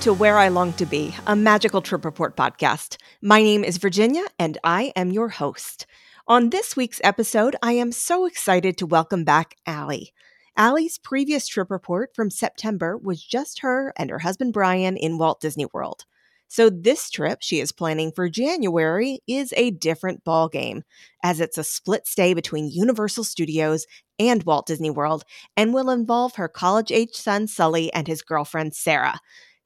to 0.00 0.14
Where 0.14 0.38
I 0.38 0.48
Long 0.48 0.72
to 0.74 0.86
Be, 0.86 1.14
a 1.26 1.36
magical 1.36 1.82
trip 1.82 2.06
report 2.06 2.34
podcast. 2.34 2.96
My 3.20 3.42
name 3.42 3.62
is 3.62 3.76
Virginia, 3.76 4.24
and 4.38 4.56
I 4.64 4.94
am 4.96 5.12
your 5.12 5.28
host. 5.28 5.84
On 6.26 6.48
this 6.48 6.74
week's 6.74 7.02
episode, 7.04 7.54
I 7.62 7.72
am 7.72 7.92
so 7.92 8.24
excited 8.24 8.78
to 8.78 8.86
welcome 8.86 9.24
back 9.24 9.56
Aly. 9.68 10.14
Aly's 10.56 10.96
previous 10.96 11.46
trip 11.46 11.70
report 11.70 12.12
from 12.14 12.30
September 12.30 12.96
was 12.96 13.22
just 13.22 13.60
her 13.60 13.92
and 13.98 14.08
her 14.08 14.20
husband 14.20 14.54
Brian 14.54 14.96
in 14.96 15.18
Walt 15.18 15.38
Disney 15.38 15.66
World. 15.74 16.06
So 16.48 16.70
this 16.70 17.10
trip 17.10 17.40
she 17.42 17.60
is 17.60 17.70
planning 17.70 18.10
for 18.10 18.30
January 18.30 19.20
is 19.28 19.52
a 19.54 19.70
different 19.70 20.24
ballgame, 20.24 20.80
as 21.22 21.40
it's 21.40 21.58
a 21.58 21.62
split 21.62 22.06
stay 22.06 22.32
between 22.32 22.70
Universal 22.70 23.24
Studios 23.24 23.84
and 24.18 24.44
Walt 24.44 24.66
Disney 24.66 24.90
World, 24.90 25.24
and 25.58 25.74
will 25.74 25.90
involve 25.90 26.36
her 26.36 26.48
college-age 26.48 27.12
son 27.12 27.46
Sully 27.46 27.92
and 27.92 28.08
his 28.08 28.22
girlfriend 28.22 28.74
Sarah. 28.74 29.20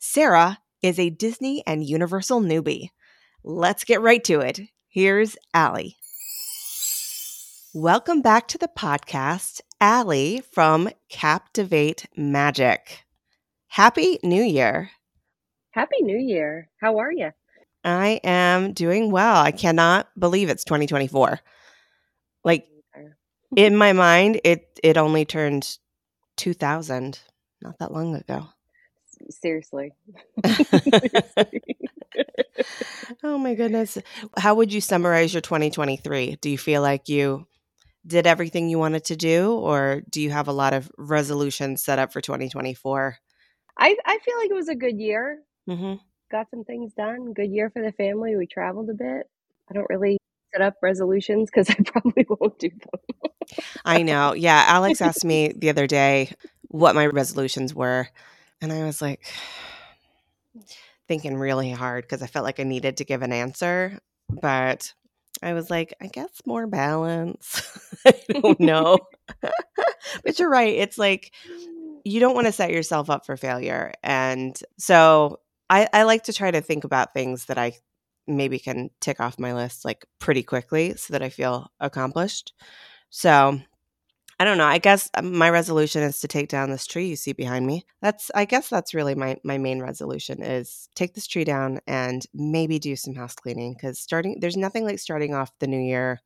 Sarah 0.06 0.58
is 0.82 0.98
a 0.98 1.08
Disney 1.08 1.64
and 1.66 1.82
Universal 1.82 2.42
newbie. 2.42 2.90
Let's 3.42 3.84
get 3.84 4.02
right 4.02 4.22
to 4.24 4.40
it. 4.40 4.60
Here's 4.86 5.34
Aly. 5.54 5.96
Welcome 7.72 8.20
back 8.20 8.46
to 8.48 8.58
the 8.58 8.68
podcast, 8.68 9.62
Aly 9.80 10.42
from 10.52 10.90
Captivate 11.08 12.04
Magic. 12.18 13.04
Happy 13.68 14.18
New 14.22 14.42
Year. 14.42 14.90
Happy 15.70 16.02
New 16.02 16.18
Year. 16.18 16.68
How 16.82 16.98
are 16.98 17.10
you? 17.10 17.30
I 17.82 18.20
am 18.22 18.74
doing 18.74 19.10
well. 19.10 19.36
I 19.36 19.52
cannot 19.52 20.08
believe 20.18 20.50
it's 20.50 20.64
2024. 20.64 21.40
Like 22.44 22.66
in 23.56 23.74
my 23.74 23.94
mind, 23.94 24.38
it 24.44 24.78
it 24.82 24.98
only 24.98 25.24
turned 25.24 25.78
2000 26.36 27.18
not 27.62 27.78
that 27.78 27.90
long 27.90 28.14
ago. 28.14 28.48
Seriously. 29.30 29.92
oh 33.22 33.38
my 33.38 33.54
goodness. 33.54 33.98
How 34.36 34.54
would 34.54 34.72
you 34.72 34.80
summarize 34.80 35.32
your 35.34 35.40
2023? 35.40 36.38
Do 36.40 36.50
you 36.50 36.58
feel 36.58 36.82
like 36.82 37.08
you 37.08 37.46
did 38.06 38.26
everything 38.26 38.68
you 38.68 38.78
wanted 38.78 39.04
to 39.06 39.16
do 39.16 39.52
or 39.52 40.02
do 40.10 40.20
you 40.20 40.30
have 40.30 40.48
a 40.48 40.52
lot 40.52 40.74
of 40.74 40.90
resolutions 40.98 41.82
set 41.82 41.98
up 41.98 42.12
for 42.12 42.20
2024? 42.20 43.16
I 43.78 43.96
I 44.04 44.18
feel 44.18 44.36
like 44.38 44.50
it 44.50 44.54
was 44.54 44.68
a 44.68 44.74
good 44.74 44.98
year. 44.98 45.40
Mhm. 45.68 46.00
Got 46.30 46.50
some 46.50 46.64
things 46.64 46.92
done. 46.94 47.32
Good 47.32 47.50
year 47.50 47.70
for 47.70 47.82
the 47.82 47.92
family. 47.92 48.36
We 48.36 48.46
traveled 48.46 48.90
a 48.90 48.94
bit. 48.94 49.28
I 49.70 49.74
don't 49.74 49.86
really 49.88 50.18
set 50.52 50.62
up 50.62 50.74
resolutions 50.82 51.50
because 51.50 51.70
I 51.70 51.76
probably 51.84 52.26
won't 52.28 52.58
do 52.58 52.68
them. 52.68 53.30
I 53.84 54.02
know. 54.02 54.34
Yeah. 54.34 54.64
Alex 54.68 55.00
asked 55.00 55.24
me 55.24 55.52
the 55.56 55.70
other 55.70 55.86
day 55.86 56.30
what 56.68 56.94
my 56.94 57.06
resolutions 57.06 57.74
were. 57.74 58.08
And 58.64 58.72
I 58.72 58.84
was 58.84 59.02
like, 59.02 59.26
thinking 61.08 61.36
really 61.36 61.70
hard 61.70 62.04
because 62.04 62.22
I 62.22 62.26
felt 62.26 62.46
like 62.46 62.58
I 62.58 62.62
needed 62.62 62.96
to 62.96 63.04
give 63.04 63.20
an 63.20 63.32
answer. 63.32 63.98
But 64.30 64.92
I 65.42 65.52
was 65.52 65.68
like, 65.68 65.92
I 66.00 66.06
guess 66.06 66.30
more 66.46 66.66
balance. 66.66 67.62
I 68.06 68.14
don't 68.30 68.60
know. 68.60 68.98
but 70.24 70.38
you're 70.38 70.50
right. 70.50 70.74
It's 70.74 70.98
like 70.98 71.32
mm. 71.46 71.98
you 72.04 72.20
don't 72.20 72.34
want 72.34 72.46
to 72.46 72.52
set 72.52 72.70
yourself 72.70 73.10
up 73.10 73.26
for 73.26 73.36
failure. 73.36 73.92
And 74.02 74.58
so 74.78 75.40
I, 75.68 75.88
I 75.92 76.02
like 76.04 76.24
to 76.24 76.32
try 76.32 76.50
to 76.50 76.60
think 76.60 76.84
about 76.84 77.14
things 77.14 77.46
that 77.46 77.58
I 77.58 77.72
maybe 78.26 78.58
can 78.58 78.90
tick 79.00 79.20
off 79.20 79.38
my 79.38 79.52
list 79.52 79.84
like 79.84 80.06
pretty 80.18 80.42
quickly 80.42 80.94
so 80.96 81.12
that 81.12 81.22
I 81.22 81.28
feel 81.28 81.70
accomplished. 81.80 82.54
So 83.10 83.60
I 84.40 84.44
don't 84.44 84.58
know. 84.58 84.66
I 84.66 84.78
guess 84.78 85.08
um, 85.14 85.36
my 85.36 85.48
resolution 85.50 86.02
is 86.02 86.20
to 86.20 86.28
take 86.28 86.48
down 86.48 86.70
this 86.70 86.86
tree 86.86 87.06
you 87.06 87.16
see 87.16 87.32
behind 87.32 87.66
me. 87.66 87.84
That's 88.02 88.30
I 88.34 88.44
guess 88.44 88.68
that's 88.68 88.94
really 88.94 89.14
my 89.14 89.36
my 89.44 89.58
main 89.58 89.80
resolution 89.80 90.42
is 90.42 90.88
take 90.94 91.14
this 91.14 91.26
tree 91.26 91.44
down 91.44 91.80
and 91.86 92.24
maybe 92.34 92.78
do 92.78 92.96
some 92.96 93.14
house 93.14 93.34
cleaning 93.34 93.76
cuz 93.76 94.00
starting 94.00 94.38
there's 94.40 94.56
nothing 94.56 94.84
like 94.84 94.98
starting 94.98 95.34
off 95.34 95.52
the 95.60 95.66
new 95.66 95.80
year 95.80 96.20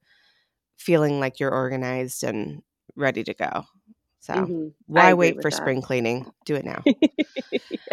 feeling 0.79 1.21
like 1.21 1.41
you're 1.41 1.53
organized 1.53 2.25
and 2.25 2.63
ready 2.97 3.25
to 3.25 3.35
go. 3.35 3.65
So, 4.21 4.35
Mhm. 4.35 4.73
Why 4.87 5.15
wait 5.15 5.41
for 5.43 5.51
that. 5.51 5.57
spring 5.57 5.83
cleaning? 5.83 6.31
Do 6.45 6.57
it 6.57 6.65
now. 6.65 6.83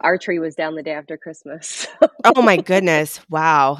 Our 0.00 0.18
tree 0.18 0.38
was 0.38 0.54
down 0.54 0.74
the 0.74 0.82
day 0.82 0.92
after 0.92 1.16
Christmas. 1.16 1.86
oh 2.24 2.42
my 2.42 2.56
goodness. 2.56 3.20
Wow. 3.30 3.78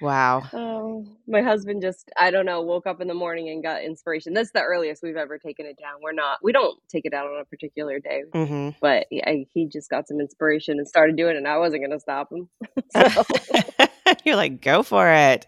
Wow. 0.00 0.50
Oh, 0.52 1.06
my 1.28 1.42
husband 1.42 1.80
just, 1.82 2.10
I 2.18 2.30
don't 2.30 2.44
know, 2.46 2.62
woke 2.62 2.86
up 2.86 3.00
in 3.00 3.06
the 3.08 3.14
morning 3.14 3.48
and 3.50 3.62
got 3.62 3.84
inspiration. 3.84 4.34
That's 4.34 4.50
the 4.52 4.62
earliest 4.62 5.02
we've 5.02 5.16
ever 5.16 5.38
taken 5.38 5.66
it 5.66 5.78
down. 5.78 6.00
We're 6.02 6.12
not, 6.12 6.38
we 6.42 6.52
don't 6.52 6.78
take 6.88 7.04
it 7.04 7.10
down 7.12 7.26
on 7.26 7.40
a 7.40 7.44
particular 7.44 8.00
day, 8.00 8.24
Mhm. 8.34 8.74
but 8.80 9.06
he, 9.10 9.22
I, 9.22 9.46
he 9.52 9.66
just 9.68 9.90
got 9.90 10.08
some 10.08 10.20
inspiration 10.20 10.78
and 10.78 10.88
started 10.88 11.16
doing 11.16 11.34
it, 11.36 11.38
and 11.38 11.46
I 11.48 11.58
wasn't 11.58 11.82
going 11.82 11.92
to 11.92 12.00
stop 12.00 12.32
him. 12.32 12.48
so, 12.90 13.06
You're 14.24 14.36
like, 14.36 14.60
go 14.60 14.82
for 14.82 15.08
it. 15.08 15.46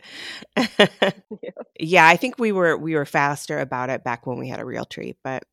yeah, 1.80 2.06
I 2.06 2.16
think 2.16 2.38
we 2.38 2.52
were 2.52 2.76
we 2.76 2.94
were 2.94 3.04
faster 3.06 3.58
about 3.58 3.90
it 3.90 4.04
back 4.04 4.26
when 4.26 4.38
we 4.38 4.48
had 4.48 4.60
a 4.60 4.64
real 4.64 4.84
tree, 4.84 5.16
but 5.24 5.44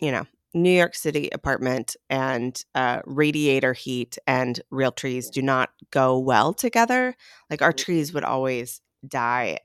you 0.00 0.12
know, 0.12 0.24
New 0.54 0.70
York 0.70 0.94
City 0.94 1.28
apartment 1.32 1.96
and 2.10 2.62
uh, 2.74 3.00
radiator 3.06 3.72
heat 3.72 4.18
and 4.26 4.60
real 4.70 4.92
trees 4.92 5.30
do 5.30 5.42
not 5.42 5.70
go 5.90 6.18
well 6.18 6.52
together. 6.54 7.14
Like 7.50 7.62
our 7.62 7.72
trees 7.72 8.12
would 8.12 8.24
always 8.24 8.80
die 9.06 9.58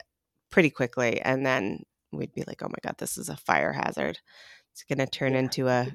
pretty 0.51 0.69
quickly, 0.69 1.21
and 1.21 1.45
then 1.45 1.83
we'd 2.11 2.33
be 2.33 2.43
like, 2.47 2.61
"Oh 2.63 2.69
my 2.69 2.77
god, 2.83 2.95
this 2.99 3.17
is 3.17 3.29
a 3.29 3.37
fire 3.37 3.73
hazard." 3.73 4.19
It's 4.73 4.83
going 4.83 4.99
to 4.99 5.07
turn 5.07 5.33
Yeah. 5.33 5.39
into 5.39 5.67
a 5.67 5.93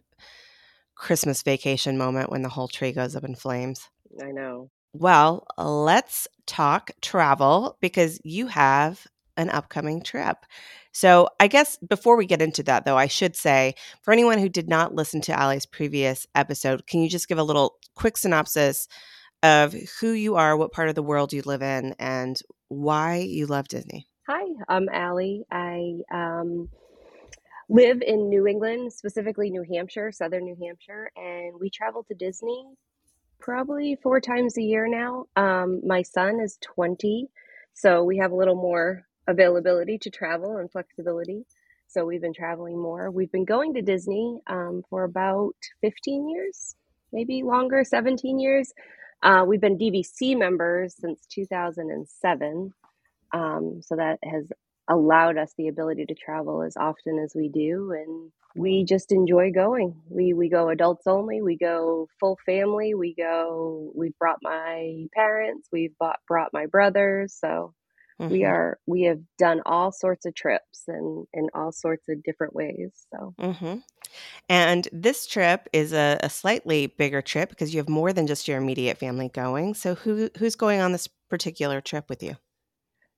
Christmas 0.94 1.42
vacation 1.42 1.96
moment 1.98 2.30
when 2.30 2.42
the 2.42 2.48
whole 2.50 2.68
tree 2.68 2.92
goes 2.92 3.16
up 3.16 3.24
in 3.24 3.34
flames. 3.34 3.88
I 4.22 4.30
know. 4.32 4.70
Well, 4.92 5.46
let's 5.56 6.28
talk 6.46 6.90
travel 7.00 7.78
because 7.80 8.20
you 8.24 8.46
have 8.48 9.06
an 9.36 9.48
upcoming 9.48 10.02
trip. 10.02 10.36
So, 10.92 11.28
I 11.40 11.48
guess 11.48 11.78
before 11.78 12.16
we 12.16 12.26
get 12.26 12.42
into 12.42 12.62
that, 12.64 12.84
though, 12.84 12.98
I 12.98 13.06
should 13.06 13.34
say 13.34 13.74
for 14.02 14.12
anyone 14.12 14.38
who 14.38 14.48
did 14.48 14.68
not 14.68 14.94
listen 14.94 15.22
to 15.22 15.32
Aly's 15.32 15.66
previous 15.66 16.26
episode, 16.34 16.86
can 16.86 17.02
you 17.02 17.08
just 17.08 17.28
give 17.28 17.38
a 17.38 17.42
little 17.42 17.78
quick 17.94 18.18
synopsis 18.18 18.88
of 19.42 19.74
who 20.00 20.12
you 20.12 20.36
are, 20.36 20.56
what 20.56 20.72
part 20.72 20.88
of 20.88 20.94
the 20.94 21.02
world 21.02 21.32
you 21.32 21.42
live 21.44 21.62
in, 21.62 21.94
and 21.98 22.38
why 22.68 23.16
you 23.16 23.46
love 23.46 23.68
Disney? 23.68 24.06
Hi, 24.28 24.44
I'm 24.68 24.88
Aly. 24.88 25.44
I 25.50 25.94
um, 26.12 26.68
live 27.68 28.02
in 28.02 28.28
New 28.28 28.46
England, 28.46 28.92
specifically 28.92 29.50
New 29.50 29.64
Hampshire, 29.68 30.12
southern 30.12 30.44
New 30.44 30.56
Hampshire, 30.62 31.10
and 31.16 31.54
we 31.58 31.70
travel 31.70 32.04
to 32.04 32.14
Disney 32.14 32.66
probably 33.40 33.98
four 34.02 34.20
times 34.20 34.56
a 34.56 34.62
year 34.62 34.86
now. 34.86 35.24
Um, 35.36 35.80
my 35.84 36.02
son 36.02 36.38
is 36.38 36.58
20, 36.60 37.28
so 37.74 38.04
we 38.04 38.18
have 38.18 38.30
a 38.30 38.36
little 38.36 38.54
more 38.54 39.04
availability 39.28 39.98
to 39.98 40.10
travel 40.10 40.56
and 40.56 40.70
flexibility. 40.70 41.44
So 41.88 42.06
we've 42.06 42.20
been 42.20 42.34
traveling 42.34 42.80
more. 42.80 43.10
We've 43.10 43.30
been 43.30 43.44
going 43.44 43.74
to 43.74 43.82
Disney 43.82 44.40
um, 44.46 44.82
for 44.88 45.04
about 45.04 45.54
15 45.82 46.28
years, 46.28 46.74
maybe 47.12 47.42
longer, 47.42 47.84
17 47.84 48.40
years. 48.40 48.72
Uh, 49.22 49.44
we've 49.46 49.60
been 49.60 49.78
DVC 49.78 50.36
members 50.36 50.94
since 50.98 51.26
2007. 51.30 52.72
Um, 53.34 53.80
so 53.82 53.96
that 53.96 54.18
has 54.24 54.50
allowed 54.88 55.38
us 55.38 55.52
the 55.56 55.68
ability 55.68 56.06
to 56.06 56.14
travel 56.14 56.62
as 56.62 56.76
often 56.76 57.18
as 57.18 57.32
we 57.34 57.48
do 57.48 57.92
and 57.92 58.32
we 58.54 58.84
just 58.84 59.12
enjoy 59.12 59.50
going 59.50 59.94
we 60.10 60.34
we 60.34 60.48
go 60.48 60.68
adults 60.68 61.06
only 61.06 61.40
we 61.40 61.56
go 61.56 62.08
full 62.20 62.38
family 62.44 62.94
we 62.94 63.14
go 63.14 63.90
we've 63.94 64.18
brought 64.18 64.38
my 64.42 65.06
parents 65.14 65.68
we've 65.72 65.96
bought, 65.98 66.18
brought 66.28 66.52
my 66.52 66.66
brothers 66.66 67.34
so 67.38 67.72
we 68.28 68.44
Mhm. 68.44 68.44
are 68.44 68.78
we 68.86 69.02
have 69.02 69.20
done 69.38 69.62
all 69.66 69.92
sorts 69.92 70.26
of 70.26 70.34
trips 70.34 70.84
and 70.88 71.26
in 71.32 71.48
all 71.54 71.72
sorts 71.72 72.08
of 72.08 72.22
different 72.22 72.54
ways 72.54 73.06
so 73.12 73.34
hmm 73.38 73.76
And 74.48 74.88
this 74.92 75.26
trip 75.26 75.68
is 75.72 75.92
a, 75.92 76.18
a 76.22 76.30
slightly 76.30 76.86
bigger 76.86 77.22
trip 77.22 77.50
because 77.50 77.74
you 77.74 77.78
have 77.80 77.88
more 77.88 78.12
than 78.12 78.26
just 78.26 78.48
your 78.48 78.58
immediate 78.58 78.98
family 78.98 79.28
going. 79.28 79.74
So, 79.74 79.94
who 79.94 80.30
who's 80.38 80.56
going 80.56 80.80
on 80.80 80.92
this 80.92 81.08
particular 81.30 81.80
trip 81.80 82.08
with 82.08 82.22
you? 82.22 82.36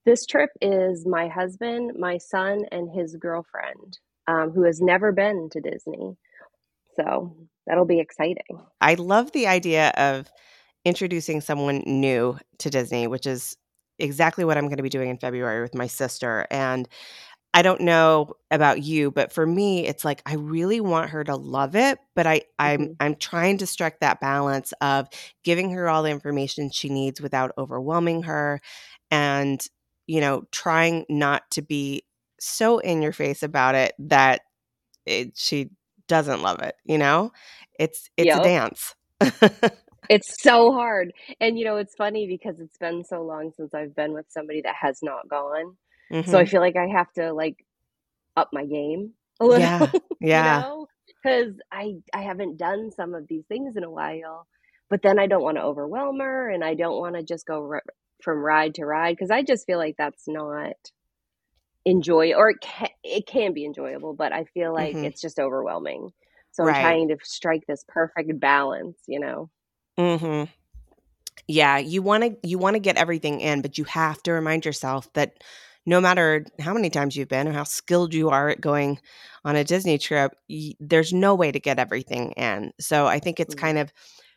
this 0.06 0.26
trip 0.26 0.50
is 0.60 1.06
my 1.06 1.28
husband 1.28 1.92
my 1.98 2.18
son 2.18 2.64
and 2.70 2.90
his 2.94 3.16
girlfriend 3.16 3.98
um, 4.26 4.50
who 4.50 4.62
has 4.64 4.80
never 4.80 5.12
been 5.12 5.48
to 5.50 5.60
disney 5.60 6.16
so 6.96 7.36
that'll 7.66 7.84
be 7.86 8.00
exciting 8.00 8.44
I 8.80 8.94
love 8.94 9.32
the 9.32 9.46
idea 9.46 9.92
of 9.96 10.30
introducing 10.84 11.40
someone 11.40 11.82
new 11.86 12.38
to 12.58 12.70
Disney, 12.70 13.06
which 13.06 13.26
is 13.26 13.56
exactly 13.98 14.44
what 14.44 14.56
I'm 14.58 14.64
going 14.66 14.78
to 14.78 14.82
be 14.82 14.88
doing 14.88 15.10
in 15.10 15.18
February 15.18 15.62
with 15.62 15.74
my 15.74 15.86
sister. 15.86 16.46
And 16.50 16.88
I 17.54 17.62
don't 17.62 17.82
know 17.82 18.34
about 18.50 18.82
you, 18.82 19.10
but 19.10 19.32
for 19.32 19.46
me, 19.46 19.86
it's 19.86 20.04
like 20.04 20.22
I 20.26 20.34
really 20.34 20.80
want 20.80 21.10
her 21.10 21.24
to 21.24 21.36
love 21.36 21.76
it, 21.76 21.98
but 22.14 22.26
I 22.26 22.42
I'm 22.58 22.88
Mhm. 22.88 22.96
I'm 23.00 23.14
trying 23.16 23.58
to 23.58 23.66
strike 23.66 24.00
that 24.00 24.20
balance 24.20 24.72
of 24.80 25.08
giving 25.44 25.70
her 25.70 25.88
all 25.88 26.02
the 26.02 26.10
information 26.10 26.70
she 26.70 26.88
needs 26.88 27.20
without 27.20 27.52
overwhelming 27.58 28.22
her 28.24 28.60
and 29.10 29.66
you 30.06 30.20
know, 30.20 30.44
trying 30.52 31.06
not 31.08 31.50
to 31.50 31.62
be 31.62 32.04
so 32.40 32.78
in 32.78 33.02
your 33.02 33.12
face 33.12 33.42
about 33.42 33.74
it 33.74 33.94
that 33.98 34.42
it, 35.06 35.36
she 35.36 35.70
doesn't 36.08 36.42
love 36.42 36.60
it, 36.60 36.76
you 36.84 36.98
know? 36.98 37.32
It's 37.78 38.08
it's 38.16 38.34
a 38.34 38.40
dance. 38.40 38.94
It's 40.08 40.42
so 40.42 40.72
hard. 40.72 41.12
And 41.40 41.58
you 41.58 41.64
know, 41.64 41.76
it's 41.76 41.94
funny 41.94 42.26
because 42.26 42.60
it's 42.60 42.76
been 42.78 43.04
so 43.04 43.22
long 43.22 43.52
since 43.56 43.74
I've 43.74 43.94
been 43.94 44.12
with 44.12 44.26
somebody 44.28 44.60
that 44.62 44.74
has 44.80 44.98
not 45.02 45.28
gone. 45.28 45.76
So 46.24 46.38
I 46.38 46.44
Mhm. 46.44 46.46
feel 46.46 46.60
like 46.60 46.76
I 46.76 46.86
have 46.88 47.12
to 47.14 47.32
like 47.32 47.56
up 48.36 48.50
my 48.52 48.66
game 48.66 49.12
a 49.40 49.46
little, 49.46 49.70
Yeah. 49.70 49.92
you 50.32 50.42
Yeah. 50.42 50.64
know, 50.64 50.88
because 51.06 51.54
I 51.72 51.96
I 52.14 52.22
haven't 52.22 52.58
done 52.58 52.90
some 52.92 53.14
of 53.14 53.26
these 53.28 53.44
things 53.48 53.76
in 53.76 53.84
a 53.84 53.90
while. 53.90 54.46
But 54.90 55.02
then 55.02 55.18
I 55.18 55.26
don't 55.26 55.42
want 55.42 55.56
to 55.58 55.62
overwhelm 55.64 56.20
her, 56.20 56.50
and 56.50 56.64
I 56.64 56.74
don't 56.74 56.98
want 57.00 57.16
to 57.16 57.22
just 57.22 57.46
go 57.46 57.62
r- 57.72 57.82
from 58.22 58.38
ride 58.38 58.74
to 58.76 58.86
ride 58.86 59.12
because 59.16 59.30
I 59.30 59.42
just 59.42 59.66
feel 59.66 59.78
like 59.78 59.96
that's 59.98 60.28
not 60.28 60.74
enjoy 61.84 62.32
or 62.34 62.50
it 62.50 62.60
can, 62.60 62.88
it 63.02 63.26
can 63.26 63.52
be 63.52 63.64
enjoyable, 63.64 64.14
but 64.14 64.32
I 64.32 64.44
feel 64.54 64.72
like 64.72 64.98
Mhm. 64.98 65.02
it's 65.02 65.20
just 65.20 65.38
overwhelming. 65.38 66.10
So 66.52 66.64
I'm 66.64 66.72
trying 66.74 67.08
to 67.08 67.16
strike 67.22 67.62
this 67.66 67.84
perfect 67.88 68.38
balance, 68.40 68.96
you 69.06 69.20
know. 69.20 69.50
Mhm. 69.98 70.48
Yeah, 71.46 71.78
you 71.78 72.02
wanna 72.02 72.30
you 72.42 72.58
wanna 72.58 72.78
get 72.78 72.96
everything 72.96 73.40
in, 73.40 73.62
but 73.62 73.78
you 73.78 73.84
have 73.84 74.22
to 74.24 74.32
remind 74.32 74.64
yourself 74.64 75.12
that 75.14 75.42
no 75.86 76.00
matter 76.00 76.44
how 76.60 76.72
many 76.74 76.88
times 76.90 77.16
you've 77.16 77.28
been 77.28 77.48
or 77.48 77.52
how 77.52 77.64
skilled 77.64 78.14
you 78.14 78.30
are 78.30 78.48
at 78.50 78.60
going 78.60 78.98
on 79.44 79.56
a 79.56 79.64
Disney 79.64 79.98
trip, 79.98 80.32
y 80.48 80.74
there's 80.80 81.12
no 81.12 81.34
way 81.34 81.52
to 81.52 81.60
get 81.60 81.78
everything 81.78 82.32
in. 82.32 82.72
So 82.80 83.06
I 83.06 83.18
think 83.20 83.40
it's 83.40 83.54
Mm-hmm. 83.54 83.54
kind 83.54 83.78
of 83.78 83.92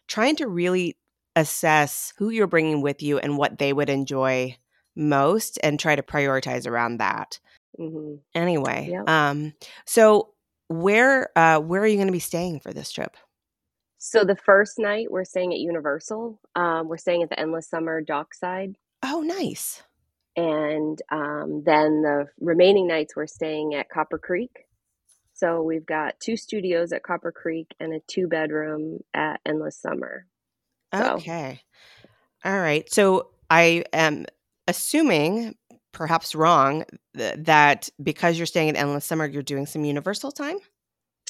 trying 0.08 0.36
to 0.38 0.48
really 0.48 0.98
assess 1.36 2.14
who 2.18 2.30
you're 2.30 2.48
bringing 2.48 2.82
with 2.82 3.02
you 3.04 3.20
and 3.20 3.38
what 3.38 3.58
they 3.60 3.74
would 3.74 3.90
enjoy 3.90 4.56
most 4.96 5.60
and 5.64 5.80
try 5.80 5.96
to 5.96 6.04
prioritize 6.04 6.68
around 6.68 6.98
that. 6.98 7.40
Mm-hmm. 7.80 8.16
Anyway, 8.36 8.94
Yep. 8.94 9.08
um, 9.08 9.54
so 9.86 10.34
where, 10.68 11.30
uh, 11.38 11.60
where 11.60 11.82
are 11.82 11.88
you 11.88 11.98
gonna 11.98 12.12
be 12.12 12.20
staying 12.20 12.60
for 12.60 12.74
this 12.74 12.92
trip? 12.92 13.16
So 14.10 14.24
the 14.24 14.38
first 14.38 14.80
night 14.80 15.12
we're 15.12 15.26
staying 15.26 15.52
at 15.54 15.60
Universal. 15.60 16.40
Um, 16.56 16.88
we're 16.88 16.96
staying 16.98 17.24
at 17.24 17.30
the 17.30 17.38
Endless 17.38 17.68
Summer 17.70 18.00
Dockside, 18.02 18.78
Oh, 19.04 19.20
nice. 19.22 19.84
and 20.38 21.02
um, 21.12 21.64
then 21.66 22.04
the 22.04 22.28
remaining 22.40 22.88
nights 22.88 23.18
we're 23.18 23.28
staying 23.28 23.76
at 23.76 23.90
Copper 23.90 24.18
Creek. 24.18 24.66
So 25.34 25.62
we've 25.62 25.86
got 25.86 26.20
two 26.22 26.38
studios 26.38 26.94
at 26.94 27.04
Copper 27.04 27.34
Creek 27.34 27.68
and 27.82 27.94
a 27.94 28.00
two 28.08 28.28
bedroom 28.28 29.00
at 29.14 29.42
Endless 29.46 29.78
Summer. 29.78 30.26
So 30.96 31.16
Okay. 31.16 31.62
All 32.46 32.58
right. 32.58 32.90
So 32.90 33.32
I 33.50 33.84
am 33.92 34.26
assuming, 34.70 35.56
perhaps 35.92 36.34
wrong, 36.34 36.86
th- 37.16 37.36
that 37.40 37.90
because 38.02 38.38
you're 38.40 38.46
staying 38.46 38.70
at 38.70 38.78
Endless 38.78 39.04
Summer, 39.04 39.26
you're 39.28 39.44
doing 39.44 39.66
some 39.66 39.84
Universal 39.84 40.32
time? 40.32 40.60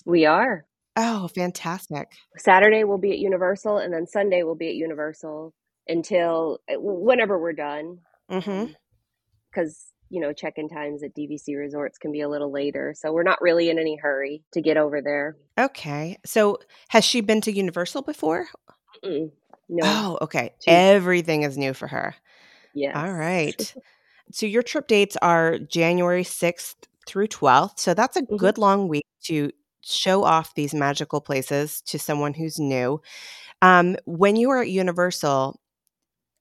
we 0.06 0.28
are. 0.28 0.67
Oh, 1.00 1.28
fantastic. 1.30 2.08
Saturday 2.38 2.84
we'll 2.84 2.98
be 2.98 3.12
at 3.12 3.20
Universal, 3.20 3.78
and 3.78 3.94
then 3.94 4.08
Sunday 4.08 4.42
we'll 4.44 4.56
be 4.56 4.70
at 4.70 4.76
Universal 4.76 5.54
until 5.88 6.60
uh, 6.70 6.76
whenever 6.80 7.40
we're 7.40 7.54
done. 7.54 8.00
Because 9.52 9.88
you 10.10 10.20
know 10.22 10.34
check-in 10.34 10.68
times 10.70 11.04
at 11.04 11.16
DVC 11.16 11.56
resorts 11.58 11.98
can 11.98 12.12
be 12.12 12.22
a 12.22 12.30
little 12.30 12.52
later, 12.52 12.94
so 12.98 13.14
we're 13.14 13.24
not 13.24 13.42
really 13.42 13.70
in 13.70 13.78
any 13.80 13.96
hurry 13.96 14.44
to 14.54 14.62
get 14.62 14.76
over 14.78 15.02
there. 15.02 15.38
Okay. 15.60 16.18
So 16.26 16.58
has 16.90 17.06
she 17.06 17.22
been 17.22 17.42
to 17.42 17.52
Universal 17.52 18.02
before? 18.04 18.48
Mm-mm. 19.06 19.32
No, 19.70 19.84
Oh, 19.86 20.18
okay. 20.22 20.54
she's 20.60 20.74
Everything 20.74 21.44
is 21.44 21.58
new 21.58 21.74
for 21.74 21.88
her. 21.88 22.16
Yeah. 22.74 23.00
All 23.02 23.14
right. 23.14 23.74
So 24.30 24.46
your 24.46 24.62
trip 24.62 24.88
dates 24.90 25.16
are 25.22 25.58
January 25.58 26.24
6th 26.26 26.76
through 27.08 27.28
12th. 27.30 27.80
So 27.80 27.94
that's 27.94 28.18
a 28.18 28.24
Mhm. 28.24 28.38
good 28.38 28.58
long 28.58 28.90
week 28.90 29.06
to 29.28 29.52
show 29.88 30.24
off 30.24 30.54
these 30.56 30.74
magical 30.74 31.22
places 31.22 31.82
to 31.84 32.00
someone 32.00 32.34
who's 32.34 32.60
new. 32.60 33.02
Um, 33.62 33.98
when 34.06 34.36
you 34.36 34.50
are 34.52 34.62
at 34.62 34.70
Universal, 34.70 35.60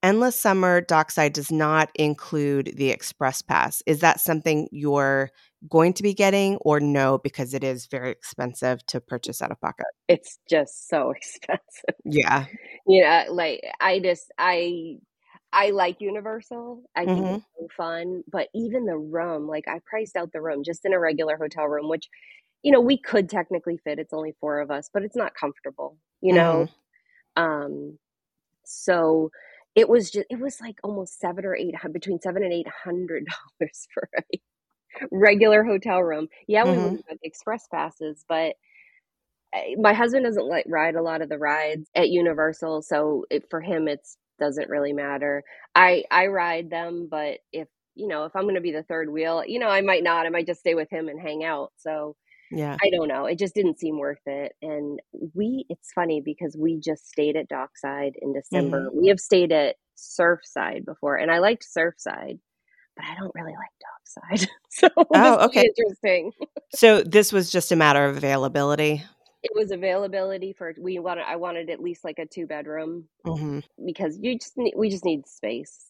Endless 0.03 0.39
Summer 0.39 0.81
Dockside 0.81 1.33
does 1.33 1.51
not 1.51 1.89
include 1.95 2.73
the 2.77 2.91
Express 2.91 3.41
Pass. 3.41 3.81
Is 3.87 3.99
that 4.01 4.19
something 4.19 4.67
you're 4.71 5.31
going 5.69 5.93
to 5.93 6.03
be 6.03 6.13
getting 6.13 6.57
or 6.57 6.79
no, 6.79 7.17
because 7.17 7.53
it 7.55 7.63
is 7.63 7.87
very 7.87 8.11
expensive 8.11 8.85
to 8.87 9.01
purchase 9.01 9.41
out 9.41 9.51
of 9.51 9.59
pocket? 9.59 9.87
It's 10.07 10.37
just 10.49 10.87
so 10.87 11.11
expensive. 11.15 11.95
Yeah. 12.05 12.45
You 12.85 13.03
know, 13.03 13.23
like 13.31 13.61
I 13.81 13.99
just 13.99 14.31
I 14.37 14.97
I 15.51 15.71
like 15.71 15.99
Universal. 15.99 16.83
I 16.95 17.05
think 17.05 17.25
Mhm. 17.25 17.35
it's 17.37 17.45
so 17.59 17.67
fun, 17.75 18.23
but 18.31 18.49
even 18.53 18.85
the 18.85 18.97
room, 18.97 19.47
like 19.47 19.67
I 19.67 19.79
priced 19.85 20.15
out 20.15 20.31
the 20.31 20.41
room 20.41 20.63
just 20.63 20.85
in 20.85 20.93
a 20.93 20.99
regular 20.99 21.37
hotel 21.37 21.65
room, 21.65 21.89
which 21.89 22.07
you 22.67 22.73
know 22.73 22.81
we 22.81 22.99
could 22.99 23.29
technically 23.29 23.77
fit. 23.85 23.99
It's 23.99 24.13
only 24.13 24.35
four 24.41 24.61
of 24.61 24.71
us, 24.71 24.89
but 24.93 25.03
it's 25.03 25.17
not 25.17 25.35
comfortable. 25.35 25.97
You 26.21 26.33
know, 26.35 26.65
Mhm. 26.65 26.69
um, 27.37 27.99
so 28.65 29.31
it 29.75 29.89
was 29.89 30.11
just 30.11 30.27
it 30.31 30.39
was 30.39 30.61
like 30.61 30.77
almost 30.83 31.19
seven 31.19 31.45
or 31.45 31.55
eight 31.55 31.75
between 31.93 32.19
seven 32.21 32.43
and 32.43 32.53
eight 32.53 32.67
hundred 32.85 33.25
dollars 33.61 33.87
for 33.93 34.09
a 34.17 34.21
regular 35.11 35.63
hotel 35.63 36.01
room. 36.03 36.27
Yeah, 36.47 36.65
we 36.65 36.77
Mhm. 36.77 36.79
wouldn't 36.79 37.21
express 37.23 37.67
passes, 37.73 38.25
but 38.29 38.55
uh, 39.53 39.59
my 39.79 39.93
husband 39.93 40.25
doesn't 40.25 40.47
like 40.47 40.65
ride 40.67 40.95
a 40.95 41.01
lot 41.01 41.21
of 41.21 41.29
the 41.29 41.37
rides 41.37 41.89
at 41.95 42.09
Universal, 42.09 42.81
so 42.83 43.25
it, 43.29 43.49
for 43.49 43.61
him 43.61 43.87
it's 43.87 44.17
doesn't 44.39 44.69
really 44.69 44.93
matter. 44.93 45.43
I 45.75 46.03
I 46.11 46.27
ride 46.27 46.69
them, 46.69 47.07
but 47.09 47.39
if 47.53 47.67
you 47.95 48.07
know 48.07 48.25
if 48.25 48.35
I'm 48.35 48.43
going 48.43 48.55
to 48.55 48.61
be 48.61 48.71
the 48.71 48.83
third 48.83 49.11
wheel, 49.11 49.43
you 49.45 49.59
know 49.59 49.69
I 49.69 49.81
might 49.81 50.03
not. 50.03 50.25
I 50.25 50.29
might 50.29 50.47
just 50.47 50.59
stay 50.61 50.75
with 50.75 50.89
him 50.89 51.07
and 51.09 51.19
hang 51.21 51.43
out. 51.43 51.71
So 51.77 52.15
Yeah. 52.51 52.77
I 52.83 52.89
don't 52.89 53.07
know. 53.07 53.25
It 53.25 53.37
just 53.37 53.53
didn't 53.55 53.79
seem 53.79 53.97
worth 53.99 54.25
it. 54.25 54.53
And 54.61 54.99
we 55.33 55.65
it's 55.69 55.91
funny 55.93 56.21
because 56.21 56.55
we 56.57 56.79
just 56.79 57.07
stayed 57.07 57.35
at 57.35 57.47
Dockside 57.49 58.15
in 58.21 58.33
December. 58.33 58.89
Mhm. 58.89 58.93
We 59.01 59.07
have 59.07 59.19
stayed 59.19 59.51
at 59.51 59.75
Surfside 59.97 60.85
before, 60.85 61.15
and 61.17 61.31
I 61.31 61.39
liked 61.39 61.65
Surfside, 61.65 62.39
but 62.95 63.05
I 63.05 63.15
don't 63.19 63.31
really 63.35 63.53
like 63.53 64.29
Dockside. 64.39 64.49
so 64.69 64.87
Oh, 65.13 65.45
okay. 65.45 65.65
interesting. 65.77 66.31
So 66.75 67.01
this 67.01 67.33
was 67.33 67.51
just 67.51 67.71
a 67.71 67.75
matter 67.75 68.05
of 68.05 68.15
availability? 68.17 69.03
It 69.43 69.51
was 69.55 69.71
availability 69.71 70.53
for 70.53 70.73
we 70.79 70.99
wanted 70.99 71.23
I 71.27 71.35
wanted 71.35 71.69
at 71.69 71.79
least 71.79 72.03
like 72.03 72.19
a 72.19 72.25
two 72.25 72.47
bedroom 72.47 73.07
Mhm. 73.25 73.63
because 73.85 74.17
you 74.19 74.37
just 74.39 74.57
need, 74.57 74.73
we 74.75 74.89
just 74.89 75.05
need 75.05 75.27
space. 75.27 75.85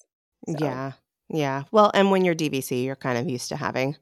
So, 0.47 0.55
Yeah. 0.59 0.93
Yeah. 1.29 1.63
Well, 1.71 1.91
and 1.93 2.09
when 2.11 2.23
you're 2.23 2.35
DVC, 2.35 2.83
you're 2.85 2.95
kind 2.95 3.17
of 3.17 3.29
used 3.29 3.49
to 3.49 3.55
having 3.57 3.97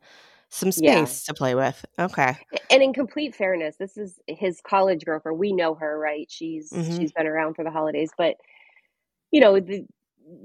some 0.49 0.71
yeah. 0.77 1.05
space 1.05 1.23
to 1.25 1.33
play 1.33 1.55
with. 1.55 1.85
Okay. 1.97 2.37
And 2.69 2.83
in 2.83 2.93
complete 2.93 3.35
fairness, 3.35 3.75
this 3.77 3.97
is 3.97 4.19
his 4.27 4.61
college 4.61 5.05
girlfriend. 5.05 5.39
We 5.39 5.53
know 5.53 5.75
her, 5.75 5.97
right? 5.97 6.27
She's 6.29 6.69
Mhm. 6.71 6.97
she's 6.97 7.11
been 7.11 7.27
around 7.27 7.55
for 7.55 7.63
the 7.63 7.71
holidays, 7.71 8.11
but 8.17 8.37
you 9.31 9.41
know, 9.41 9.59
the, 9.59 9.85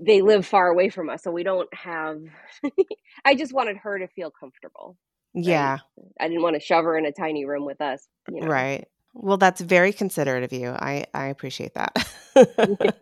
they 0.03 0.21
live 0.21 0.47
far 0.47 0.69
away 0.69 0.89
from 0.89 1.09
us, 1.09 1.23
so 1.23 1.31
we 1.31 1.43
don't 1.43 1.73
have 1.75 2.23
I 3.25 3.35
just 3.35 3.53
wanted 3.53 3.77
her 3.79 3.99
to 3.99 4.09
feel 4.09 4.31
comfortable, 4.31 4.97
right? 5.35 5.45
Yeah. 5.45 5.79
I 6.19 6.29
didn't 6.29 6.43
want 6.43 6.55
to 6.55 6.61
shove 6.61 6.85
her 6.85 6.97
in 6.97 7.07
a 7.07 7.13
tiny 7.13 7.45
room 7.45 7.65
with 7.65 7.81
us, 7.81 8.07
you 8.31 8.41
know. 8.41 8.47
Right. 8.47 8.89
Well, 9.13 9.39
that's 9.39 9.61
very 9.61 9.93
considerate 9.93 10.45
of 10.45 10.53
you. 10.53 10.71
I 10.71 11.07
I 11.15 11.27
appreciate 11.27 11.75
that. 11.75 11.97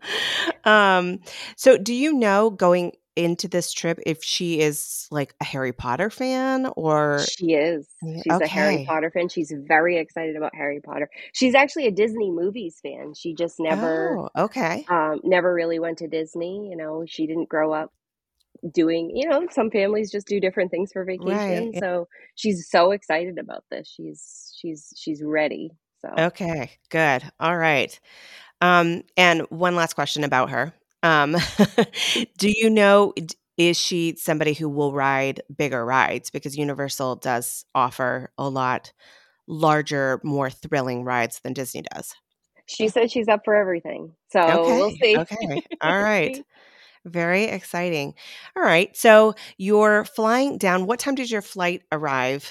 um, 0.64 1.20
so 1.56 1.76
do 1.76 1.94
you 1.94 2.12
know 2.12 2.50
going 2.50 2.92
into 3.18 3.48
this 3.48 3.72
trip 3.72 3.98
if 4.06 4.22
she 4.24 4.60
is 4.60 5.08
like 5.10 5.34
a 5.40 5.44
Harry 5.44 5.72
Potter 5.72 6.10
fan 6.10 6.66
or 6.76 7.18
She 7.18 7.52
is. 7.54 7.86
Yeah, 8.02 8.22
She's 8.22 8.40
a 8.40 8.46
Harry. 8.46 8.84
Potter 8.86 9.10
fan. 9.10 9.28
She's 9.28 9.52
very 9.66 9.98
excited 9.98 10.36
about 10.36 10.54
Harry 10.54 10.80
Potter. 10.80 11.10
She's 11.32 11.54
actually 11.54 11.86
a 11.86 11.90
Disney 11.90 12.30
movies 12.30 12.78
fan. 12.82 13.14
She 13.14 13.34
just 13.34 13.60
never 13.60 14.16
Oh, 14.16 14.28
okay. 14.36 14.86
um 14.88 15.20
never 15.24 15.52
really 15.52 15.78
went 15.78 15.98
to 15.98 16.08
Disney, 16.08 16.68
you 16.70 16.76
know. 16.76 17.04
She 17.06 17.26
didn't 17.26 17.48
grow 17.48 17.72
up 17.72 17.92
doing, 18.72 19.12
you 19.14 19.28
know, 19.28 19.46
some 19.50 19.70
families 19.70 20.10
just 20.10 20.26
do 20.26 20.40
different 20.40 20.70
things 20.70 20.92
for 20.92 21.04
vacation. 21.04 21.72
yeah. 21.72 21.80
So 21.80 22.08
she's 22.34 22.68
so 22.70 22.92
excited 22.92 23.38
about 23.38 23.64
this. 23.70 23.88
She's 23.88 24.54
she's 24.60 24.92
she's 24.96 25.22
ready. 25.22 25.70
So 26.00 26.10
Okay, 26.16 26.70
good. 26.90 27.22
All 27.40 27.56
right. 27.56 27.98
Um, 28.60 29.02
and 29.16 29.42
one 29.50 29.76
last 29.76 29.94
question 29.94 30.24
about 30.24 30.50
her. 30.50 30.72
Um, 31.02 31.36
do 32.38 32.50
you 32.50 32.70
know, 32.70 33.14
is 33.56 33.78
she 33.78 34.16
somebody 34.16 34.52
who 34.54 34.68
will 34.68 34.92
ride 34.92 35.42
bigger 35.54 35.84
rides? 35.84 36.30
Because 36.30 36.56
Universal 36.56 37.16
does 37.16 37.64
offer 37.74 38.30
a 38.38 38.48
lot 38.48 38.92
larger, 39.46 40.20
more 40.24 40.50
thrilling 40.50 41.04
rides 41.04 41.40
than 41.40 41.52
Disney 41.54 41.82
does. 41.94 42.14
she 42.66 42.88
said 42.88 43.10
she's 43.10 43.28
up 43.28 43.40
for 43.44 43.54
everything. 43.54 44.12
So 44.30 44.76
we'll 44.78 44.90
Okay. 44.90 44.98
see. 45.02 45.16
Okay. 45.16 45.62
All 45.82 45.90
We'll 45.98 46.08
right. 46.08 46.38
Very 47.04 47.44
exciting. 47.44 48.14
All 48.56 48.62
right. 48.62 48.94
So 48.96 49.34
you're 49.58 50.04
flying 50.04 50.58
down. 50.58 50.86
What 50.86 51.00
time 51.00 51.14
did 51.14 51.30
your 51.30 51.42
flight 51.42 51.82
arrive 51.92 52.50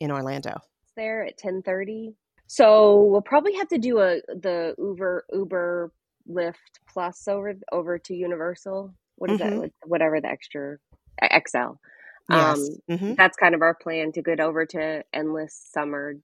in 0.00 0.10
Orlando? 0.10 0.60
there 0.96 1.24
at 1.24 1.38
10:30. 1.38 2.14
So 2.46 3.02
we'll 3.04 3.22
probably 3.22 3.54
have 3.56 3.68
to 3.68 3.78
do 3.78 3.98
a 3.98 4.20
the 4.28 4.74
Uber 4.78 5.24
Uber 5.32 5.92
Lyft 6.30 6.54
Plus 6.88 7.26
over 7.28 7.54
over 7.72 7.98
to 7.98 8.14
Universal. 8.14 8.94
What 9.16 9.30
is 9.30 9.38
that? 9.38 9.50
Mm-hmm. 9.50 9.58
What- 9.60 9.72
Whatever 9.84 10.20
the 10.20 10.28
extra 10.28 10.78
XL. 11.22 11.74
Yes. 12.30 12.58
Um, 12.58 12.68
Mm-hmm. 12.90 13.14
that's 13.14 13.36
kind 13.36 13.54
of 13.54 13.62
our 13.62 13.74
plan 13.74 14.12
to 14.12 14.22
get 14.22 14.40
over 14.40 14.66
to 14.66 15.02
Endless 15.12 15.54
Summer 15.72 16.14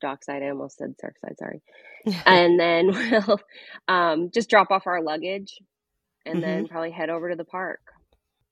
Dockside. 0.00 0.42
I 0.42 0.48
almost 0.48 0.78
said 0.78 0.94
Surfside, 1.02 1.36
sorry. 1.38 1.62
and 2.26 2.58
then 2.58 2.88
we'll 3.26 3.40
um, 3.88 4.30
just 4.32 4.50
drop 4.50 4.70
off 4.70 4.86
our 4.86 5.02
luggage 5.02 5.58
and 6.26 6.36
mm-hmm. 6.36 6.42
then 6.42 6.68
probably 6.68 6.90
head 6.90 7.10
over 7.10 7.30
to 7.30 7.36
the 7.36 7.44
park. 7.44 7.80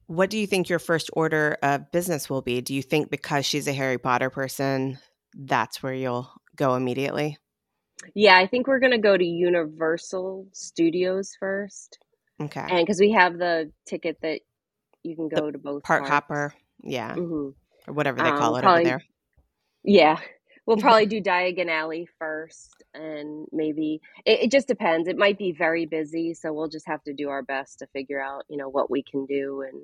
What 0.07 0.31
do 0.31 0.39
you 0.39 0.47
think 0.47 0.69
your 0.69 0.81
first 0.81 1.11
order 1.13 1.57
of 1.63 1.91
business 1.93 2.29
will 2.29 2.43
be? 2.43 2.61
Do 2.61 2.75
you 2.75 2.83
think 2.83 3.11
because 3.11 3.47
she's 3.47 3.69
a 3.69 3.73
Harry 3.73 3.99
Potter 3.99 4.31
person, 4.31 4.99
that's 5.35 5.83
where 5.83 5.95
you'll 5.95 6.31
go 6.57 6.75
immediately? 6.75 7.39
Yeah, 8.15 8.37
I 8.37 8.47
think 8.47 8.67
we're 8.67 8.81
going 8.81 8.93
to 8.93 8.99
go 8.99 9.17
to 9.17 9.25
Universal 9.25 10.49
Studios 10.53 11.37
first. 11.39 11.99
Okay. 12.41 12.61
And 12.61 12.87
because 12.87 12.99
we 12.99 13.13
have 13.13 13.39
the 13.39 13.71
ticket 13.87 14.19
that 14.23 14.41
you 15.03 15.17
can 15.17 15.29
go 15.29 15.47
the 15.47 15.53
to 15.53 15.59
both 15.59 15.83
park 15.83 16.03
parks. 16.03 16.11
hopper, 16.11 16.55
yeah, 16.83 17.15
mm-hmm. 17.15 17.51
or 17.91 17.95
whatever 17.95 18.23
they 18.23 18.31
call 18.31 18.55
um, 18.55 18.61
it 18.61 18.63
probably, 18.63 18.81
over 18.81 18.89
there. 18.89 19.05
Yeah, 19.83 20.19
we'll 20.67 20.77
probably 20.79 21.07
do 21.07 21.23
Diagon 21.23 21.69
Alley 21.69 22.09
first, 22.19 22.83
and 22.95 23.47
maybe 23.53 24.01
it, 24.25 24.41
it, 24.45 24.51
just 24.51 24.69
depends. 24.69 25.09
It 25.09 25.17
might 25.17 25.39
be 25.39 25.53
very 25.53 25.87
busy, 25.87 26.35
so 26.35 26.53
we'll 26.53 26.69
just 26.69 26.87
have 26.87 27.03
to 27.05 27.13
do 27.13 27.29
our 27.29 27.43
best 27.43 27.81
to 27.81 27.87
figure 27.89 28.23
out, 28.23 28.45
you 28.49 28.57
know, 28.57 28.69
what 28.69 28.91
we 28.91 29.03
can 29.03 29.27
do, 29.27 29.63
and 29.63 29.83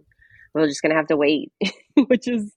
we're 0.54 0.66
just 0.66 0.82
gonna 0.82 0.94
have 0.94 1.08
to 1.08 1.16
wait, 1.16 1.52
which 2.06 2.28
is 2.28 2.52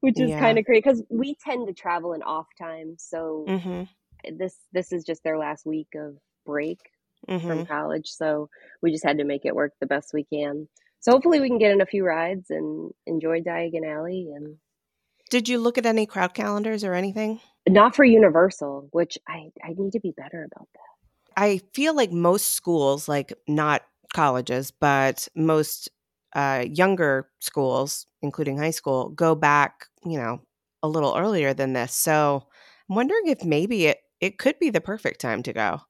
which 0.00 0.20
is 0.20 0.30
yeah. 0.30 0.40
kind 0.40 0.58
of 0.58 0.64
crazy 0.64 0.82
because 0.82 1.02
we 1.08 1.34
tend 1.34 1.66
to 1.66 1.74
travel 1.74 2.12
in 2.12 2.22
off 2.22 2.46
time, 2.58 2.96
so 2.98 3.44
mm-hmm. 3.48 3.82
This 4.36 4.56
this 4.72 4.92
is 4.92 5.04
just 5.04 5.22
their 5.24 5.38
last 5.38 5.66
week 5.66 5.88
of 5.94 6.16
break 6.46 6.78
mm-hmm. 7.28 7.46
from 7.46 7.66
college, 7.66 8.08
so 8.08 8.48
we 8.82 8.92
just 8.92 9.04
had 9.04 9.18
to 9.18 9.24
make 9.24 9.44
it 9.44 9.54
work 9.54 9.72
the 9.80 9.86
best 9.86 10.12
we 10.14 10.24
can. 10.24 10.68
So 11.00 11.12
hopefully 11.12 11.40
we 11.40 11.48
can 11.48 11.58
get 11.58 11.72
in 11.72 11.82
a 11.82 11.86
few 11.86 12.04
rides 12.04 12.46
and 12.48 12.90
enjoy 13.06 13.42
Diagon 13.42 13.86
Alley 13.86 14.32
and 14.34 14.56
did 15.30 15.48
you 15.48 15.58
look 15.58 15.78
at 15.78 15.86
any 15.86 16.06
crowd 16.06 16.34
calendars 16.34 16.84
or 16.84 16.94
anything? 16.94 17.40
Not 17.68 17.96
for 17.96 18.04
Universal, 18.04 18.88
which 18.92 19.18
I, 19.26 19.50
I 19.64 19.74
need 19.76 19.92
to 19.92 20.00
be 20.00 20.12
better 20.16 20.44
about 20.44 20.68
that. 20.74 21.40
I 21.42 21.60
feel 21.72 21.96
like 21.96 22.12
most 22.12 22.52
schools, 22.52 23.08
like 23.08 23.32
not 23.48 23.82
colleges, 24.12 24.70
but 24.70 25.26
most 25.34 25.88
uh, 26.36 26.64
younger 26.70 27.30
schools, 27.40 28.06
including 28.22 28.58
high 28.58 28.70
school, 28.70 29.08
go 29.08 29.34
back, 29.34 29.86
you 30.04 30.18
know, 30.18 30.40
a 30.82 30.88
little 30.88 31.16
earlier 31.16 31.52
than 31.54 31.72
this. 31.72 31.94
So 31.94 32.46
I'm 32.88 32.94
wondering 32.94 33.26
if 33.26 33.44
maybe 33.44 33.86
it, 33.86 33.98
it 34.20 34.38
could 34.38 34.58
be 34.58 34.70
the 34.70 34.80
perfect 34.80 35.20
time 35.20 35.42
to 35.44 35.52
go. 35.52 35.80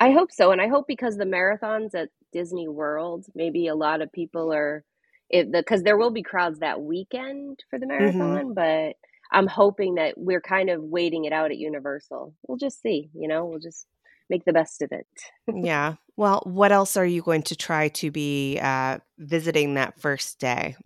I 0.00 0.12
hope 0.12 0.32
so. 0.32 0.50
And 0.50 0.60
I 0.60 0.68
hope 0.68 0.86
because 0.86 1.16
the 1.16 1.24
marathons 1.24 1.94
at 1.94 2.08
Disney 2.32 2.68
World, 2.68 3.26
maybe 3.34 3.68
a 3.68 3.74
lot 3.74 4.02
of 4.02 4.12
people 4.12 4.52
are 4.52 4.84
if 5.30 5.50
the 5.50 5.58
because 5.58 5.82
there 5.82 5.96
will 5.96 6.10
be 6.10 6.22
crowds 6.22 6.60
that 6.60 6.80
weekend 6.80 7.64
for 7.70 7.78
the 7.78 7.86
mm-hmm. 7.86 8.18
marathon, 8.18 8.44
mm-hmm. 8.46 8.54
but 8.54 8.96
I'm 9.32 9.46
hoping 9.46 9.94
that 9.94 10.14
we're 10.16 10.42
kind 10.42 10.68
of 10.68 10.82
waiting 10.82 11.24
it 11.24 11.32
out 11.32 11.50
at 11.50 11.58
Universal. 11.58 12.34
We'll 12.46 12.58
just 12.58 12.82
see, 12.82 13.10
you 13.14 13.28
know, 13.28 13.46
we'll 13.46 13.58
just 13.58 13.86
make 14.28 14.44
the 14.44 14.52
best 14.52 14.82
of 14.82 14.92
it. 14.92 15.06
yeah. 15.64 15.94
Well, 16.16 16.42
what 16.44 16.72
else 16.72 16.96
are 16.96 17.06
you 17.06 17.22
going 17.22 17.42
to 17.44 17.56
try 17.56 17.88
to 17.88 18.10
be 18.10 18.58
uh, 18.60 18.98
visiting 19.18 19.74
that 19.74 19.98
first 20.00 20.38
day? 20.38 20.76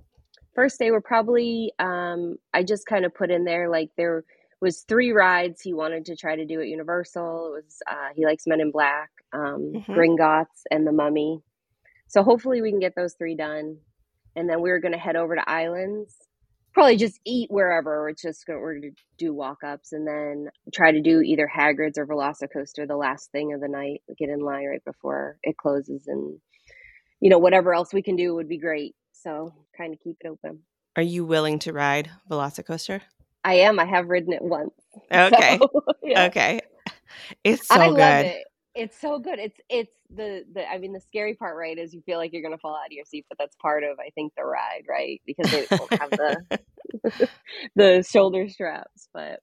First 0.54 0.78
day, 0.78 0.90
we're 0.90 1.00
probably, 1.00 1.72
um, 1.78 2.36
I 2.54 2.62
just 2.62 2.86
kind 2.86 3.04
of 3.04 3.14
put 3.14 3.30
in 3.30 3.44
there 3.44 3.68
like 3.68 3.90
there 3.96 4.24
was 4.60 4.82
three 4.82 5.12
rides. 5.12 5.60
He 5.60 5.74
wanted 5.74 6.06
to 6.06 6.16
try 6.16 6.36
to 6.36 6.44
do 6.44 6.60
at 6.60 6.68
Universal. 6.68 7.54
It 7.56 7.64
was, 7.64 7.82
uh, 7.90 8.08
he 8.14 8.24
likes 8.24 8.46
Men 8.46 8.60
in 8.60 8.70
Black, 8.70 9.10
um, 9.32 9.72
mm-hmm. 9.74 9.92
Gringotts, 9.92 10.62
and 10.70 10.86
The 10.86 10.92
Mummy. 10.92 11.42
So 12.08 12.22
hopefully 12.22 12.62
we 12.62 12.70
can 12.70 12.80
get 12.80 12.94
those 12.96 13.14
three 13.14 13.36
done. 13.36 13.78
And 14.34 14.48
then 14.48 14.60
we're 14.60 14.80
going 14.80 14.92
to 14.92 14.98
head 14.98 15.16
over 15.16 15.34
to 15.34 15.48
islands. 15.48 16.14
Probably 16.72 16.96
just 16.96 17.18
eat 17.24 17.50
wherever. 17.50 18.08
It's 18.08 18.22
just 18.22 18.46
gonna, 18.46 18.58
we're 18.58 18.78
going 18.78 18.94
to 18.94 19.02
do 19.18 19.34
walk-ups 19.34 19.92
and 19.92 20.06
then 20.06 20.50
try 20.74 20.92
to 20.92 21.00
do 21.00 21.22
either 21.22 21.50
hagrid's 21.54 21.96
or 21.96 22.06
velocicoaster 22.06 22.86
the 22.86 22.96
last 22.96 23.32
thing 23.32 23.54
of 23.54 23.60
the 23.60 23.68
night 23.68 24.02
get 24.18 24.28
in 24.28 24.40
line 24.40 24.66
right 24.66 24.84
before 24.84 25.38
it 25.42 25.56
closes 25.56 26.06
and 26.06 26.38
you 27.20 27.30
know 27.30 27.38
whatever 27.38 27.72
else 27.72 27.94
we 27.94 28.02
can 28.02 28.14
do 28.14 28.34
would 28.34 28.48
be 28.48 28.58
great. 28.58 28.94
So 29.12 29.54
kind 29.76 29.94
of 29.94 30.00
keep 30.00 30.16
it 30.20 30.28
open. 30.28 30.60
Are 30.96 31.02
you 31.02 31.24
willing 31.24 31.58
to 31.60 31.72
ride 31.72 32.10
velocicoaster 32.30 33.00
i 33.46 33.54
am 33.56 33.80
i 33.80 33.86
have 33.86 34.08
ridden 34.08 34.34
it 34.34 34.42
once 34.42 34.74
okay 35.12 35.62
so, 35.62 35.70
yeah. 36.04 36.28
okay 36.28 36.60
it's 37.44 37.68
so 37.68 37.80
I 37.80 37.90
good 37.92 38.18
love 38.18 38.20
it 38.20 38.46
it's 38.76 39.00
so 39.00 39.18
good. 39.18 39.38
It's 39.38 39.58
it's 39.70 39.92
the 40.14 40.44
the 40.52 40.70
I 40.70 40.78
mean 40.78 40.92
the 40.92 41.00
scary 41.00 41.34
part 41.34 41.56
right 41.56 41.78
is 41.78 41.94
you 41.94 42.02
feel 42.02 42.18
like 42.18 42.32
you're 42.32 42.42
gonna 42.42 42.58
fall 42.58 42.76
out 42.76 42.86
of 42.86 42.92
your 42.92 43.06
seat, 43.06 43.24
but 43.28 43.38
that's 43.38 43.56
part 43.56 43.84
of 43.84 43.98
I 43.98 44.10
think 44.14 44.34
the 44.36 44.44
ride, 44.44 44.84
right? 44.88 45.20
Because 45.26 45.48
they 45.50 45.66
don't 45.78 45.90
have 45.98 46.10
the 46.16 47.28
the 47.76 48.06
shoulder 48.08 48.48
straps, 48.48 49.08
but 49.14 49.40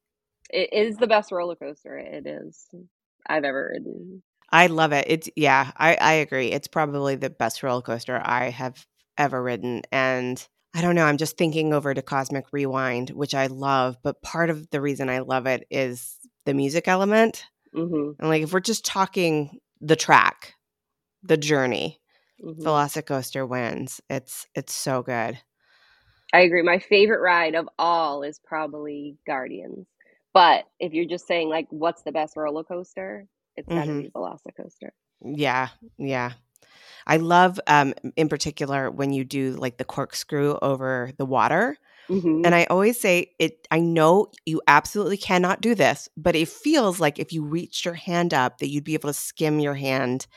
it 0.51 0.71
is 0.73 0.97
the 0.97 1.07
best 1.07 1.31
roller 1.31 1.55
coaster 1.55 1.97
it 1.97 2.27
is 2.27 2.67
I've 3.27 3.43
ever 3.43 3.71
ridden. 3.73 4.23
I 4.51 4.67
love 4.67 4.93
it. 4.93 5.05
It's 5.09 5.29
yeah, 5.35 5.71
I 5.77 5.95
I 5.99 6.13
agree. 6.13 6.51
It's 6.51 6.67
probably 6.67 7.15
the 7.15 7.31
best 7.31 7.63
roller 7.63 7.81
coaster 7.81 8.21
I 8.23 8.51
have 8.51 8.85
ever 9.17 9.41
ridden 9.41 9.81
and 9.91 10.47
I 10.75 10.81
don't 10.81 10.95
know, 10.95 11.05
I'm 11.05 11.17
just 11.17 11.37
thinking 11.37 11.73
over 11.73 11.93
to 11.93 12.01
Cosmic 12.01 12.45
Rewind, 12.51 13.11
which 13.11 13.35
I 13.35 13.47
love, 13.47 13.97
but 14.01 14.21
part 14.21 14.49
of 14.49 14.69
the 14.71 14.81
reason 14.81 15.09
I 15.09 15.19
love 15.19 15.45
it 15.45 15.67
is 15.69 16.17
the 16.45 16.53
music 16.53 16.87
element. 16.87 17.45
Mm-hmm. 17.75 18.19
And 18.19 18.29
like 18.29 18.41
if 18.41 18.53
we're 18.53 18.59
just 18.59 18.85
talking 18.85 19.59
the 19.81 19.95
track, 19.95 20.53
the 21.21 21.37
journey, 21.37 21.99
mm-hmm. 22.43 22.61
Velocicoaster 22.61 23.47
wins. 23.47 24.01
It's 24.09 24.47
it's 24.55 24.73
so 24.73 25.01
good. 25.01 25.39
I 26.33 26.41
agree. 26.41 26.63
My 26.63 26.79
favorite 26.79 27.21
ride 27.21 27.55
of 27.55 27.69
all 27.77 28.23
is 28.23 28.39
probably 28.43 29.17
Guardians. 29.27 29.87
But 30.33 30.65
if 30.79 30.93
you're 30.93 31.05
just 31.05 31.27
saying 31.27 31.49
like 31.49 31.67
what's 31.69 32.01
the 32.01 32.11
best 32.11 32.35
roller 32.35 32.63
coaster, 32.63 33.27
it's 33.55 33.67
gotta 33.67 33.91
mm-hmm. 33.91 34.01
be 34.01 34.09
Velocicoaster. 34.09 34.89
Yeah, 35.23 35.69
yeah. 35.97 36.33
I 37.07 37.17
love 37.17 37.59
um 37.67 37.93
in 38.15 38.29
particular 38.29 38.89
when 38.89 39.13
you 39.13 39.23
do 39.23 39.51
like 39.53 39.77
the 39.77 39.85
corkscrew 39.85 40.57
over 40.61 41.11
the 41.17 41.25
water 41.25 41.77
Mm-hmm. 42.09 42.45
And 42.45 42.53
I 42.53 42.65
always 42.65 42.99
say 42.99 43.31
it 43.39 43.67
I 43.71 43.79
know 43.79 44.27
you 44.45 44.61
absolutely 44.67 45.17
cannot 45.17 45.61
do 45.61 45.75
this, 45.75 46.09
but 46.17 46.35
it 46.35 46.49
feels 46.49 46.99
like 46.99 47.19
if 47.19 47.31
you 47.31 47.43
reached 47.43 47.85
your 47.85 47.93
hand 47.93 48.33
up 48.33 48.57
that 48.57 48.69
you'd 48.69 48.83
be 48.83 48.93
able 48.93 49.09
to 49.09 49.13
skim 49.13 49.59
your 49.59 49.75
hand 49.75 50.27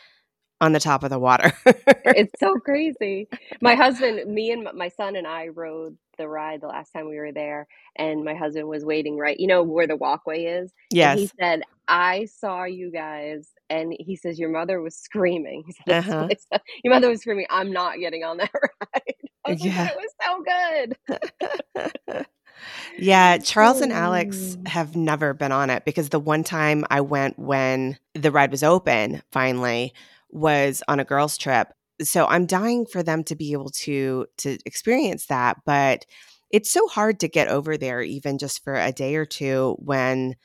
on 0.61 0.73
the 0.73 0.81
top 0.81 1.03
of 1.03 1.11
the 1.11 1.19
water. 1.19 1.53
it's 1.67 2.33
so 2.41 2.55
crazy. 2.55 3.29
My 3.61 3.75
husband, 3.75 4.33
me 4.33 4.53
and 4.53 4.69
my 4.75 4.89
son 4.89 5.17
and 5.17 5.27
I 5.27 5.49
rode 5.49 5.97
the 6.17 6.29
ride 6.29 6.61
the 6.61 6.67
last 6.67 6.93
time 6.93 7.09
we 7.09 7.17
were 7.19 7.33
there 7.33 7.67
and 7.97 8.25
my 8.25 8.35
husband 8.35 8.69
was 8.69 8.85
waiting 8.85 9.17
right, 9.19 9.39
you 9.39 9.47
know 9.47 9.63
where 9.63 9.87
the 9.87 9.97
walkway 9.97 10.45
is? 10.45 10.73
Yes. 10.91 11.19
he 11.19 11.31
said, 11.41 11.63
"I 11.89 12.27
saw 12.27 12.65
you 12.65 12.91
guys." 12.91 13.49
And 13.69 13.95
he 13.99 14.15
says 14.17 14.39
your 14.39 14.51
mother 14.51 14.81
was 14.81 14.95
screaming. 14.97 15.65
Said, 15.89 16.09
uh-huh. 16.09 16.29
Your 16.85 16.95
mother 16.95 17.09
was 17.09 17.21
screaming, 17.21 17.47
"I'm 17.51 17.73
not 17.73 17.99
getting 17.99 18.23
on 18.23 18.37
that 18.37 18.51
ride." 18.95 19.59
yeah. 19.59 19.83
Like, 19.83 19.93
it 19.93 19.97
was 19.97 20.97
so 21.09 22.17
good. 22.17 22.27
yeah, 22.99 23.39
Charles 23.39 23.81
and 23.81 23.93
Alex 23.93 24.57
have 24.67 24.97
never 24.97 25.35
been 25.35 25.53
on 25.53 25.71
it 25.71 25.85
because 25.85 26.11
the 26.11 26.21
one 26.21 26.45
time 26.45 26.85
I 26.91 27.01
went 27.01 27.39
when 27.39 27.99
the 28.15 28.31
ride 28.31 28.51
was 28.51 28.63
open 28.63 29.23
finally 29.33 29.93
was 30.31 30.83
on 30.89 31.01
a 31.01 31.05
girls 31.05 31.37
trip. 31.39 31.73
So 32.03 32.27
I'm 32.27 32.47
dying 32.47 32.87
for 32.87 33.03
them 33.03 33.25
to 33.25 33.37
be 33.37 33.53
able 33.53 33.71
to 33.71 34.27
to 34.39 34.59
experience 34.67 35.27
that, 35.27 35.59
but 35.65 36.05
it's 36.51 36.71
so 36.71 36.87
hard 36.89 37.21
to 37.21 37.29
get 37.29 37.49
over 37.49 37.77
there 37.77 38.03
even 38.03 38.39
just 38.39 38.63
for 38.63 38.75
a 38.75 38.93
day 38.93 39.17
or 39.17 39.27
two 39.27 39.77
when 39.79 40.37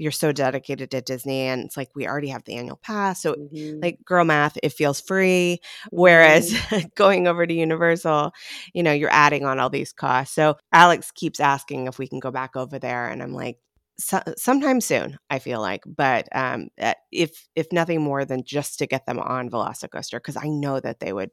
you're 0.00 0.10
so 0.10 0.32
dedicated 0.32 0.90
to 0.90 1.02
Disney 1.02 1.42
and 1.42 1.66
it's 1.66 1.76
like 1.76 1.90
we 1.94 2.08
already 2.08 2.28
have 2.28 2.44
the 2.44 2.54
annual 2.54 2.78
pass. 2.82 3.20
So 3.20 3.34
mm-hmm. 3.34 3.80
like 3.82 3.98
girl 4.02 4.24
math, 4.24 4.56
it 4.62 4.72
feels 4.72 4.98
free. 4.98 5.60
Whereas 5.90 6.52
mm-hmm. 6.52 6.88
going 6.96 7.28
over 7.28 7.46
to 7.46 7.52
Universal, 7.52 8.32
you 8.72 8.82
know, 8.82 8.92
you're 8.92 9.12
adding 9.12 9.44
on 9.44 9.60
all 9.60 9.68
these 9.68 9.92
costs. 9.92 10.34
So 10.34 10.56
Alex 10.72 11.10
keeps 11.10 11.38
asking 11.38 11.86
if 11.86 11.98
we 11.98 12.08
can 12.08 12.18
go 12.18 12.30
back 12.30 12.56
over 12.56 12.78
there. 12.78 13.08
And 13.08 13.22
I'm 13.22 13.34
like, 13.34 13.58
so, 14.00 14.20
sometime 14.36 14.80
soon, 14.80 15.18
I 15.28 15.38
feel 15.38 15.60
like. 15.60 15.82
But 15.86 16.28
um, 16.34 16.68
eh, 16.78 16.94
if 17.12 17.48
if 17.54 17.68
nothing 17.72 18.02
more 18.02 18.24
than 18.24 18.44
just 18.44 18.78
to 18.78 18.86
get 18.86 19.06
them 19.06 19.18
on 19.18 19.50
Velocicoaster, 19.50 20.18
because 20.18 20.36
I 20.36 20.48
know 20.48 20.80
that 20.80 21.00
they 21.00 21.12
would 21.12 21.30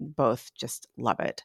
both 0.00 0.50
just 0.54 0.86
love 0.98 1.20
it. 1.20 1.42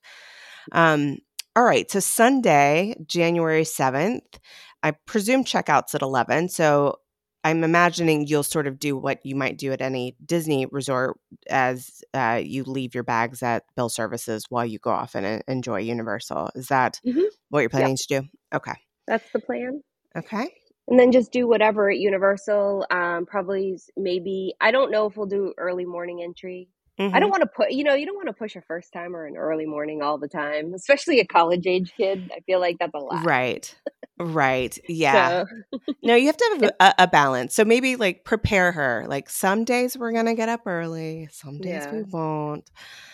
Um, 0.72 1.18
all 1.56 1.64
right, 1.64 1.90
so 1.90 2.00
Sunday, 2.00 2.96
January 3.08 3.64
7th, 3.64 4.38
I 4.84 4.92
presume 4.92 5.44
checkouts 5.44 5.96
at 5.96 6.04
11. 6.04 6.50
So 6.50 7.00
I'm 7.44 7.64
imagining 7.64 8.28
you'll 8.28 8.44
sort 8.44 8.68
of 8.68 8.78
do 8.78 8.96
what 8.96 9.26
you 9.26 9.36
might 9.36 9.58
do 9.58 9.72
at 9.72 9.82
any 9.82 10.16
Disney 10.24 10.66
resort 10.68 11.18
as 11.50 12.04
uh, 12.14 12.42
you 12.44 12.64
leave 12.64 12.94
your 12.94 13.04
bags 13.04 13.42
at 13.42 13.64
Bell 13.76 13.90
Services 13.90 14.46
while 14.50 14.66
you 14.66 14.80
go 14.80 14.92
off 14.92 15.16
and 15.16 15.26
uh, 15.26 15.40
enjoy 15.48 15.80
Universal. 15.80 16.52
Is 16.56 16.68
that 16.68 17.00
mm-hmm. 17.06 17.22
what 17.50 17.62
you're 17.62 17.70
planning 17.70 17.98
to 17.98 18.08
do? 18.08 18.28
Okay. 18.54 18.76
That's 19.08 19.32
the 19.32 19.40
plan. 19.40 19.82
Okay. 20.16 20.50
And 20.88 20.98
then 20.98 21.12
just 21.12 21.32
do 21.32 21.48
whatever 21.48 21.90
at 21.92 21.98
Universal. 21.98 22.86
Um, 22.90 23.26
probably, 23.26 23.78
maybe, 23.98 24.54
I 24.62 24.72
don't 24.72 24.92
know 24.92 25.06
if 25.08 25.18
we'll 25.18 25.28
do 25.28 25.54
early 25.58 25.86
morning 25.86 26.22
entry. 26.24 26.70
Mm-hmm. 27.00 27.16
I 27.16 27.20
don't 27.20 27.30
want 27.30 27.42
to 27.42 27.48
put, 27.48 27.72
you 27.72 27.84
know, 27.84 27.94
you 27.94 28.06
don't 28.06 28.16
want 28.16 28.28
to 28.28 28.34
push 28.34 28.56
a 28.56 28.62
first 28.62 28.92
timer 28.92 29.28
in 29.28 29.38
early 29.38 29.68
morning 29.68 30.02
all 30.02 30.18
the 30.18 30.28
time, 30.28 30.74
especially 30.74 31.20
a 31.20 31.28
college 31.28 31.68
age 31.68 31.94
kid. 31.96 32.32
I 32.36 32.40
feel 32.42 32.60
like 32.60 32.78
that's 32.80 32.94
a 32.96 32.98
lot. 32.98 33.24
Right. 33.24 33.74
Right. 34.20 34.78
Yeah. 34.90 35.44
So 35.72 35.80
No, 36.02 36.16
you 36.16 36.26
have 36.28 36.38
to 36.38 36.60
have 36.60 36.72
a, 36.80 37.04
a 37.04 37.08
balance. 37.08 37.54
So 37.54 37.66
maybe 37.66 37.98
like 37.98 38.24
prepare 38.24 38.72
her. 38.72 39.06
Like 39.08 39.30
some 39.30 39.64
days 39.64 39.96
we're 39.96 40.12
gonna 40.12 40.34
get 40.34 40.50
up 40.50 40.62
early, 40.66 41.28
some 41.32 41.60
days 41.60 41.86
we 41.92 42.02
won't. 42.04 42.70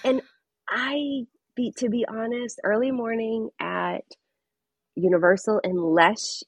And 0.06 0.22
I 0.70 1.24
be 1.56 1.74
to 1.78 1.90
be 1.90 2.06
honest, 2.08 2.62
early 2.64 2.92
morning 2.92 3.50
at 3.60 4.06
Universal, 4.96 5.60
unless 5.64 6.44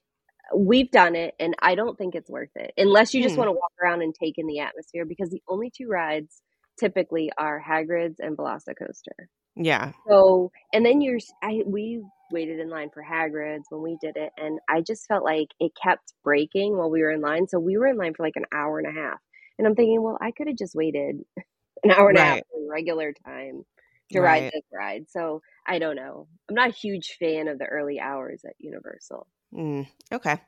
we've 0.56 0.92
done 0.92 1.16
it, 1.16 1.36
and 1.40 1.56
I 1.62 1.76
don't 1.76 1.98
think 1.98 2.16
it's 2.16 2.30
worth 2.30 2.52
it. 2.56 2.74
Unless 2.78 3.14
you 3.14 3.22
just 3.24 3.38
Hmm. 3.38 3.40
want 3.40 3.48
to 3.48 3.54
walk 3.54 3.72
around 3.82 4.02
and 4.02 4.14
take 4.14 4.36
in 4.38 4.48
the 4.48 4.60
atmosphere, 4.60 5.06
because 5.06 5.30
the 5.30 5.44
only 5.48 5.72
two 5.76 5.88
rides 5.88 6.42
typically 6.80 7.32
are 7.38 7.62
Hagrid's 7.66 8.20
and 8.20 8.38
Velocicoaster. 8.38 9.28
Yeah. 9.56 9.94
So, 10.08 10.52
and 10.74 10.86
then 10.86 11.02
you're, 11.02 11.20
I, 11.42 11.64
we 11.66 12.04
waited 12.32 12.60
in 12.60 12.70
line 12.70 12.90
for 12.94 13.04
Hagrid's 13.04 13.66
when 13.70 13.82
we 13.82 13.98
did 14.02 14.18
it, 14.18 14.32
and 14.38 14.60
I 14.70 14.82
just 14.82 15.08
felt 15.08 15.24
like 15.24 15.48
it 15.60 15.72
kept 15.82 16.14
breaking 16.24 16.78
while 16.78 16.90
we 16.90 17.02
were 17.02 17.12
in 17.12 17.22
line. 17.22 17.48
So 17.48 17.60
we 17.60 17.78
were 17.78 17.88
in 17.88 17.98
line 17.98 18.14
for 18.14 18.24
like 18.24 18.36
an 18.36 18.46
hour 18.54 18.80
and 18.80 18.88
a 18.88 19.00
half. 19.00 19.20
And 19.58 19.68
I'm 19.68 19.76
thinking, 19.76 20.02
well, 20.04 20.18
I 20.22 20.32
could 20.32 20.48
have 20.48 20.58
just 20.58 20.76
waited 20.76 21.22
an 21.84 21.92
hour 21.92 22.10
and 22.10 22.18
a 22.18 22.22
half 22.22 22.40
in 22.56 22.68
regular 22.70 23.14
time 23.26 23.64
to 24.12 24.22
ride 24.22 24.48
this 24.54 24.64
ride. 24.74 25.06
So 25.10 25.42
I 25.66 25.80
don't 25.80 25.96
know. 25.96 26.28
I'm 26.50 26.56
not 26.56 26.70
a 26.70 26.74
huge 26.74 27.16
fan 27.20 27.48
of 27.48 27.58
the 27.58 27.66
early 27.66 28.00
hours 28.00 28.44
at 28.46 28.54
Universal. 28.60 29.28
Mm, 29.54 29.88
okay. 30.12 30.42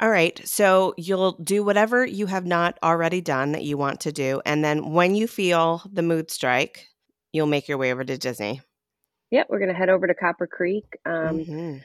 All 0.00 0.10
right. 0.10 0.40
So 0.46 0.94
you'll 0.98 1.32
do 1.32 1.64
whatever 1.64 2.04
you 2.04 2.26
have 2.26 2.44
not 2.46 2.78
already 2.82 3.20
done 3.20 3.52
that 3.52 3.64
you 3.64 3.76
want 3.78 4.00
to 4.00 4.12
do. 4.12 4.42
And 4.44 4.64
then 4.64 4.92
when 4.92 5.14
you 5.14 5.26
feel 5.26 5.82
the 5.90 6.02
mood 6.02 6.30
strike, 6.30 6.88
you'll 7.32 7.46
make 7.46 7.68
your 7.68 7.78
way 7.78 7.92
over 7.92 8.04
to 8.04 8.18
Disney. 8.18 8.60
Yep, 9.30 9.46
we're 9.48 9.60
gonna 9.60 9.74
head 9.74 9.88
over 9.88 10.06
to 10.06 10.14
Copper 10.14 10.46
Creek. 10.46 10.84
Um, 11.06 11.44
hmm 11.44 11.76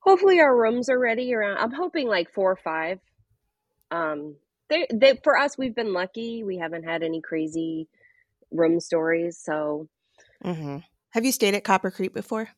hopefully 0.00 0.40
our 0.40 0.56
rooms 0.56 0.88
are 0.88 0.98
ready 0.98 1.34
around. 1.34 1.58
I'm 1.58 1.72
hoping 1.72 2.08
like 2.08 2.32
four 2.32 2.50
or 2.52 2.56
five. 2.56 2.98
Um, 3.90 4.36
they, 4.70 4.86
they 4.92 5.18
for 5.22 5.36
us, 5.38 5.56
we've 5.58 5.74
been 5.74 5.92
lucky. 5.92 6.44
We 6.44 6.58
haven't 6.58 6.84
had 6.84 7.02
any 7.02 7.20
crazy 7.20 7.88
room 8.50 8.80
stories. 8.80 9.38
So 9.38 9.88
hmm 10.42 10.78
Have 11.10 11.24
you 11.24 11.32
stayed 11.32 11.54
at 11.54 11.64
Copper 11.64 11.90
Creek 11.90 12.14
before? 12.14 12.48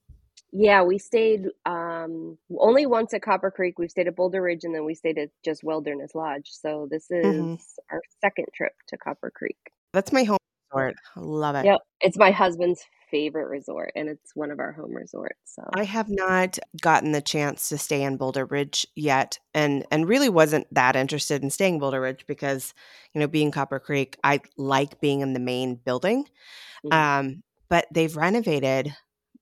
Yeah, 0.53 0.83
we 0.83 0.99
stayed 0.99 1.47
um 1.67 2.39
only 2.59 2.87
once 2.87 3.15
at 3.15 3.23
Copper 3.23 3.51
Creek. 3.51 3.79
We've 3.79 3.91
stayed 3.91 4.09
at 4.09 4.17
Boulder 4.17 4.43
Ridge, 4.43 4.65
and 4.65 4.75
then 4.75 4.85
we 4.85 4.95
stayed 4.95 5.19
at 5.19 5.31
just 5.45 5.63
Wilderness 5.65 6.15
Lodge. 6.15 6.51
So 6.51 6.89
this 6.91 7.11
is 7.11 7.35
hmm 7.35 7.55
our 7.91 8.01
second 8.21 8.47
trip 8.55 8.73
to 8.89 8.97
Copper 8.97 9.31
Creek. 9.31 9.59
That's 9.93 10.13
my 10.13 10.25
home 10.25 10.39
resort. 10.73 10.97
Love 11.17 11.57
it. 11.57 11.67
Yep, 11.67 11.79
it's 12.01 12.19
my 12.19 12.31
husband's 12.31 12.85
favorite 13.11 13.49
resort, 13.49 13.93
and 13.97 14.09
it's 14.09 14.35
one 14.35 14.51
of 14.51 14.61
our 14.61 14.73
home 14.73 14.95
resorts. 14.95 15.37
So 15.45 15.63
I 15.75 15.85
have 15.85 16.09
not 16.09 16.59
gotten 16.81 17.13
the 17.13 17.21
chance 17.21 17.69
to 17.69 17.79
stay 17.79 18.03
in 18.03 18.17
Boulder 18.17 18.45
Ridge 18.45 18.87
yet 18.95 19.39
and 19.55 19.85
and 19.91 20.09
really 20.09 20.29
wasn't 20.29 20.73
that 20.73 20.97
interested 20.97 21.43
in 21.43 21.51
staying 21.51 21.79
Boulder 21.79 22.01
Ridge 22.01 22.25
because 22.27 22.75
you 23.15 23.21
know 23.21 23.27
being 23.27 23.51
Copper 23.51 23.79
Creek 23.79 24.17
I 24.23 24.41
like 24.57 25.01
being 25.01 25.21
in 25.21 25.33
the 25.33 25.41
main 25.41 25.75
building 25.75 26.27
mhm. 26.85 26.93
um 26.93 27.43
but 27.69 27.87
they've 27.93 28.17
renovated 28.17 28.95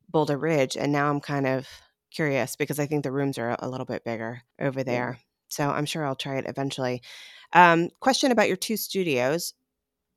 Boulder 0.09 0.39
Ridge 0.39 0.77
and 0.77 0.93
now 0.93 1.11
I'm 1.11 1.21
kind 1.21 1.47
of 1.47 1.67
curious 2.11 2.57
because 2.57 2.79
I 2.79 2.87
think 2.87 3.05
the 3.05 3.13
rooms 3.13 3.39
are 3.39 3.57
a 3.59 3.69
little 3.69 3.87
bit 3.87 4.05
bigger 4.05 4.43
over 4.61 4.81
yeah. 4.81 4.85
there 4.85 5.19
so 5.49 5.69
I'm 5.69 5.87
sure 5.87 6.05
I'll 6.05 6.17
try 6.17 6.37
it 6.37 6.47
eventually 6.49 7.03
um 7.53 7.91
question 8.01 8.33
about 8.33 8.49
your 8.49 8.57
two 8.57 8.77
studios 8.77 9.55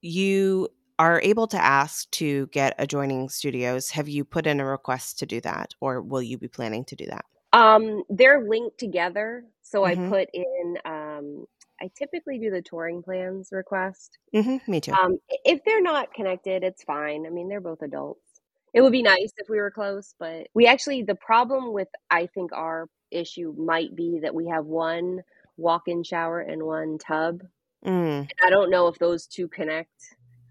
you 0.02 0.70
are 1.02 1.20
able 1.24 1.48
to 1.48 1.58
ask 1.58 2.10
to 2.12 2.46
get 2.48 2.76
adjoining 2.78 3.28
studios. 3.28 3.90
Have 3.90 4.08
you 4.08 4.24
put 4.24 4.46
in 4.46 4.60
a 4.60 4.66
request 4.66 5.18
to 5.20 5.26
do 5.26 5.42
that, 5.42 5.74
or 5.80 6.00
will 6.00 6.22
you 6.22 6.38
be 6.38 6.48
planning 6.48 6.86
to 6.86 6.96
do 6.96 7.08
that? 7.08 7.26
Um, 7.54 8.04
they're 8.10 8.48
linked 8.48 8.78
together. 8.78 9.44
So 9.64 9.84
I 9.84 9.96
Mm-hmm. 9.96 10.10
put 10.10 10.30
in, 10.32 10.78
um, 10.86 11.46
I 11.82 11.90
typically 11.98 12.38
do 12.38 12.52
the 12.52 12.62
touring 12.62 13.02
plans 13.02 13.50
request. 13.52 14.20
Mm-hmm. 14.36 14.72
Me 14.72 14.80
too. 14.80 14.94
Um, 14.94 15.18
if 15.44 15.62
they're 15.66 15.82
not 15.82 16.14
connected, 16.14 16.64
it's 16.64 16.84
fine. 16.84 17.26
I 17.26 17.30
mean, 17.30 17.50
they're 17.50 17.62
both 17.62 17.82
adults. 17.82 18.31
It 18.74 18.82
would 18.82 18.92
be 18.92 19.04
nice 19.04 19.32
if 19.38 19.50
we 19.50 19.58
were 19.58 19.72
close, 19.72 20.16
but 20.20 20.48
we 20.54 20.68
actually, 20.68 21.04
the 21.04 21.16
problem 21.16 21.74
with, 21.74 21.90
I 22.10 22.28
think, 22.28 22.52
our 22.54 22.88
issue 23.12 23.54
might 23.58 23.96
be 23.96 24.20
that 24.24 24.34
we 24.36 24.48
have 24.48 24.66
one 24.66 25.22
walk 25.58 25.84
in 25.88 26.04
shower 26.04 26.40
and 26.40 26.64
one 26.64 26.98
tub. 26.98 27.42
Mm, 27.86 28.30
And 28.30 28.34
I 28.46 28.50
don't 28.50 28.70
know 28.72 28.88
if 28.88 28.98
those 29.00 29.28
two 29.28 29.48
connect. 29.48 29.92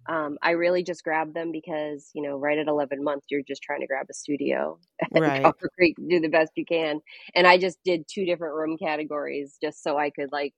Um, 0.09 0.39
I 0.43 0.53
really 0.53 0.83
just 0.83 1.05
grabbed 1.05 1.35
them 1.35 1.53
because, 1.53 2.11
you 2.15 2.23
know, 2.23 2.37
right 2.37 2.59
at 2.59 2.69
11 2.69 3.05
months, 3.05 3.27
you're 3.31 3.43
just 3.47 3.63
trying 3.63 3.81
to 3.81 3.87
grab 3.87 4.07
a 4.11 4.15
studio 4.15 4.79
at 5.15 5.23
right. 5.23 5.43
Copper 5.43 5.71
Creek, 5.77 5.97
do 6.09 6.21
the 6.21 6.29
best 6.29 6.53
you 6.57 6.65
can. 6.67 7.01
And 7.35 7.47
I 7.47 7.59
just 7.59 7.79
did 7.85 8.07
two 8.09 8.25
different 8.27 8.55
room 8.55 8.77
categories 8.79 9.57
just 9.63 9.83
so 9.83 9.97
I 9.99 10.11
could 10.11 10.33
like 10.33 10.55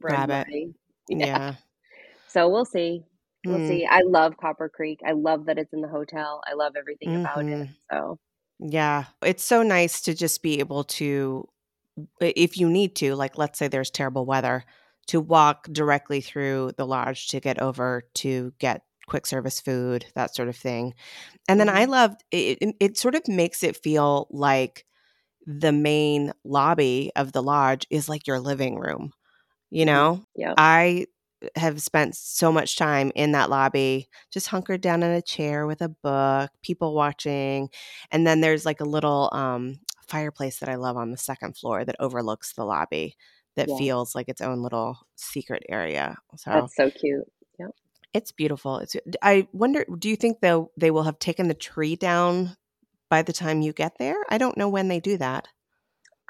Grab 0.00 0.30
it. 0.30 0.46
yeah. 1.08 1.26
Yeah. 1.26 1.54
So 2.28 2.48
we'll 2.48 2.64
see. 2.64 3.04
We'll 3.46 3.60
Mm, 3.60 3.62
see. 3.62 3.86
I 3.88 4.00
love 4.06 4.36
Copper 4.36 4.68
Creek. 4.68 5.00
I 5.06 5.12
love 5.12 5.46
that 5.46 5.58
it's 5.58 5.72
in 5.72 5.80
the 5.82 5.88
hotel. 5.88 6.42
I 6.46 6.54
love 6.54 6.74
everything 6.76 7.14
about 7.14 7.46
it. 7.48 7.58
hmm 7.58 7.72
So, 7.90 8.18
Yeah. 8.60 9.06
It's 9.22 9.44
so 9.44 9.62
nice 9.62 10.00
to 10.02 10.14
just 10.14 10.42
be 10.42 10.60
able 10.60 10.84
to, 10.84 11.48
if 12.20 12.58
you 12.58 12.68
need 12.68 12.96
to, 12.96 13.14
like 13.16 13.38
let's 13.38 13.58
say 13.58 13.68
there's 13.68 13.90
terrible 13.90 14.26
weather, 14.26 14.64
to 15.08 15.20
walk 15.20 15.68
directly 15.72 16.20
through 16.20 16.72
the 16.76 16.86
lodge 16.86 17.28
to 17.28 17.40
get 17.40 17.60
over 17.60 18.04
to 18.14 18.52
get 18.58 18.82
quick 19.08 19.26
service 19.26 19.60
food, 19.60 20.06
that 20.14 20.34
sort 20.34 20.48
of 20.48 20.56
thing. 20.56 20.94
And 21.48 21.60
then 21.60 21.68
I 21.68 21.84
mhm. 21.84 21.86
love 21.86 22.16
it, 22.32 22.58
it, 22.80 22.98
sort 22.98 23.14
of 23.14 23.26
makes 23.28 23.62
it 23.64 23.76
feel 23.82 24.28
like 24.30 24.86
the 25.46 25.72
main 25.72 26.32
lobby 26.44 27.10
of 27.16 27.32
the 27.32 27.42
lodge 27.42 27.86
is 27.90 28.08
like 28.08 28.26
your 28.26 28.40
living 28.40 28.78
room. 28.78 29.12
You 29.70 29.84
Mhm. 29.84 29.86
know, 29.86 30.24
Yep. 30.36 30.58
I 30.58 31.06
have 31.56 31.82
spent 31.82 32.14
so 32.14 32.52
much 32.52 32.76
time 32.76 33.12
in 33.14 33.32
that 33.32 33.50
lobby, 33.50 34.08
just 34.30 34.48
hunkered 34.48 34.80
down 34.80 35.02
in 35.02 35.10
a 35.10 35.22
chair 35.22 35.66
with 35.66 35.80
a 35.82 35.88
book, 35.88 36.50
people 36.62 36.94
watching. 36.94 37.68
And 38.10 38.26
then 38.26 38.40
there's 38.40 38.64
like 38.66 38.80
a 38.80 38.84
little 38.84 39.28
um, 39.32 39.80
fireplace 40.06 40.58
that 40.60 40.68
I 40.68 40.76
love 40.76 40.96
on 40.96 41.10
the 41.10 41.16
second 41.16 41.56
floor 41.56 41.84
that 41.84 41.96
overlooks 42.00 42.52
the 42.54 42.64
lobby 42.64 43.16
that 43.56 43.68
Yeah. 43.68 43.76
feels 43.78 44.14
like 44.14 44.28
its 44.28 44.40
own 44.40 44.62
little 44.62 44.98
secret 45.16 45.62
area. 45.68 46.16
So 46.36 46.50
That's 46.52 46.76
so 46.76 46.90
cute. 46.90 47.30
Yep. 47.58 47.70
it's 48.14 48.32
beautiful. 48.32 48.78
It's 48.78 48.96
I 49.20 49.46
wonder, 49.52 49.84
do 49.98 50.08
you 50.08 50.16
think 50.16 50.40
though 50.40 50.70
they 50.76 50.90
will 50.90 51.02
have 51.04 51.18
taken 51.18 51.48
the 51.48 51.54
tree 51.54 51.96
down 51.96 52.56
by 53.10 53.22
the 53.22 53.32
time 53.32 53.60
you 53.60 53.72
get 53.74 53.98
there? 53.98 54.16
I 54.30 54.38
don't 54.38 54.56
know 54.56 54.68
when 54.70 54.88
they 54.88 55.00
do 55.00 55.18
that. 55.18 55.48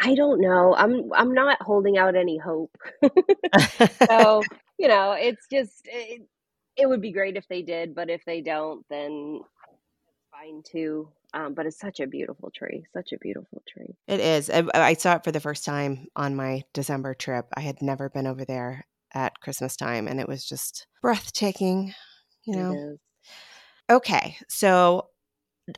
I 0.00 0.16
don't 0.16 0.40
know. 0.40 0.74
I'm 0.76 1.12
I'm 1.14 1.32
not 1.32 1.62
holding 1.62 1.96
out 1.96 2.16
any 2.16 2.36
hope. 2.38 2.76
so, 4.08 4.42
you 4.82 4.88
know, 4.88 5.12
it's 5.12 5.46
just 5.48 5.82
it, 5.84 6.22
it 6.76 6.88
would 6.88 7.00
be 7.00 7.12
great 7.12 7.36
if 7.36 7.46
they 7.46 7.62
did, 7.62 7.94
but 7.94 8.10
if 8.10 8.24
they 8.24 8.40
don't, 8.40 8.84
then 8.90 9.40
fine 10.32 10.60
too. 10.64 11.08
Um, 11.32 11.54
but 11.54 11.66
it's 11.66 11.78
such 11.78 12.00
a 12.00 12.06
beautiful 12.08 12.50
tree, 12.50 12.84
such 12.92 13.12
a 13.12 13.18
beautiful 13.18 13.62
tree. 13.66 13.94
It 14.08 14.18
is. 14.18 14.50
I, 14.50 14.64
I 14.74 14.94
saw 14.94 15.14
it 15.14 15.24
for 15.24 15.30
the 15.30 15.40
first 15.40 15.64
time 15.64 16.08
on 16.16 16.34
my 16.34 16.64
December 16.74 17.14
trip. 17.14 17.46
I 17.56 17.60
had 17.60 17.80
never 17.80 18.10
been 18.10 18.26
over 18.26 18.44
there 18.44 18.84
at 19.14 19.40
Christmas 19.40 19.76
time, 19.76 20.08
and 20.08 20.18
it 20.18 20.28
was 20.28 20.44
just 20.44 20.88
breathtaking. 21.00 21.94
You 22.44 22.56
know. 22.56 22.74
is. 22.74 22.98
Okay, 23.88 24.36
so 24.48 25.06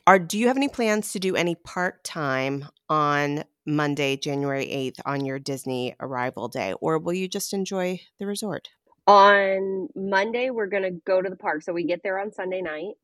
are 0.07 0.17
do 0.17 0.39
you 0.39 0.47
have 0.47 0.57
any 0.57 0.67
plans 0.67 1.11
to 1.11 1.19
do 1.19 1.35
any 1.35 1.53
part 1.53 2.03
time 2.03 2.65
on 2.89 3.43
Monday, 3.67 4.17
January 4.17 4.65
eighth, 4.65 4.99
on 5.05 5.25
your 5.25 5.37
Disney 5.37 5.95
arrival 5.99 6.47
day, 6.47 6.73
or 6.81 6.97
will 6.97 7.13
you 7.13 7.27
just 7.27 7.53
enjoy 7.53 7.99
the 8.17 8.25
resort? 8.25 8.69
On 9.07 9.87
Monday, 9.95 10.49
we're 10.49 10.67
gonna 10.67 10.91
go 10.91 11.21
to 11.21 11.29
the 11.29 11.35
park. 11.35 11.61
So 11.63 11.73
we 11.73 11.83
get 11.85 12.01
there 12.03 12.19
on 12.19 12.31
Sunday 12.31 12.61
night. 12.61 12.95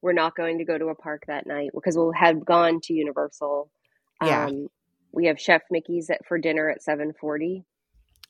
We're 0.00 0.12
not 0.12 0.36
going 0.36 0.58
to 0.58 0.64
go 0.64 0.76
to 0.76 0.86
a 0.88 0.94
park 0.94 1.24
that 1.28 1.46
night 1.46 1.70
because 1.74 1.96
we'll 1.96 2.12
have 2.12 2.44
gone 2.44 2.80
to 2.84 2.92
Universal. 2.94 3.70
Yeah. 4.22 4.46
Um, 4.46 4.68
we 5.12 5.26
have 5.26 5.40
Chef 5.40 5.62
Mickey's 5.70 6.10
at, 6.10 6.26
for 6.26 6.38
dinner 6.38 6.68
at 6.70 6.82
seven 6.82 7.12
forty. 7.18 7.64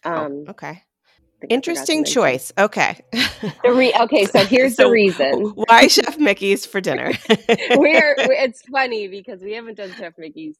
Oh, 0.04 0.26
Um, 0.26 0.44
okay. 0.50 0.68
I 0.68 0.72
think 0.72 0.82
I 0.82 1.36
forgot 1.38 1.48
to 1.48 1.54
Interesting 1.54 2.04
choice. 2.04 2.52
Okay. 2.58 3.00
The 3.12 3.72
re- 3.72 3.94
okay, 4.02 4.24
so 4.26 4.44
here's 4.46 4.76
the 4.76 4.88
reason. 4.90 5.52
Why 5.68 5.88
Chef 5.88 6.18
Mickey's 6.18 6.64
for 6.66 6.80
dinner? 6.80 7.12
We're 7.28 8.14
it's 8.18 8.62
funny 8.62 9.08
because 9.08 9.40
we 9.42 9.52
haven't 9.52 9.76
done 9.76 9.92
Chef 9.98 10.14
Mickey's 10.18 10.56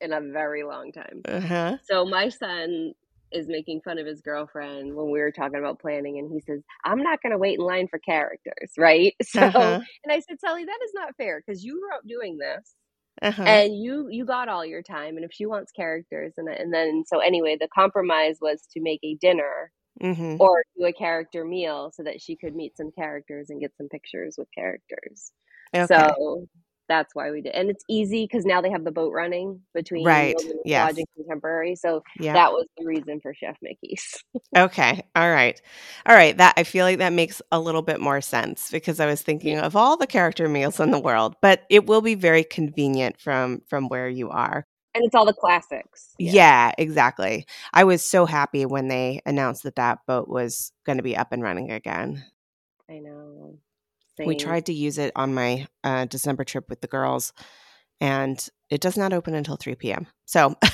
in 0.00 0.12
a 0.12 0.20
very 0.20 0.62
long 0.64 0.92
time. 0.92 1.22
uh-huh. 1.26 1.78
So 1.84 2.04
my 2.04 2.28
son 2.28 2.92
is 3.34 3.48
making 3.48 3.82
fun 3.82 3.98
of 3.98 4.06
his 4.06 4.22
girlfriend 4.22 4.94
when 4.96 5.10
we 5.10 5.20
were 5.20 5.32
talking 5.32 5.58
about 5.60 5.80
planning 5.80 6.18
and 6.18 6.32
he 6.32 6.40
says, 6.40 6.62
I'm 6.84 7.02
not 7.02 7.20
gonna 7.22 7.38
wait 7.38 7.58
in 7.60 7.66
line 7.66 7.88
for 7.88 8.00
characters, 8.00 8.72
right? 8.78 9.14
So 9.24 9.42
Uh-huh. 9.42 9.80
and 10.04 10.12
I 10.12 10.20
said, 10.20 10.40
Sally, 10.40 10.64
that 10.66 10.80
is 10.86 10.92
not 10.94 11.16
fair 11.18 11.42
because 11.46 11.64
you 11.64 11.80
grew 11.80 11.94
up 11.96 12.02
doing 12.08 12.38
this 12.38 12.74
Uh-huh. 13.22 13.46
and 13.46 13.76
you 13.82 14.08
you 14.10 14.24
got 14.26 14.48
all 14.48 14.64
your 14.66 14.82
time 14.82 15.16
and 15.16 15.24
if 15.24 15.32
she 15.32 15.46
wants 15.46 15.72
characters 15.72 16.34
and 16.38 16.48
and 16.48 16.72
then 16.74 17.04
so 17.06 17.20
anyway 17.20 17.56
the 17.60 17.68
compromise 17.74 18.38
was 18.40 18.62
to 18.72 18.80
make 18.80 19.00
a 19.04 19.16
dinner 19.16 19.70
hmm 20.00 20.36
or 20.38 20.62
do 20.78 20.86
a 20.86 20.92
character 20.92 21.44
meal 21.44 21.92
so 21.94 22.02
that 22.04 22.20
she 22.20 22.36
could 22.36 22.54
meet 22.56 22.76
some 22.76 22.90
characters 22.92 23.50
and 23.50 23.60
get 23.60 23.72
some 23.76 23.88
pictures 23.88 24.36
with 24.38 24.48
characters. 24.56 25.32
Okay. 25.74 26.14
So 26.16 26.46
that's 26.88 27.14
why 27.14 27.30
we 27.30 27.40
did. 27.40 27.54
And 27.54 27.70
it's 27.70 27.84
easy 27.88 28.24
because 28.24 28.44
now 28.44 28.60
they 28.60 28.70
have 28.70 28.84
the 28.84 28.92
boat 28.92 29.12
running 29.12 29.60
between 29.72 30.04
Right. 30.04 30.36
yeah 30.64 30.90
Contemporary. 31.16 31.76
So 31.76 32.02
Yeah. 32.20 32.32
that 32.34 32.52
was 32.52 32.66
the 32.76 32.84
reason 32.86 33.20
for 33.20 33.34
Chef 33.34 33.56
Mickey's. 33.62 34.22
Okay. 34.56 35.02
All 35.16 35.30
right. 35.30 35.60
All 36.06 36.14
right. 36.14 36.36
That 36.36 36.54
I 36.56 36.62
feel 36.64 36.84
like 36.84 36.98
that 36.98 37.12
makes 37.12 37.42
a 37.50 37.58
little 37.58 37.82
bit 37.82 38.00
more 38.00 38.20
sense 38.20 38.70
because 38.70 39.00
I 39.00 39.06
was 39.06 39.20
thinking 39.22 39.58
of 39.58 39.74
all 39.74 39.96
the 39.96 40.06
character 40.06 40.48
meals 40.48 40.78
in 40.78 40.90
the 40.92 40.98
world, 41.00 41.34
but 41.42 41.62
it 41.70 41.86
will 41.86 42.00
be 42.02 42.14
very 42.14 42.44
convenient 42.44 43.20
from 43.20 43.62
from 43.68 43.88
where 43.88 44.08
you 44.08 44.30
are. 44.30 44.64
and 44.94 45.04
it's 45.04 45.14
all 45.14 45.24
the 45.26 45.32
classics. 45.32 46.14
Yeah, 46.20 46.70
exactly. 46.78 47.46
I 47.72 47.82
was 47.82 48.08
so 48.08 48.26
happy 48.26 48.64
when 48.64 48.86
they 48.86 49.20
announced 49.26 49.64
that 49.64 49.74
that 49.76 49.98
boat 50.06 50.28
was 50.28 50.70
going 50.86 50.98
to 50.98 51.02
be 51.02 51.16
up 51.16 51.32
and 51.32 51.42
running 51.42 51.72
again. 51.72 52.24
I 52.88 53.00
know. 53.00 53.58
We 54.18 54.36
tried 54.36 54.66
to 54.66 54.72
use 54.72 54.98
it 54.98 55.12
on 55.16 55.34
my 55.34 55.66
uh, 55.82 56.04
December 56.06 56.44
trip 56.44 56.68
with 56.68 56.80
the 56.80 56.86
girls, 56.86 57.32
and 58.00 58.46
it 58.70 58.80
does 58.80 58.96
not 58.96 59.12
open 59.12 59.34
until 59.34 59.56
3 59.56 59.74
p.m. 59.76 60.06
So, 60.24 60.54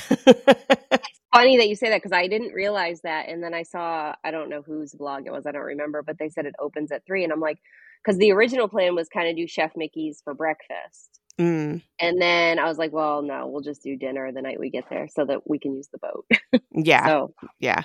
Funny 1.33 1.57
that 1.57 1.69
you 1.69 1.75
say 1.75 1.89
that 1.89 1.99
because 2.01 2.11
I 2.11 2.27
didn't 2.27 2.53
realize 2.53 3.01
that. 3.03 3.29
And 3.29 3.41
then 3.41 3.53
I 3.53 3.63
saw, 3.63 4.13
I 4.23 4.31
don't 4.31 4.49
know 4.49 4.61
whose 4.61 4.93
blog 4.93 5.25
it 5.25 5.31
was, 5.31 5.45
I 5.45 5.53
don't 5.53 5.61
remember, 5.61 6.03
but 6.03 6.17
they 6.19 6.27
said 6.27 6.45
it 6.45 6.55
opens 6.59 6.91
at 6.91 7.05
three. 7.05 7.23
And 7.23 7.31
I'm 7.31 7.39
like, 7.39 7.57
because 8.03 8.17
the 8.17 8.33
original 8.33 8.67
plan 8.67 8.95
was 8.95 9.07
kind 9.07 9.29
of 9.29 9.37
do 9.37 9.47
Chef 9.47 9.71
Mickey's 9.77 10.19
for 10.25 10.33
breakfast. 10.33 11.21
mm, 11.39 11.81
And 12.01 12.21
then 12.21 12.59
I 12.59 12.65
was 12.65 12.77
like, 12.77 12.91
well, 12.91 13.21
no, 13.21 13.47
we'll 13.47 13.61
just 13.61 13.81
do 13.81 13.95
dinner 13.95 14.31
the 14.33 14.41
night 14.41 14.59
we 14.59 14.69
get 14.69 14.89
there 14.89 15.07
so 15.07 15.23
that 15.25 15.47
we 15.49 15.57
can 15.57 15.73
use 15.73 15.87
the 15.93 15.99
boat. 15.99 16.61
yeah, 16.73 17.05
So 17.05 17.33
yeah. 17.59 17.83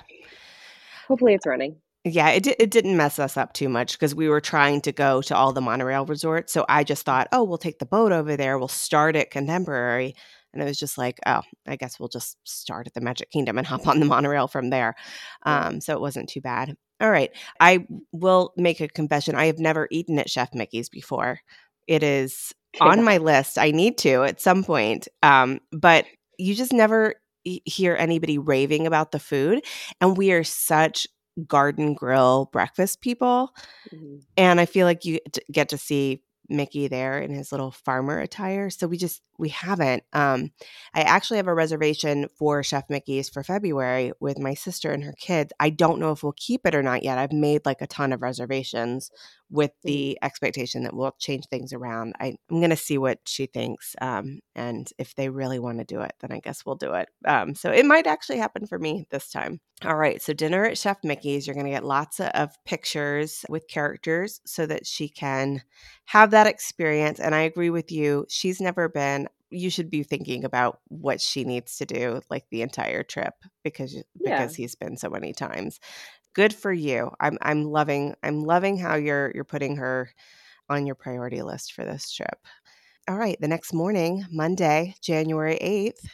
hopefully 1.07 1.33
it's 1.33 1.47
running. 1.47 1.77
Yeah, 2.11 2.29
it, 2.29 2.43
di- 2.43 2.55
it 2.59 2.71
didn't 2.71 2.97
mess 2.97 3.19
us 3.19 3.37
up 3.37 3.53
too 3.53 3.69
much 3.69 3.93
because 3.93 4.13
we 4.15 4.29
were 4.29 4.41
trying 4.41 4.81
to 4.81 4.91
go 4.91 5.21
to 5.23 5.35
all 5.35 5.53
the 5.53 5.61
monorail 5.61 6.05
resorts. 6.05 6.53
So 6.53 6.65
I 6.69 6.83
just 6.83 7.05
thought, 7.05 7.27
oh, 7.31 7.43
we'll 7.43 7.57
take 7.57 7.79
the 7.79 7.85
boat 7.85 8.11
over 8.11 8.35
there. 8.35 8.57
We'll 8.57 8.67
start 8.67 9.15
at 9.15 9.31
Contemporary. 9.31 10.15
And 10.53 10.61
it 10.61 10.65
was 10.65 10.79
just 10.79 10.97
like, 10.97 11.19
oh, 11.25 11.41
I 11.67 11.75
guess 11.75 11.99
we'll 11.99 12.09
just 12.09 12.37
start 12.43 12.87
at 12.87 12.93
the 12.93 13.01
Magic 13.01 13.29
Kingdom 13.31 13.57
and 13.57 13.67
hop 13.67 13.87
on 13.87 13.99
the 13.99 14.05
monorail 14.05 14.47
from 14.47 14.69
there. 14.69 14.95
Um, 15.43 15.81
so 15.81 15.93
it 15.93 16.01
wasn't 16.01 16.29
too 16.29 16.41
bad. 16.41 16.75
All 16.99 17.11
right. 17.11 17.31
I 17.59 17.85
will 18.11 18.53
make 18.57 18.81
a 18.81 18.87
confession. 18.87 19.35
I 19.35 19.45
have 19.45 19.59
never 19.59 19.87
eaten 19.91 20.17
at 20.17 20.29
Chef 20.29 20.53
Mickey's 20.53 20.89
before. 20.89 21.39
It 21.87 22.03
is 22.03 22.53
on 22.81 23.03
my 23.03 23.17
list. 23.17 23.57
I 23.57 23.71
need 23.71 23.97
to 23.99 24.23
at 24.23 24.41
some 24.41 24.63
point. 24.63 25.07
Um, 25.23 25.59
but 25.71 26.05
you 26.37 26.53
just 26.53 26.73
never 26.73 27.15
hear 27.65 27.95
anybody 27.97 28.37
raving 28.37 28.87
about 28.87 29.11
the 29.11 29.19
food. 29.19 29.63
And 30.01 30.17
we 30.17 30.31
are 30.31 30.43
such 30.43 31.07
garden 31.45 31.93
grill 31.93 32.49
breakfast 32.51 33.01
people. 33.01 33.53
Mhm. 33.93 34.21
And 34.37 34.59
I 34.59 34.65
feel 34.65 34.85
like 34.85 35.05
you 35.05 35.19
get 35.51 35.69
to 35.69 35.77
see 35.77 36.23
Mickey 36.49 36.87
there 36.87 37.19
in 37.19 37.31
his 37.33 37.51
little 37.51 37.71
farmer 37.71 38.19
attire. 38.19 38.69
So 38.69 38.87
we 38.87 38.97
just 38.97 39.21
we 39.37 39.49
haven't. 39.49 40.03
Um, 40.13 40.51
I 40.93 41.01
actually 41.01 41.37
have 41.37 41.47
a 41.47 41.53
reservation 41.53 42.27
for 42.37 42.63
Chef 42.63 42.85
Mickey's 42.89 43.29
for 43.29 43.43
February 43.43 44.13
with 44.21 44.39
my 44.39 44.53
sister 44.53 44.91
and 44.91 45.03
her 45.03 45.13
kids. 45.19 45.51
I 45.59 45.69
don't 45.69 45.99
know 45.99 46.11
if 46.11 46.23
we'll 46.23 46.33
keep 46.37 46.65
it 46.65 46.73
or 46.73 46.81
not 46.81 47.03
yet. 47.03 47.17
I've 47.17 47.33
made 47.33 47.65
like 47.65 47.81
a 47.81 47.87
ton 47.87 48.13
of 48.13 48.21
reservations 48.21 49.11
with 49.49 49.71
the 49.83 50.17
expectation 50.21 50.83
that 50.83 50.93
we'll 50.93 51.15
change 51.19 51.45
things 51.47 51.71
around. 51.73 52.13
I, 52.19 52.35
I'm 52.49 52.59
going 52.59 52.69
to 52.69 52.75
see 52.75 52.97
what 52.97 53.19
she 53.25 53.45
thinks, 53.45 53.95
um, 54.01 54.39
and 54.55 54.89
if 54.97 55.15
they 55.15 55.29
really 55.29 55.59
want 55.59 55.77
to 55.79 55.85
do 55.85 56.01
it, 56.01 56.13
then 56.19 56.31
I 56.31 56.39
guess 56.39 56.65
we'll 56.65 56.75
do 56.75 56.93
it. 56.93 57.09
Um, 57.25 57.55
so 57.55 57.71
it 57.71 57.85
might 57.85 58.07
actually 58.07 58.39
happen 58.39 58.67
for 58.67 58.77
me 58.77 59.05
this 59.09 59.29
time. 59.29 59.59
All 59.85 59.95
right, 59.95 60.21
so 60.21 60.33
dinner 60.33 60.65
at 60.65 60.77
Chef 60.77 60.97
Mickey's. 61.03 61.45
You're 61.45 61.53
going 61.53 61.67
to 61.67 61.71
get 61.71 61.85
lots 61.85 62.19
of, 62.19 62.49
pictures 62.65 63.45
with 63.47 63.67
characters 63.67 64.41
so 64.45 64.65
that 64.65 64.85
she 64.87 65.07
can 65.07 65.61
have 66.05 66.31
that 66.31 66.47
experience. 66.47 67.19
And 67.19 67.33
I 67.35 67.41
agree 67.41 67.69
with 67.69 67.91
you. 67.91 68.25
She's 68.29 68.59
never 68.59 68.89
been. 68.89 69.27
You 69.49 69.69
should 69.69 69.89
be 69.89 70.03
thinking 70.03 70.43
about 70.43 70.79
what 70.89 71.21
she 71.21 71.43
needs 71.45 71.77
to 71.77 71.85
do, 71.85 72.21
like 72.29 72.45
the 72.49 72.61
entire 72.63 73.03
trip, 73.03 73.33
because 73.63 73.93
Yeah. 73.93 74.39
because 74.39 74.55
he's 74.55 74.75
been 74.75 74.97
so 74.97 75.09
many 75.09 75.31
times. 75.31 75.79
Good 76.37 76.53
for 76.53 76.71
you. 76.71 77.09
I'm 77.19 77.39
I'm 77.41 77.63
loving 77.63 78.13
I'm 78.21 78.43
loving 78.43 78.77
how 78.77 78.93
you're 78.93 79.31
you're 79.33 79.43
putting 79.43 79.77
her 79.77 80.11
on 80.69 80.85
your 80.85 80.93
priority 80.93 81.41
list 81.41 81.73
for 81.73 81.83
this 81.83 82.11
trip. 82.11 82.37
All 83.09 83.17
right, 83.17 83.41
the 83.41 83.47
next 83.47 83.73
morning, 83.73 84.23
Monday, 84.31 84.93
January 85.01 85.57
8th. 85.59 86.07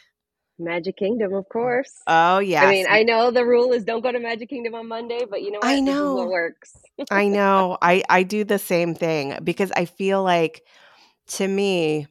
Magic 0.58 0.96
Kingdom, 0.96 1.34
of 1.34 1.46
course. 1.50 1.92
Oh, 2.06 2.38
yes. 2.38 2.64
I 2.64 2.70
mean, 2.70 2.86
I 2.88 3.02
know 3.02 3.32
the 3.32 3.44
rule 3.44 3.72
is 3.72 3.84
don't 3.84 4.00
go 4.00 4.12
to 4.12 4.18
Magic 4.18 4.48
Kingdom 4.48 4.74
on 4.74 4.88
Monday, 4.88 5.26
but 5.28 5.42
you 5.42 5.50
know 5.50 5.58
what? 5.58 5.66
I 5.66 5.80
know. 5.80 6.14
what 6.14 6.28
works. 6.28 6.74
I 7.10 7.28
know. 7.28 7.76
I 7.82 8.02
I 8.08 8.22
do 8.22 8.44
the 8.44 8.58
same 8.58 8.94
thing 8.94 9.36
because 9.44 9.72
I 9.76 9.84
feel 9.84 10.22
like 10.22 10.62
to 11.26 11.46
me 11.46 12.06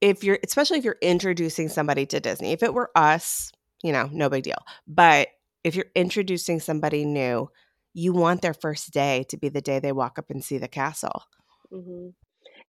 if 0.00 0.24
you're 0.24 0.38
especially 0.42 0.78
if 0.78 0.84
you're 0.86 0.96
introducing 1.02 1.68
somebody 1.68 2.06
to 2.06 2.18
Disney. 2.18 2.52
If 2.52 2.62
it 2.62 2.72
were 2.72 2.90
us, 2.96 3.52
you 3.82 3.92
know, 3.92 4.08
no 4.10 4.30
big 4.30 4.44
deal. 4.44 4.64
But 4.86 5.28
if 5.64 5.74
you're 5.74 5.86
introducing 5.94 6.60
somebody 6.60 7.04
new, 7.04 7.50
you 7.92 8.12
want 8.12 8.42
their 8.42 8.54
first 8.54 8.92
day 8.92 9.24
to 9.28 9.36
be 9.36 9.48
the 9.48 9.60
day 9.60 9.78
they 9.78 9.92
walk 9.92 10.18
up 10.18 10.30
and 10.30 10.44
see 10.44 10.58
the 10.58 10.68
castle. 10.68 11.24
hmm 11.70 12.08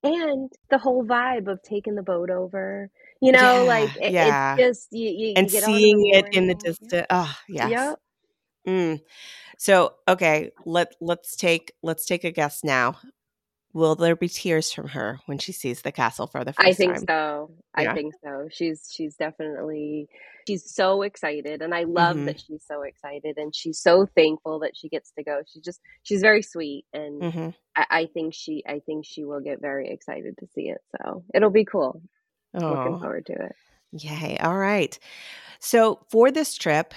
And 0.03 0.51
the 0.69 0.77
whole 0.77 1.05
vibe 1.05 1.47
of 1.51 1.61
taking 1.63 1.95
the 1.95 2.03
boat 2.03 2.29
over, 2.29 2.89
you 3.21 3.31
know, 3.31 3.63
Yeah, 3.63 3.63
like 3.63 3.91
it, 3.95 4.13
yeah. 4.13 4.55
it's 4.55 4.63
just 4.79 4.87
you, 4.91 5.09
you, 5.09 5.27
And 5.35 5.51
you 5.51 5.61
seeing 5.61 6.09
it 6.13 6.25
in 6.33 6.47
the 6.47 6.55
distance. 6.55 7.07
Oh, 7.09 7.35
yes. 7.49 7.71
Yep. 7.71 7.99
Mm. 8.67 9.01
So, 9.57 9.93
okay, 10.07 10.51
let 10.65 10.93
let's 11.01 11.35
take 11.35 11.73
let's 11.83 12.05
take 12.05 12.23
a 12.23 12.31
guess 12.31 12.63
now. 12.63 12.95
Will 13.73 13.95
there 13.95 14.15
be 14.15 14.27
tears 14.29 14.71
from 14.71 14.89
her 14.89 15.19
when 15.25 15.37
she 15.39 15.51
sees 15.51 15.81
the 15.81 15.91
castle 15.91 16.27
for 16.27 16.43
the 16.43 16.53
first 16.53 16.59
time? 16.59 16.67
I 16.67 16.73
think 16.73 16.97
time? 16.97 17.05
so. 17.07 17.51
I 17.75 17.87
think 17.87 18.13
so. 18.23 18.47
She's 18.51 18.89
she's 18.93 19.15
definitely 19.15 20.07
she's 20.47 20.73
so 20.75 21.01
excited 21.03 21.61
and 21.61 21.73
I 21.73 21.83
love 21.83 22.17
Mhm. 22.17 22.25
that 22.25 22.39
she's 22.39 22.63
so 22.67 22.81
excited 22.83 23.37
and 23.37 23.55
she's 23.55 23.79
so 23.79 24.05
thankful 24.15 24.59
that 24.59 24.75
she 24.75 24.89
gets 24.89 25.11
to 25.17 25.23
go. 25.23 25.41
She's 25.47 25.63
just 25.63 25.79
she's 26.03 26.21
very 26.21 26.41
sweet 26.41 26.85
and 26.93 27.27
hmm 27.33 27.49
I, 27.75 27.85
I 27.89 28.05
think 28.13 28.33
she 28.33 28.63
I 28.67 28.79
think 28.85 29.05
she 29.05 29.23
will 29.23 29.39
get 29.41 29.61
very 29.61 29.89
excited 29.89 30.37
to 30.39 30.47
see 30.47 30.69
it. 30.69 30.81
So 30.97 31.23
it'll 31.33 31.49
be 31.49 31.65
cool. 31.65 32.01
Looking 32.67 32.95
Oh, 32.95 32.99
forward 32.99 33.25
to 33.27 33.33
it. 33.33 33.55
yay! 33.93 34.37
All 34.39 34.57
right. 34.57 34.97
So 35.59 36.05
for 36.11 36.31
this 36.31 36.55
trip, 36.55 36.93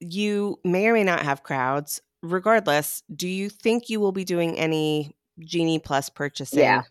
you 0.00 0.58
may 0.64 0.88
or 0.88 0.94
may 0.94 1.04
not 1.04 1.22
have 1.24 1.42
crowds. 1.44 2.00
Regardless, 2.22 3.02
do 3.14 3.28
you 3.28 3.50
think 3.50 3.90
you 3.90 4.00
will 4.00 4.12
be 4.12 4.24
doing 4.24 4.58
any 4.58 5.16
Genie 5.44 5.78
Plus 5.78 6.08
purchasing? 6.08 6.60
Yeah. 6.60 6.82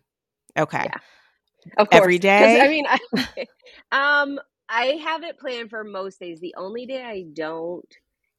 Okay. 0.57 0.83
Yeah. 0.85 0.97
Of 1.77 1.89
course. 1.89 2.01
Every 2.01 2.19
day? 2.19 2.61
I 2.61 2.67
mean, 2.67 2.85
I, 2.87 2.97
um, 3.91 4.39
I 4.69 4.85
have 5.03 5.23
it 5.23 5.39
planned 5.39 5.69
for 5.69 5.83
most 5.83 6.19
days. 6.19 6.39
The 6.39 6.55
only 6.57 6.85
day 6.85 7.03
I 7.03 7.25
don't, 7.33 7.85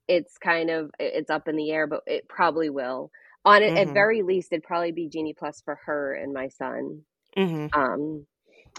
it's 0.09 0.39
kind 0.39 0.71
of 0.71 0.91
it's 0.99 1.31
up 1.31 1.49
in 1.49 1.57
the 1.57 1.71
air, 1.71 1.87
but 1.87 2.03
it 2.07 2.29
probably 2.29 2.71
will. 2.71 3.11
On 3.45 3.63
it, 3.63 3.77
at 3.77 3.89
very 3.89 4.23
least, 4.23 4.53
it'd 4.53 4.63
probably 4.63 4.93
be 4.93 5.09
Genie 5.09 5.35
Plus 5.37 5.61
for 5.65 5.79
her 5.87 6.15
and 6.15 6.33
my 6.33 6.49
son. 6.49 7.03
hmm 7.37 7.67
Um, 7.73 8.27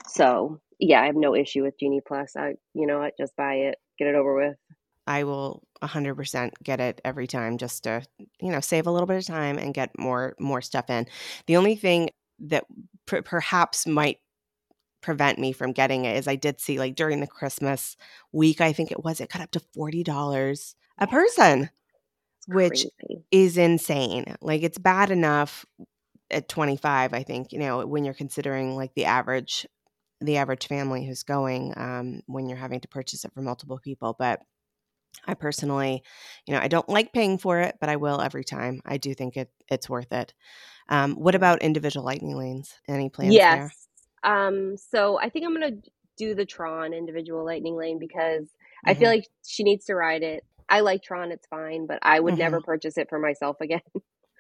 so 0.08 0.62
yeah, 0.80 1.02
I 1.02 1.06
have 1.06 1.15
no 1.15 1.36
issue 1.36 1.63
with 1.63 1.80
Genie 1.80 2.02
Plus. 2.06 2.36
I, 2.36 2.56
you 2.74 2.88
know 2.88 3.00
what, 3.00 3.13
just 3.17 3.36
buy 3.36 3.54
it, 3.56 3.78
get 3.98 4.08
it 4.08 4.15
over 4.15 4.36
with. 4.36 4.58
I 5.08 5.24
will 5.24 5.63
100% 5.82 6.52
get 6.63 6.80
it 6.80 7.02
every 7.04 7.28
time 7.28 7.58
just 7.58 7.84
to, 7.84 8.04
you 8.42 8.52
know, 8.52 8.60
save 8.60 8.88
a 8.88 8.92
little 8.92 9.08
bit 9.08 9.18
of 9.18 9.26
time 9.26 9.58
and 9.58 9.74
get 9.74 9.98
more 9.98 10.36
more 10.39 10.62
stuff 10.62 10.89
in. 10.89 11.08
The 11.48 11.58
only 11.58 11.76
thing 11.76 12.10
that 12.39 12.66
per- 13.06 13.22
perhaps 13.22 13.86
might 13.86 14.20
prevent 15.02 15.38
me 15.38 15.52
from 15.52 15.74
getting 15.74 16.06
it 16.06 16.18
is 16.18 16.28
I 16.28 16.36
did 16.36 16.60
see 16.62 16.80
like 16.80 16.96
during 16.96 17.20
the 17.20 17.28
Christmas 17.28 17.98
week, 18.32 18.62
I 18.62 18.74
think 18.74 18.92
it 18.92 19.04
was, 19.04 19.20
it 19.20 19.30
got 19.30 19.42
up 19.42 19.52
to 19.52 19.62
$40 19.78 20.76
a 21.00 21.08
person, 21.08 21.70
which 22.48 22.86
is 23.32 23.58
insane. 23.58 24.36
Like 24.42 24.63
it's 24.63 24.78
bad 24.78 25.12
enough 25.12 25.66
at 26.32 26.50
25, 26.50 27.13
I 27.13 27.24
think, 27.24 27.52
you 27.52 27.60
know, 27.60 27.86
when 27.86 28.06
you're 28.06 28.13
considering 28.13 28.76
like 28.76 28.94
the 28.96 29.06
average 29.06 29.68
the 30.22 30.38
average 30.38 30.68
family 30.68 31.06
who's 31.06 31.24
going 31.24 31.74
um, 31.76 32.22
when 32.28 32.48
you're 32.48 32.58
having 32.58 32.80
to 32.80 32.88
purchase 32.88 33.26
it 33.26 33.34
for 33.34 33.42
multiple 33.42 33.80
people. 33.84 34.16
But 34.18 34.42
I 35.26 35.34
personally, 35.36 36.04
you 36.45 36.54
know, 36.54 36.60
I 36.60 36.67
don't 36.67 36.89
like 36.89 37.13
paying 37.13 37.38
for 37.38 37.60
it, 37.60 37.78
but 37.80 37.89
I 37.89 37.95
will 37.97 38.21
every 38.21 38.43
time. 38.43 38.82
I 38.86 38.97
do 38.97 39.13
think 39.13 39.38
it 39.38 39.52
it's 39.69 39.89
worth 39.89 40.12
it. 40.12 40.34
Um, 40.89 41.15
what 41.15 41.36
about 41.36 41.62
individual 41.63 42.06
lightning 42.06 42.38
lanes? 42.38 42.76
Any 42.88 43.10
plans 43.10 43.45
there? 43.47 43.76
Yes. 43.76 43.88
Um, 44.23 44.78
so 44.78 45.19
I 45.19 45.30
think 45.30 45.45
I'm 45.45 45.54
gonna 45.54 45.78
do 46.17 46.36
the 46.36 46.45
Tron 46.45 46.93
individual 46.93 47.43
lightning 47.45 47.76
lane 47.76 47.99
because 47.99 48.49
I 48.86 48.93
feel 48.93 49.10
Mhm. 49.10 49.10
like 49.10 49.28
she 49.45 49.63
needs 49.63 49.86
to 49.86 49.95
ride 49.95 50.23
it. 50.23 50.43
I 50.69 50.82
like 50.82 51.04
Tron, 51.04 51.32
it's 51.32 51.47
fine, 51.47 51.88
but 51.88 51.99
I 52.02 52.19
would 52.19 52.38
never 52.38 52.62
Mhm. 52.62 52.62
purchase 52.62 52.97
it 52.97 53.10
for 53.10 53.19
myself 53.19 53.58
again. 53.62 53.82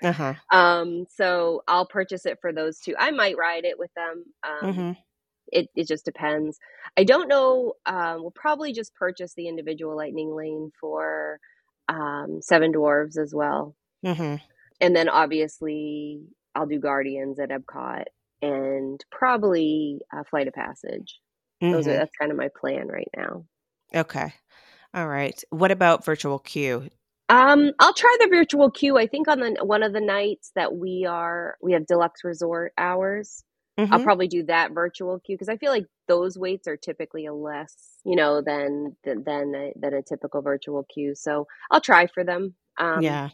Uh-huh. 0.01 0.35
Um, 0.51 1.05
so 1.09 1.63
I'll 1.67 1.87
purchase 1.87 2.25
it 2.25 2.37
for 2.41 2.53
those 2.53 2.79
two. 2.79 2.95
I 2.97 3.11
might 3.11 3.37
ride 3.37 3.65
it 3.65 3.79
with 3.79 3.91
them. 3.95 4.25
Um, 4.43 4.71
hmm 4.71 4.95
it, 5.51 5.69
it 5.75 5.87
just 5.87 6.05
depends. 6.05 6.57
I 6.97 7.03
don't 7.03 7.27
know. 7.27 7.73
Um, 7.85 8.21
we'll 8.21 8.31
probably 8.31 8.73
just 8.73 8.95
purchase 8.95 9.33
the 9.35 9.47
individual 9.47 9.95
lightning 9.95 10.35
lane 10.35 10.71
for 10.79 11.39
um, 11.89 12.39
Seven 12.41 12.73
Dwarves 12.73 13.17
as 13.17 13.33
well. 13.33 13.75
hmm 14.03 14.35
And 14.81 14.95
then 14.95 15.09
obviously 15.09 16.21
I'll 16.55 16.67
do 16.67 16.79
Guardians 16.79 17.39
at 17.39 17.49
Epcot 17.49 18.05
and 18.41 19.03
probably 19.11 20.01
a 20.11 20.23
flight 20.25 20.47
of 20.47 20.53
passage. 20.53 21.19
Those 21.61 21.87
are 21.87 21.91
Mhm. 21.91 21.97
that's 21.99 22.15
kind 22.19 22.31
of 22.31 22.37
my 22.37 22.49
plan 22.59 22.87
right 22.87 23.09
now. 23.15 23.45
Okay. 23.95 24.33
All 24.93 25.07
right. 25.07 25.41
What 25.49 25.71
about 25.71 26.05
virtual 26.05 26.39
queue? 26.39 26.89
Um, 27.29 27.71
I'll 27.79 27.93
try 27.93 28.15
the 28.19 28.27
virtual 28.27 28.69
queue. 28.69 28.97
I 28.97 29.07
think 29.07 29.27
on 29.27 29.39
the 29.39 29.65
one 29.65 29.81
of 29.83 29.93
the 29.93 30.01
nights 30.01 30.51
that 30.55 30.75
we 30.75 31.05
are 31.07 31.57
we 31.61 31.73
have 31.73 31.85
deluxe 31.87 32.23
resort 32.23 32.73
hours. 32.77 33.43
I'll 33.91 33.99
Mhm. 33.99 34.03
probably 34.03 34.27
do 34.27 34.43
that 34.43 34.71
virtual 34.71 35.19
queue 35.19 35.35
because 35.35 35.49
I 35.49 35.57
feel 35.57 35.71
like 35.71 35.85
those 36.07 36.37
waits 36.37 36.67
are 36.67 36.77
typically 36.77 37.25
a 37.27 37.33
less, 37.33 37.75
you 38.05 38.15
know, 38.15 38.41
than 38.41 38.95
than 39.03 39.23
than 39.23 39.55
a, 39.55 39.73
than 39.75 39.93
a 39.95 40.01
typical 40.03 40.41
virtual 40.41 40.85
queue. 40.93 41.15
So 41.15 41.47
I'll 41.71 41.81
try 41.81 42.07
for 42.07 42.23
them. 42.23 42.55
Um, 42.79 43.03
Yeah. 43.03 43.29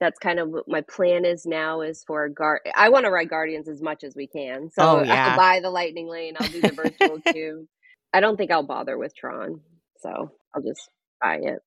that's 0.00 0.18
kind 0.18 0.40
of 0.40 0.50
what 0.50 0.68
my 0.68 0.82
plan 0.82 1.24
is 1.24 1.46
now 1.46 1.80
is 1.82 2.04
for 2.06 2.28
guard 2.28 2.60
I 2.74 2.88
want 2.90 3.04
to 3.06 3.10
ride 3.10 3.30
Guardians 3.30 3.68
as 3.68 3.82
much 3.82 4.04
as 4.04 4.14
we 4.16 4.26
can. 4.26 4.70
So 4.72 4.82
Oh, 4.82 4.96
I'll 5.04 5.06
yeah. 5.06 5.36
buy 5.36 5.60
the 5.60 5.70
lightning 5.70 6.08
lane, 6.08 6.36
I'll 6.38 6.48
do 6.48 6.62
the 6.62 6.72
virtual 6.72 7.20
queue. 7.32 7.68
I 8.12 8.20
don't 8.20 8.36
think 8.36 8.50
I'll 8.50 8.62
bother 8.66 8.98
with 8.98 9.14
Tron. 9.16 9.60
So 9.98 10.30
I'll 10.54 10.62
just 10.62 10.88
buy 11.20 11.36
it. 11.42 11.60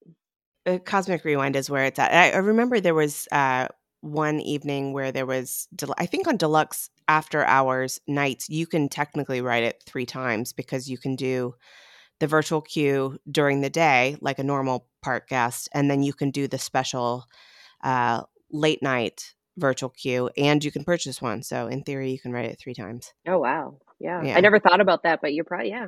Uh, 0.66 0.80
Cosmic 0.80 1.24
Rewind 1.24 1.56
is 1.56 1.70
where 1.70 1.86
it's 1.86 2.00
at. 2.00 2.14
I, 2.14 2.32
I 2.32 2.38
remember 2.40 2.80
there 2.80 2.94
was 2.96 3.28
uh, 3.32 3.68
one 4.02 4.40
evening 4.42 4.94
where 4.94 5.12
there 5.12 5.26
was, 5.26 5.68
del- 5.76 5.96
I 5.98 6.06
think 6.06 6.28
on 6.28 6.38
deluxe 6.38 6.90
after 7.08 7.44
hours 7.44 8.00
nights, 8.08 8.50
you 8.50 8.68
can 8.68 8.90
technically 8.90 9.42
write 9.42 9.64
it 9.64 9.84
three 9.86 10.06
times 10.06 10.54
because 10.54 10.90
you 10.90 10.98
can 10.98 11.16
do 11.16 11.56
the 12.20 12.28
virtual 12.28 12.62
queue 12.62 13.18
during 13.30 13.62
the 13.62 13.70
day, 13.70 14.18
like 14.22 14.40
a 14.40 14.44
normal 14.44 14.88
park 15.02 15.30
guest, 15.30 15.70
and 15.74 15.90
then 15.90 16.04
you 16.04 16.14
can 16.14 16.32
do 16.32 16.48
the 16.48 16.58
special 16.58 17.26
uh, 17.84 18.24
late 18.52 18.82
night 18.82 19.34
virtual 19.58 19.90
queue, 19.90 20.30
and 20.38 20.64
you 20.64 20.72
can 20.72 20.84
purchase 20.84 21.22
one. 21.22 21.44
So 21.44 21.68
in 21.68 21.84
theory, 21.84 22.12
you 22.12 22.20
can 22.20 22.32
write 22.32 22.46
it 22.46 22.60
three 22.60 22.74
times. 22.74 23.14
Oh 23.28 23.40
wow. 23.40 23.78
Yeah. 24.00 24.24
Yeah. 24.24 24.38
I 24.38 24.40
never 24.42 24.60
thought 24.60 24.82
about 24.82 25.04
that, 25.04 25.22
but 25.22 25.34
you're 25.34 25.46
probably 25.46 25.70
yeah. 25.70 25.88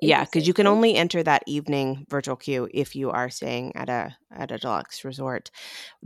Yeah, 0.00 0.24
because 0.24 0.46
you 0.46 0.52
can 0.52 0.66
only 0.66 0.94
enter 0.94 1.22
that 1.22 1.42
evening 1.46 2.06
virtual 2.10 2.36
queue 2.36 2.68
if 2.72 2.94
you 2.94 3.10
are 3.10 3.30
staying 3.30 3.74
at 3.76 3.88
a 3.88 4.14
at 4.30 4.50
a 4.50 4.58
deluxe 4.58 5.04
resort. 5.04 5.50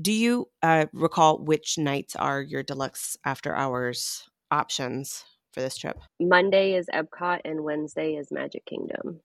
Do 0.01 0.13
you 0.13 0.49
uh, 0.63 0.87
recall 0.93 1.39
which 1.39 1.77
nights 1.77 2.15
are 2.15 2.41
your 2.41 2.63
deluxe 2.63 3.17
after 3.25 3.55
hours 3.55 4.29
options 4.51 5.25
for 5.53 5.61
this 5.61 5.77
trip? 5.77 5.99
Monday 6.21 6.75
is 6.75 6.87
Epcot 6.95 7.41
and 7.45 7.65
Wednesday 7.65 8.15
is 8.15 8.31
Magic 8.31 8.65
Kingdom. 8.65 9.21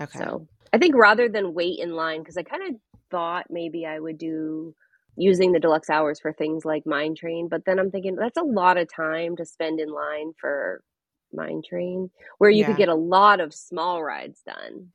Okay. 0.00 0.18
So 0.18 0.48
I 0.72 0.78
think 0.78 0.96
rather 0.96 1.28
than 1.28 1.54
wait 1.54 1.78
in 1.78 1.92
line, 1.92 2.20
because 2.20 2.36
I 2.36 2.42
kind 2.42 2.62
of 2.68 2.80
thought 3.12 3.46
maybe 3.48 3.86
I 3.86 4.00
would 4.00 4.18
do 4.18 4.74
using 5.16 5.52
the 5.52 5.60
deluxe 5.60 5.90
hours 5.90 6.18
for 6.18 6.32
things 6.32 6.64
like 6.64 6.86
Mine 6.86 7.14
Train, 7.14 7.48
but 7.48 7.64
then 7.64 7.78
I'm 7.78 7.90
thinking 7.90 8.16
that's 8.16 8.38
a 8.38 8.42
lot 8.42 8.76
of 8.76 8.88
time 8.92 9.36
to 9.36 9.44
spend 9.44 9.78
in 9.78 9.92
line 9.92 10.32
for 10.40 10.82
Mine 11.32 11.62
Train, 11.68 12.10
where 12.38 12.50
you 12.50 12.58
Yeah. 12.60 12.66
could 12.66 12.76
get 12.76 12.88
a 12.88 12.94
lot 12.94 13.40
of 13.40 13.54
small 13.54 14.02
rides 14.02 14.42
done. 14.46 14.92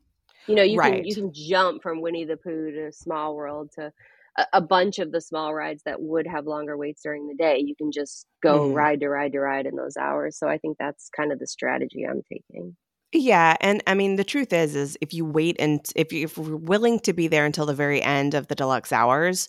You 0.48 0.56
know, 0.56 0.64
you 0.64 0.80
can 0.80 1.04
you 1.04 1.16
can 1.16 1.32
jump 1.34 1.82
from 1.84 2.02
Winnie 2.02 2.26
the 2.26 2.38
Pooh 2.38 2.72
to 2.72 2.92
Small 2.92 3.36
World 3.36 3.72
to 3.76 3.92
a, 4.38 4.46
a 4.54 4.62
bunch 4.62 5.00
of 5.00 5.12
the 5.12 5.22
small 5.22 5.54
rides 5.54 5.84
that 5.86 6.02
would 6.02 6.28
have 6.28 6.46
longer 6.46 6.78
waits 6.78 7.02
during 7.04 7.28
the 7.28 7.36
day. 7.36 7.60
You 7.66 7.76
can 7.76 7.92
just 7.92 8.28
go 8.44 8.68
Mhm. 8.68 8.72
ride 8.72 9.00
to 9.02 9.10
ride 9.10 9.32
to 9.34 9.40
ride 9.40 9.66
in 9.66 9.76
those 9.76 9.98
hours. 9.98 10.38
So 10.38 10.48
I 10.48 10.58
think 10.58 10.78
that's 10.78 11.10
kind 11.10 11.32
of 11.32 11.40
the 11.40 11.48
strategy 11.48 12.06
I'm 12.06 12.22
taking. 12.32 12.76
Yeah, 13.14 13.56
and 13.62 13.82
I 13.88 13.94
mean 13.94 14.16
the 14.18 14.24
truth 14.24 14.52
is, 14.52 14.76
is 14.76 14.98
if 15.02 15.14
you 15.14 15.26
wait 15.26 15.56
and 15.60 15.86
if 15.96 16.12
you 16.12 16.26
if 16.26 16.38
you're 16.38 16.58
willing 16.58 17.00
to 17.02 17.14
be 17.14 17.28
there 17.28 17.46
until 17.46 17.66
the 17.66 17.74
very 17.74 18.02
end 18.02 18.34
of 18.34 18.48
the 18.48 18.56
deluxe 18.56 18.92
hours, 18.92 19.48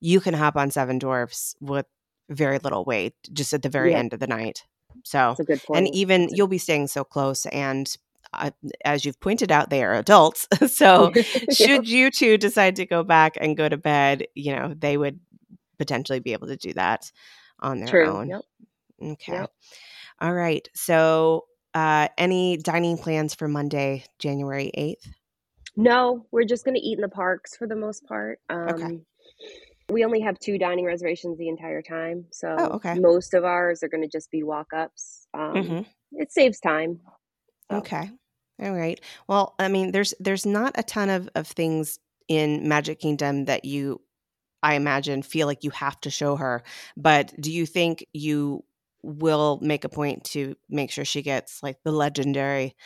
you 0.00 0.20
can 0.20 0.34
hop 0.34 0.56
on 0.56 0.70
Seven 0.70 0.98
Dwarfs 0.98 1.54
with 1.60 1.86
very 2.30 2.58
little 2.58 2.84
wait, 2.84 3.14
just 3.32 3.52
at 3.52 3.62
the 3.62 3.68
very 3.68 3.92
Yeah. 3.92 3.96
end 3.96 4.12
of 4.12 4.20
the 4.20 4.26
night. 4.28 4.62
So 5.04 5.18
That's 5.18 5.40
a 5.40 5.44
good 5.44 5.62
point. 5.62 5.78
and 5.78 5.94
even 5.94 6.28
you'll 6.30 6.48
be 6.48 6.58
staying 6.58 6.88
so 6.88 7.04
close 7.04 7.46
and 7.46 7.96
uh, 8.34 8.50
as 8.84 9.04
you've 9.04 9.18
pointed 9.20 9.50
out 9.50 9.70
they 9.70 9.82
are 9.82 9.94
adults 9.94 10.46
so 10.68 11.10
Yeah. 11.48 11.54
should 11.54 11.88
you 11.88 12.10
two 12.10 12.36
decide 12.36 12.76
to 12.76 12.84
go 12.86 13.02
back 13.02 13.38
and 13.40 13.56
go 13.56 13.68
to 13.68 13.76
bed 13.78 14.26
you 14.34 14.54
know 14.54 14.74
they 14.78 14.96
would 14.98 15.18
potentially 15.78 16.20
be 16.20 16.32
able 16.34 16.46
to 16.48 16.56
do 16.56 16.72
that 16.74 17.10
on 17.60 17.80
their 17.80 17.88
True. 17.88 18.04
own 18.04 18.28
Yep. 18.28 18.42
okay 19.02 19.32
Yep. 19.32 19.50
all 20.20 20.34
right 20.34 20.68
so 20.74 21.46
uh 21.74 22.08
any 22.18 22.56
dining 22.58 22.98
plans 22.98 23.34
for 23.34 23.48
monday 23.48 24.04
january 24.18 24.70
8th 24.76 25.08
No, 25.76 26.26
we're 26.32 26.44
just 26.44 26.64
going 26.64 26.74
to 26.74 26.80
eat 26.80 26.98
in 26.98 27.02
the 27.02 27.08
parks 27.08 27.56
for 27.56 27.66
the 27.66 27.76
most 27.76 28.04
part. 28.06 28.40
Um, 28.50 28.68
Okay. 28.70 29.00
We 29.90 30.04
only 30.04 30.20
have 30.20 30.38
two 30.38 30.58
dining 30.58 30.84
reservations 30.84 31.38
the 31.38 31.48
entire 31.48 31.80
time, 31.80 32.26
so 32.30 32.58
Oh, 32.58 32.72
okay. 32.76 32.98
most 33.00 33.32
of 33.32 33.44
ours 33.44 33.82
are 33.82 33.88
going 33.88 34.02
to 34.02 34.08
just 34.08 34.30
be 34.30 34.42
walk 34.42 34.68
ups. 34.74 35.26
Um, 35.32 35.76
Mhm. 35.76 35.84
It 36.12 36.30
saves 36.32 36.60
time. 36.60 37.00
So, 37.70 37.78
Okay. 37.78 38.10
All 38.60 38.72
right. 38.74 39.00
Well, 39.28 39.54
I 39.58 39.68
mean, 39.68 39.92
there's 39.92 40.14
there's 40.18 40.46
not 40.46 40.72
a 40.76 40.82
ton 40.82 41.10
of 41.10 41.28
of 41.34 41.46
things 41.46 41.98
in 42.28 42.66
Magic 42.68 42.98
Kingdom 43.00 43.44
that 43.46 43.64
you, 43.64 44.00
I 44.62 44.74
imagine, 44.74 45.22
feel 45.22 45.46
like 45.46 45.64
you 45.64 45.70
have 45.72 46.00
to 46.02 46.10
show 46.10 46.36
her. 46.36 46.62
But 46.96 47.34
do 47.40 47.52
you 47.52 47.66
think 47.66 48.06
you 48.14 48.64
will 49.02 49.58
make 49.62 49.84
a 49.84 49.88
point 49.90 50.24
to 50.24 50.56
make 50.70 50.90
sure 50.90 51.04
she 51.04 51.22
gets 51.22 51.62
like 51.62 51.78
the 51.84 51.92
legendary 51.92 52.76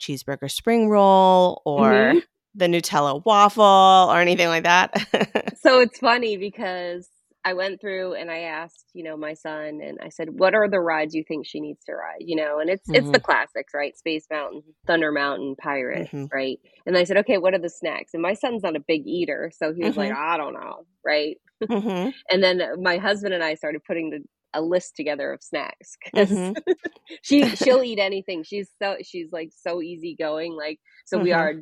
cheeseburger 0.00 0.50
spring 0.50 0.88
roll 0.90 1.62
or 1.66 2.14
Mhm. 2.14 2.22
The 2.54 2.66
Nutella 2.66 3.24
waffle 3.24 3.64
or 3.64 4.20
anything 4.20 4.48
like 4.48 4.64
that? 4.64 4.92
So 5.54 5.80
it's 5.80 5.98
funny 5.98 6.36
because 6.36 7.08
I 7.44 7.54
went 7.54 7.80
through 7.80 8.14
and 8.14 8.30
I 8.30 8.40
asked, 8.40 8.90
you 8.92 9.02
know, 9.02 9.16
my 9.16 9.34
son 9.34 9.80
and 9.82 9.98
I 10.02 10.10
said, 10.10 10.28
"What 10.30 10.54
are 10.54 10.68
the 10.68 10.80
rides 10.80 11.14
you 11.14 11.24
think 11.26 11.46
she 11.46 11.60
needs 11.60 11.84
to 11.86 11.94
ride?" 11.94 12.20
You 12.20 12.36
know, 12.36 12.58
and 12.60 12.68
it's 12.70 12.90
it's 12.92 13.10
the 13.10 13.20
classics, 13.20 13.72
right? 13.74 13.96
Space 13.96 14.26
Mountain, 14.30 14.62
Thunder 14.86 15.10
Mountain, 15.12 15.56
Pirates, 15.56 16.12
Mhm. 16.12 16.30
right? 16.32 16.58
And 16.86 16.96
I 16.96 17.04
said, 17.04 17.16
"Okay, 17.18 17.38
what 17.38 17.54
are 17.54 17.58
the 17.58 17.70
snacks?" 17.70 18.12
And 18.14 18.22
my 18.22 18.34
son's 18.34 18.62
not 18.62 18.76
a 18.76 18.80
big 18.80 19.06
eater, 19.06 19.50
so 19.54 19.72
he 19.74 19.84
was 19.84 19.96
like, 19.96 20.10
Mhm. 20.10 20.14
"I 20.14 20.36
don't 20.36 20.54
know," 20.54 20.86
right? 21.04 21.36
hmm 21.68 22.10
And 22.30 22.42
then 22.42 22.62
my 22.82 22.98
husband 22.98 23.34
and 23.34 23.42
I 23.44 23.54
started 23.54 23.82
putting 23.86 24.10
the, 24.10 24.20
a 24.54 24.62
list 24.62 24.96
together 24.96 25.32
of 25.32 25.42
snacks 25.42 25.96
'cause 26.14 26.30
Mhm. 26.30 26.54
she 27.22 27.42
she'll 27.56 27.82
eat 27.82 27.98
anything. 27.98 28.42
She's 28.44 28.70
so 28.80 28.96
she's 29.02 29.32
like 29.32 29.50
so 29.54 29.82
easy-going. 29.82 30.54
Like 30.54 30.80
so 31.06 31.18
we 31.18 31.32
Mhm. 31.32 31.36
are 31.36 31.54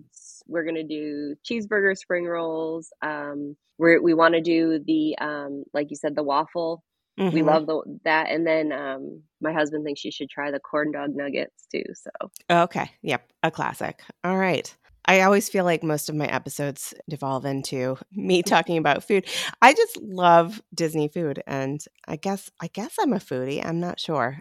we're 0.47 0.65
gonna 0.65 0.85
do 0.85 1.35
cheeseburger 1.45 1.97
spring 1.97 2.25
rolls. 2.27 2.93
Um, 3.03 3.57
we 3.79 3.99
we 3.99 4.15
want 4.15 4.35
to 4.35 4.41
do 4.41 4.79
the 4.85 5.17
um 5.19 5.65
like 5.75 5.91
you 5.91 5.97
said 5.97 6.15
the 6.17 6.23
waffle. 6.23 6.83
We 7.31 7.43
Mhm. 7.43 7.47
love 7.47 7.67
the 7.67 7.83
that, 8.05 8.31
and 8.31 8.47
then 8.47 8.73
um 8.73 9.23
my 9.41 9.53
husband 9.53 9.85
thinks 9.85 10.01
she 10.01 10.11
should 10.11 10.31
try 10.31 10.51
the 10.51 10.61
corn 10.61 10.93
dog 10.93 11.15
nuggets 11.15 11.67
too. 11.73 11.85
So 11.95 12.11
Okay. 12.51 12.91
Yep. 13.03 13.31
A 13.43 13.51
classic. 13.51 14.03
All 14.25 14.37
right. 14.39 14.75
I 15.09 15.23
always 15.23 15.49
feel 15.49 15.65
like 15.65 15.83
most 15.83 16.11
of 16.11 16.15
my 16.15 16.27
episodes 16.27 16.93
devolve 17.09 17.47
into 17.47 17.97
me 18.13 18.43
talking 18.43 18.77
about 18.77 19.03
food. 19.03 19.27
I 19.63 19.73
just 19.73 19.97
love 20.03 20.61
Disney 20.75 21.09
food 21.09 21.43
and 21.47 21.81
I 22.07 22.17
guess 22.17 22.51
I 22.61 22.69
guess 22.69 22.95
I'm 23.01 23.15
a 23.15 23.17
foodie. 23.17 23.65
I'm 23.65 23.81
not 23.81 23.99
sure. 23.99 24.41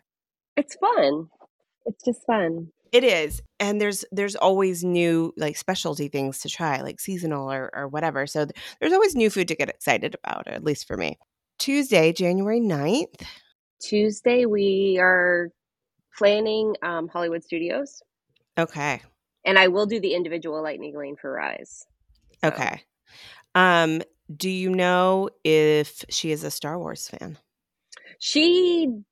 it's 0.58 0.76
fun. 0.76 1.28
It's 1.86 2.04
just 2.04 2.26
fun. 2.28 2.68
It 2.92 3.04
is. 3.06 3.42
And 3.60 3.80
there's 3.80 4.04
there's 4.12 4.36
always 4.36 4.84
new 4.84 5.34
like 5.38 5.56
specialty 5.58 6.10
things 6.10 6.40
to 6.40 6.50
try, 6.50 6.82
like 6.82 7.00
seasonal 7.00 7.50
or 7.52 7.70
or 7.74 7.88
whatever. 7.88 8.28
So 8.28 8.46
th- 8.46 8.56
there's 8.80 8.94
always 8.94 9.16
new 9.16 9.30
food 9.30 9.48
to 9.48 9.56
get 9.56 9.70
excited 9.70 10.16
about, 10.24 10.48
at 10.48 10.64
least 10.64 10.86
for 10.86 10.98
me. 10.98 11.18
Tuesday, 11.60 12.12
January 12.14 12.60
9th. 12.60 13.26
Tuesday 13.82 14.46
we 14.46 14.98
are 15.00 15.50
planning 16.18 16.76
um, 16.82 17.08
Hollywood 17.08 17.44
Studios. 17.44 18.02
Okay. 18.58 19.02
And 19.48 19.60
I 19.60 19.70
will 19.70 19.88
do 19.88 20.02
the 20.02 20.16
individual 20.16 20.64
lightning 20.64 20.98
lane 20.98 21.18
for 21.18 21.32
Rise. 21.34 21.88
So, 22.46 22.68
Okay. 22.68 22.82
Um 23.56 24.04
do 24.36 24.50
you 24.50 24.70
know 24.72 25.30
if 25.44 26.06
she 26.10 26.32
is 26.32 26.44
a 26.44 26.52
Star 26.52 26.80
Wars 26.80 27.10
fan? 27.10 27.38
She 28.20 29.04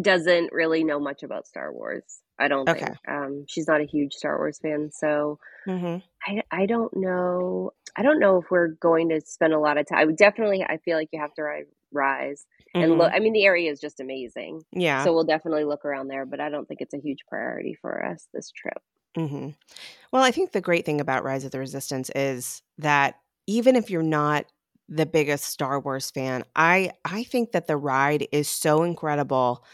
doesn't 0.00 0.52
really 0.52 0.84
know 0.84 1.00
much 1.00 1.22
about 1.22 1.46
Star 1.46 1.72
Wars. 1.72 2.22
I 2.38 2.48
don't 2.48 2.68
Okay. 2.68 2.72
think. 2.72 2.96
Um, 3.08 3.44
she's 3.48 3.68
not 3.68 3.80
a 3.80 3.84
huge 3.86 4.14
Star 4.14 4.38
Wars 4.38 4.58
fan, 4.60 4.90
so 4.92 5.38
Mhm. 5.66 6.02
I 6.26 6.42
I 6.50 6.66
don't 6.66 6.94
know. 6.96 7.72
I 7.96 8.02
don't 8.02 8.20
know 8.20 8.38
if 8.38 8.50
we're 8.50 8.68
going 8.68 9.10
to 9.10 9.20
spend 9.22 9.54
a 9.54 9.60
lot 9.60 9.78
of 9.78 9.86
time. 9.88 9.98
I 10.00 10.06
would 10.06 10.16
definitely. 10.16 10.64
I 10.64 10.78
feel 10.78 10.96
like 10.98 11.10
you 11.12 11.20
have 11.20 11.34
to 11.36 11.44
ride 11.44 11.66
Rise 11.92 12.46
and 12.80 12.92
Mhm. 12.92 12.98
look. 12.98 13.12
I 13.14 13.20
mean, 13.20 13.32
the 13.34 13.46
area 13.46 13.70
is 13.72 13.80
just 13.80 14.00
amazing, 14.00 14.64
Yeah. 14.72 14.96
so 14.96 15.14
we'll 15.14 15.24
definitely 15.24 15.64
look 15.66 15.84
around 15.86 16.08
there. 16.08 16.26
But 16.26 16.40
I 16.40 16.50
don't 16.50 16.66
think 16.68 16.80
it's 16.82 16.94
a 16.94 17.00
huge 17.00 17.20
priority 17.28 17.74
for 17.74 18.04
us 18.04 18.28
this 18.34 18.50
trip. 18.52 18.82
Hmm 19.16 19.50
Well, 20.12 20.22
I 20.24 20.30
think 20.32 20.52
the 20.52 20.60
great 20.60 20.86
thing 20.86 21.00
about 21.00 21.24
Rise 21.24 21.44
of 21.44 21.52
the 21.52 21.58
Resistance 21.58 22.10
is 22.14 22.62
that 22.78 23.16
even 23.46 23.76
if 23.76 23.90
you're 23.90 24.02
not 24.02 24.46
the 24.88 25.06
biggest 25.06 25.46
Star 25.46 25.80
Wars 25.80 26.10
fan, 26.10 26.44
I 26.56 26.92
I 27.04 27.24
think 27.24 27.52
that 27.52 27.66
the 27.68 27.76
ride 27.76 28.28
is 28.32 28.48
so 28.48 28.82
incredible 28.84 29.64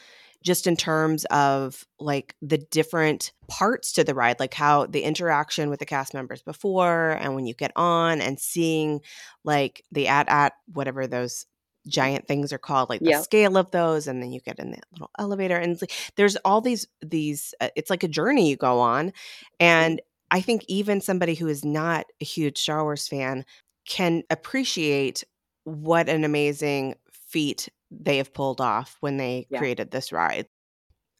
just 0.44 0.66
in 0.66 0.77
terms 0.77 1.24
of 1.27 1.87
like 2.01 2.37
the 2.42 2.59
different 2.59 3.33
parts 3.48 3.92
to 3.94 4.05
the 4.05 4.14
ride, 4.14 4.40
like 4.40 4.55
how 4.55 4.87
the 4.87 5.03
interaction 5.05 5.70
with 5.70 5.81
the 5.81 5.87
cast 5.87 6.14
members 6.14 6.42
before 6.42 7.12
and 7.20 7.35
when 7.35 7.46
you 7.46 7.55
get 7.55 7.72
on 7.77 8.20
and 8.22 8.40
seeing 8.40 9.01
like 9.44 9.85
the 9.92 10.09
at 10.09 10.29
at 10.29 10.55
whatever 10.74 11.07
those 11.09 11.46
giant 11.88 12.27
things 12.29 12.53
are 12.53 12.59
called, 12.59 12.88
like 12.90 13.03
the 13.03 13.11
Yeah. 13.11 13.22
scale 13.22 13.57
of 13.57 13.70
those, 13.72 14.07
and 14.07 14.22
then 14.22 14.33
you 14.33 14.40
get 14.40 14.59
in 14.59 14.70
that 14.72 14.85
little 14.92 15.11
elevator, 15.18 15.57
and 15.57 15.81
there's 16.16 16.37
all 16.44 16.61
these 16.61 16.87
these. 17.01 17.55
Uh, 17.61 17.68
it's 17.77 17.90
like 17.90 18.03
a 18.05 18.09
journey 18.09 18.48
you 18.48 18.57
go 18.57 18.79
on, 18.81 19.12
and 19.61 20.01
I 20.31 20.40
think 20.40 20.64
even 20.68 21.01
somebody 21.01 21.35
who 21.35 21.48
is 21.48 21.64
not 21.64 22.07
a 22.20 22.24
huge 22.24 22.59
Star 22.59 22.83
Wars 22.85 23.09
fan 23.09 23.44
can 23.87 24.22
appreciate 24.31 25.24
what 25.64 26.09
an 26.09 26.24
amazing 26.24 26.94
feat 27.12 27.68
they 27.90 28.18
have 28.18 28.33
pulled 28.35 28.61
off 28.61 28.96
when 29.01 29.16
they 29.16 29.46
Yeah. 29.51 29.59
created 29.59 29.90
this 29.90 30.12
ride. 30.12 30.46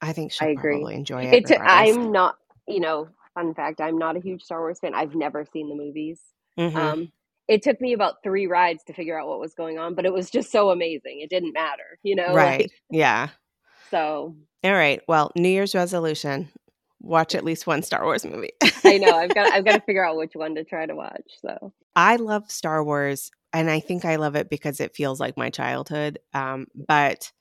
I 0.00 0.12
think 0.12 0.33
she'll 0.33 0.48
I 0.48 0.50
agree. 0.52 0.76
probably 0.76 0.94
enjoy 0.94 1.24
it. 1.24 1.35
It's. 1.35 1.52
I'm 1.61 2.12
not, 2.12 2.37
you 2.66 2.81
know, 2.81 3.09
fun 3.35 3.54
fact, 3.54 3.81
I'm 3.81 3.98
not 3.98 4.16
a 4.16 4.20
huge 4.20 4.42
Star 4.42 4.61
Wars 4.61 4.78
fan. 4.81 4.94
I've 4.94 5.14
never 5.14 5.44
seen 5.52 5.68
the 5.68 5.74
movies. 5.74 6.20
Mhm. 6.59 6.76
Um, 6.76 7.12
it 7.49 7.63
took 7.63 7.81
me 7.81 7.93
about 7.95 8.23
three 8.23 8.47
rides 8.47 8.85
to 8.85 8.93
figure 8.93 9.19
out 9.19 9.27
what 9.27 9.41
was 9.41 9.55
going 9.55 9.79
on, 9.79 9.95
but 9.95 10.05
it 10.05 10.13
was 10.13 10.31
just 10.31 10.53
so 10.53 10.71
amazing. 10.71 11.21
It 11.21 11.31
didn't 11.31 11.55
matter, 11.55 11.99
you 12.03 12.15
know. 12.15 12.27
right. 12.35 12.61
Like, 12.61 12.73
Yeah. 12.91 13.29
so 13.91 14.37
All 14.63 14.73
right. 14.73 15.01
Well, 15.09 15.33
New 15.35 15.49
Year's 15.49 15.75
resolution: 15.75 16.49
watch 17.01 17.35
at 17.35 17.45
least 17.45 17.67
one 17.67 17.83
Star 17.83 18.05
Wars 18.05 18.25
movie. 18.25 18.53
I 18.85 18.99
know 18.99 19.17
I've 19.17 19.35
got 19.35 19.53
I've 19.53 19.65
got 19.65 19.73
to 19.73 19.81
figure 19.87 20.05
out 20.05 20.17
which 20.17 20.33
one 20.35 20.55
to 20.57 20.65
try 20.65 20.87
to 20.87 20.95
watch. 20.95 21.25
So 21.41 21.73
I 21.97 22.17
love 22.17 22.51
Star 22.51 22.85
Wars, 22.85 23.31
and 23.53 23.71
I 23.71 23.81
think 23.81 24.05
I 24.05 24.17
love 24.17 24.37
it 24.37 24.51
because 24.51 24.81
it 24.81 24.95
feels 24.95 25.19
like 25.19 25.37
my 25.37 25.51
childhood. 25.51 26.19
Um, 26.35 26.67
but 26.75 27.33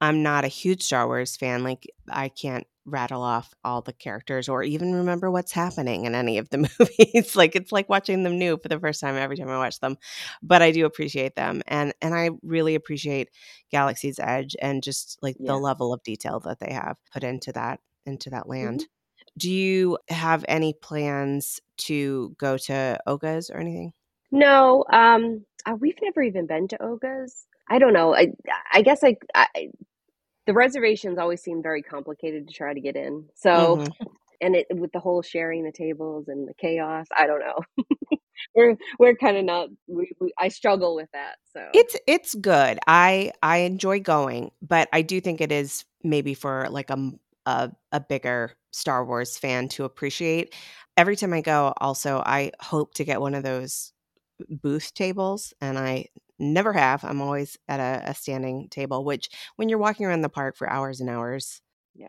I'm 0.00 0.22
not 0.22 0.44
a 0.44 0.48
huge 0.48 0.82
Star 0.82 1.06
Wars 1.06 1.36
fan. 1.36 1.64
Like 1.64 1.86
I 2.08 2.28
can't 2.28 2.66
rattle 2.86 3.22
off 3.22 3.52
all 3.64 3.82
the 3.82 3.92
characters 3.92 4.48
or 4.48 4.62
even 4.62 4.94
remember 4.94 5.30
what's 5.30 5.52
happening 5.52 6.04
in 6.06 6.14
any 6.14 6.38
of 6.38 6.48
the 6.50 6.58
movies. 6.78 7.36
like 7.36 7.54
it's 7.54 7.72
like 7.72 7.88
watching 7.88 8.22
them 8.22 8.38
new 8.38 8.56
for 8.58 8.68
the 8.68 8.80
first 8.80 9.00
time 9.00 9.16
every 9.16 9.36
time 9.36 9.48
I 9.48 9.58
watch 9.58 9.80
them. 9.80 9.96
But 10.42 10.62
I 10.62 10.70
do 10.70 10.86
appreciate 10.86 11.36
them, 11.36 11.62
and 11.66 11.92
and 12.02 12.14
I 12.14 12.30
really 12.42 12.74
appreciate 12.74 13.28
Galaxy's 13.70 14.18
Edge 14.18 14.56
and 14.60 14.82
just 14.82 15.18
like 15.22 15.36
Yeah. 15.38 15.52
the 15.52 15.58
level 15.58 15.92
of 15.92 16.02
detail 16.02 16.40
that 16.40 16.58
they 16.60 16.72
have 16.72 16.96
put 17.12 17.22
into 17.24 17.52
that 17.52 17.80
into 18.06 18.30
that 18.30 18.48
land. 18.48 18.80
Mm-hmm. 18.80 19.38
Do 19.38 19.50
you 19.50 19.98
have 20.08 20.44
any 20.48 20.72
plans 20.74 21.60
to 21.78 22.34
go 22.38 22.56
to 22.58 22.98
Oga's 23.06 23.50
or 23.50 23.58
anything? 23.58 23.92
no, 24.32 24.84
um, 24.92 25.44
uh, 25.66 25.74
we've 25.78 25.98
never 26.02 26.22
even 26.22 26.46
been 26.46 26.68
to 26.68 26.82
Oga's. 26.82 27.46
I 27.68 27.78
don't 27.78 27.92
know. 27.92 28.14
I 28.14 28.28
I 28.72 28.82
guess 28.82 29.04
I, 29.04 29.16
I 29.34 29.68
the 30.50 30.54
reservations 30.54 31.18
always 31.18 31.42
seem 31.42 31.62
very 31.62 31.82
complicated 31.82 32.48
to 32.48 32.54
try 32.54 32.74
to 32.74 32.80
get 32.80 32.96
in. 32.96 33.26
So 33.36 33.80
Mhm. 33.80 33.92
and 34.40 34.56
it 34.56 34.66
with 34.70 34.92
the 34.92 35.00
whole 35.00 35.22
sharing 35.22 35.64
the 35.64 35.72
tables 35.72 36.28
and 36.28 36.48
the 36.48 36.54
chaos, 36.54 37.06
I 37.16 37.26
don't 37.26 37.40
know. 37.40 37.60
we're 38.56 38.76
we're 38.98 39.16
kind 39.16 39.36
of 39.36 39.44
not. 39.44 39.68
We, 39.88 40.12
we 40.20 40.32
I 40.38 40.48
struggle 40.48 40.96
with 40.96 41.10
that. 41.12 41.36
So 41.54 41.62
It's 41.72 41.96
it's 42.06 42.34
good. 42.34 42.78
I 42.86 43.32
I 43.42 43.58
enjoy 43.58 44.00
going, 44.00 44.50
but 44.62 44.88
I 44.92 45.02
do 45.02 45.20
think 45.20 45.40
it 45.40 45.52
is 45.52 45.84
maybe 46.02 46.34
for 46.34 46.68
like 46.70 46.90
a 46.90 47.12
a 47.92 48.00
bigger 48.00 48.52
Star 48.72 49.04
Wars 49.04 49.36
fan 49.38 49.68
to 49.70 49.84
appreciate. 49.84 50.54
Every 50.96 51.16
time 51.16 51.32
I 51.32 51.40
go, 51.40 51.72
also 51.78 52.22
I 52.24 52.52
hope 52.60 52.94
to 52.94 53.04
get 53.04 53.20
one 53.20 53.34
of 53.34 53.42
those 53.42 53.92
booth 54.48 54.94
tables, 54.94 55.54
and 55.60 55.78
I 55.78 56.06
never 56.40 56.72
have. 56.72 57.04
I'm 57.04 57.20
always 57.20 57.56
at 57.68 57.80
a, 57.80 58.10
a 58.10 58.14
standing 58.14 58.68
table, 58.70 59.04
which 59.04 59.28
when 59.56 59.68
you're 59.68 59.78
walking 59.78 60.06
around 60.06 60.22
the 60.22 60.28
park 60.28 60.56
for 60.56 60.68
hours 60.70 61.00
and 61.00 61.10
hours, 61.10 61.62
yeah. 61.94 62.08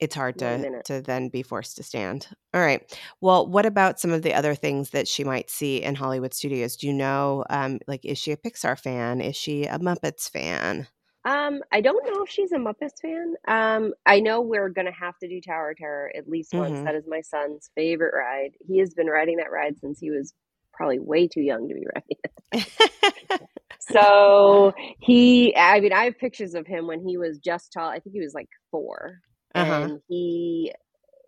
it's 0.00 0.14
hard 0.14 0.38
to 0.38 0.82
to 0.84 1.00
then 1.00 1.28
be 1.28 1.42
forced 1.42 1.76
to 1.76 1.82
stand. 1.82 2.28
All 2.52 2.60
right. 2.60 2.82
Well, 3.20 3.46
what 3.46 3.66
about 3.66 4.00
some 4.00 4.12
of 4.12 4.22
the 4.22 4.34
other 4.34 4.54
things 4.54 4.90
that 4.90 5.08
she 5.08 5.24
might 5.24 5.50
see 5.50 5.82
in 5.82 5.94
Hollywood 5.94 6.34
studios? 6.34 6.76
Do 6.76 6.86
you 6.86 6.92
know 6.92 7.44
um 7.50 7.78
like 7.86 8.04
is 8.04 8.18
she 8.18 8.32
a 8.32 8.36
Pixar 8.36 8.78
fan? 8.78 9.20
Is 9.20 9.36
she 9.36 9.64
a 9.64 9.78
Muppets 9.78 10.28
fan? 10.30 10.88
Um, 11.26 11.62
I 11.72 11.80
don't 11.80 12.04
know 12.06 12.22
if 12.22 12.28
she's 12.28 12.52
a 12.52 12.56
Muppets 12.58 13.00
fan. 13.00 13.34
Um, 13.48 13.94
I 14.04 14.20
know 14.20 14.42
we're 14.42 14.68
gonna 14.68 14.92
have 14.92 15.16
to 15.18 15.28
do 15.28 15.40
Tower 15.40 15.74
Terror 15.74 16.12
at 16.14 16.28
least 16.28 16.54
once. 16.54 16.80
Mhm. 16.80 16.84
That 16.84 16.94
is 16.96 17.06
my 17.08 17.22
son's 17.22 17.70
favorite 17.74 18.12
ride. 18.14 18.52
He 18.66 18.78
has 18.80 18.92
been 18.94 19.06
riding 19.06 19.38
that 19.38 19.50
ride 19.50 19.78
since 19.78 19.98
he 19.98 20.10
was 20.10 20.34
probably 20.76 20.98
way 20.98 21.28
too 21.28 21.40
young 21.42 21.68
to 21.68 21.74
be 21.74 21.86
riding 21.94 22.18
it. 22.24 22.66
So 23.80 24.72
he, 25.00 25.54
I 25.54 25.80
mean, 25.80 25.92
I 25.92 26.04
have 26.04 26.18
pictures 26.18 26.54
of 26.54 26.66
him 26.66 26.86
when 26.86 27.06
he 27.06 27.18
was 27.18 27.38
just 27.38 27.72
tall. 27.72 27.88
I 27.88 27.98
think 28.00 28.14
he 28.14 28.20
was 28.20 28.32
like 28.34 28.48
4 28.70 29.20
Uh-huh. 29.54 29.72
and 29.72 30.00
he 30.08 30.72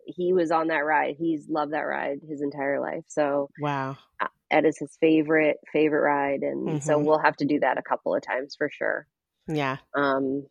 he 0.05 0.33
was 0.33 0.51
on 0.51 0.67
that 0.67 0.85
ride. 0.85 1.17
He's 1.19 1.47
loved 1.49 1.73
that 1.73 1.81
ride 1.81 2.19
his 2.27 2.41
entire 2.41 2.79
life. 2.79 3.03
So 3.07 3.49
wow. 3.59 3.97
uh, 4.19 4.27
that 4.49 4.65
is 4.65 4.77
his 4.79 4.97
favorite 4.99 5.57
favorite 5.71 6.01
ride, 6.01 6.41
and 6.41 6.81
so 6.81 6.97
Mhm. 6.97 7.05
we'll 7.05 7.19
have 7.19 7.35
to 7.37 7.45
do 7.45 7.59
that 7.59 7.77
a 7.77 7.83
couple 7.83 8.15
of 8.15 8.23
times 8.23 8.55
for 8.57 8.69
sure. 8.71 9.05
Yeah. 9.47 9.77
Um, 9.93 10.47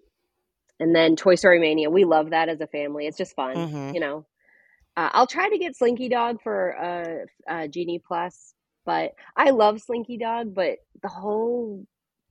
and 0.78 0.94
then 0.94 1.16
Toy 1.16 1.34
Story 1.36 1.58
Mania, 1.58 1.90
we 1.90 2.04
love 2.04 2.30
that 2.30 2.48
as 2.48 2.60
a 2.60 2.66
family. 2.66 3.06
It's 3.06 3.18
just 3.18 3.34
fun, 3.34 3.56
Mhm. 3.56 3.94
you 3.94 4.00
know. 4.00 4.26
Uh, 4.96 5.10
I'll 5.12 5.26
try 5.26 5.48
to 5.48 5.58
get 5.58 5.74
Slinky 5.76 6.08
Dog 6.08 6.42
for 6.42 6.76
uh, 6.78 7.52
uh, 7.52 7.66
Genie 7.66 7.98
Plus, 8.06 8.54
but 8.86 9.14
I 9.36 9.50
love 9.50 9.82
Slinky 9.82 10.16
Dog. 10.16 10.54
But 10.54 10.78
the 11.02 11.08
whole 11.08 11.84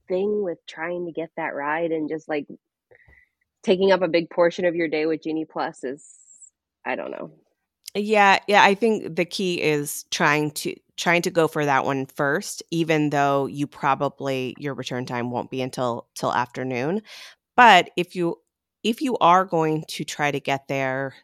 thing 0.07 0.41
with 0.43 0.65
trying 0.65 1.05
to 1.05 1.11
get 1.11 1.29
that 1.37 1.53
ride 1.53 1.91
and 1.91 2.09
just 2.09 2.27
like 2.27 2.47
taking 3.61 3.91
up 3.91 4.01
a 4.01 4.07
big 4.07 4.29
portion 4.29 4.65
of 4.65 4.75
your 4.75 4.87
day 4.87 5.05
with 5.05 5.23
Genie 5.23 5.45
Plus 5.45 5.83
is, 5.83 6.03
I 6.85 6.95
don't 6.95 7.11
know. 7.11 7.31
Yeah, 7.93 8.39
yeah, 8.47 8.63
I 8.63 8.73
think 8.75 9.15
the 9.15 9.25
key 9.25 9.61
is 9.61 10.05
trying 10.11 10.51
to 10.51 10.75
trying 10.97 11.21
to 11.23 11.31
go 11.31 11.47
for 11.47 11.65
that 11.65 11.85
one 11.85 12.05
first, 12.05 12.63
even 12.71 13.09
though 13.09 13.45
you 13.47 13.67
probably 13.67 14.55
your 14.57 14.73
return 14.73 15.05
time 15.05 15.31
won't 15.31 15.51
be 15.51 15.61
until 15.61 16.07
till 16.15 16.33
afternoon. 16.33 17.01
But 17.55 17.91
if 17.95 18.15
you 18.15 18.37
if 18.83 19.01
you 19.01 19.17
are 19.19 19.45
going 19.45 19.85
to 19.89 20.03
try 20.03 20.31
to 20.31 20.39
get 20.39 20.67
there 20.67 21.15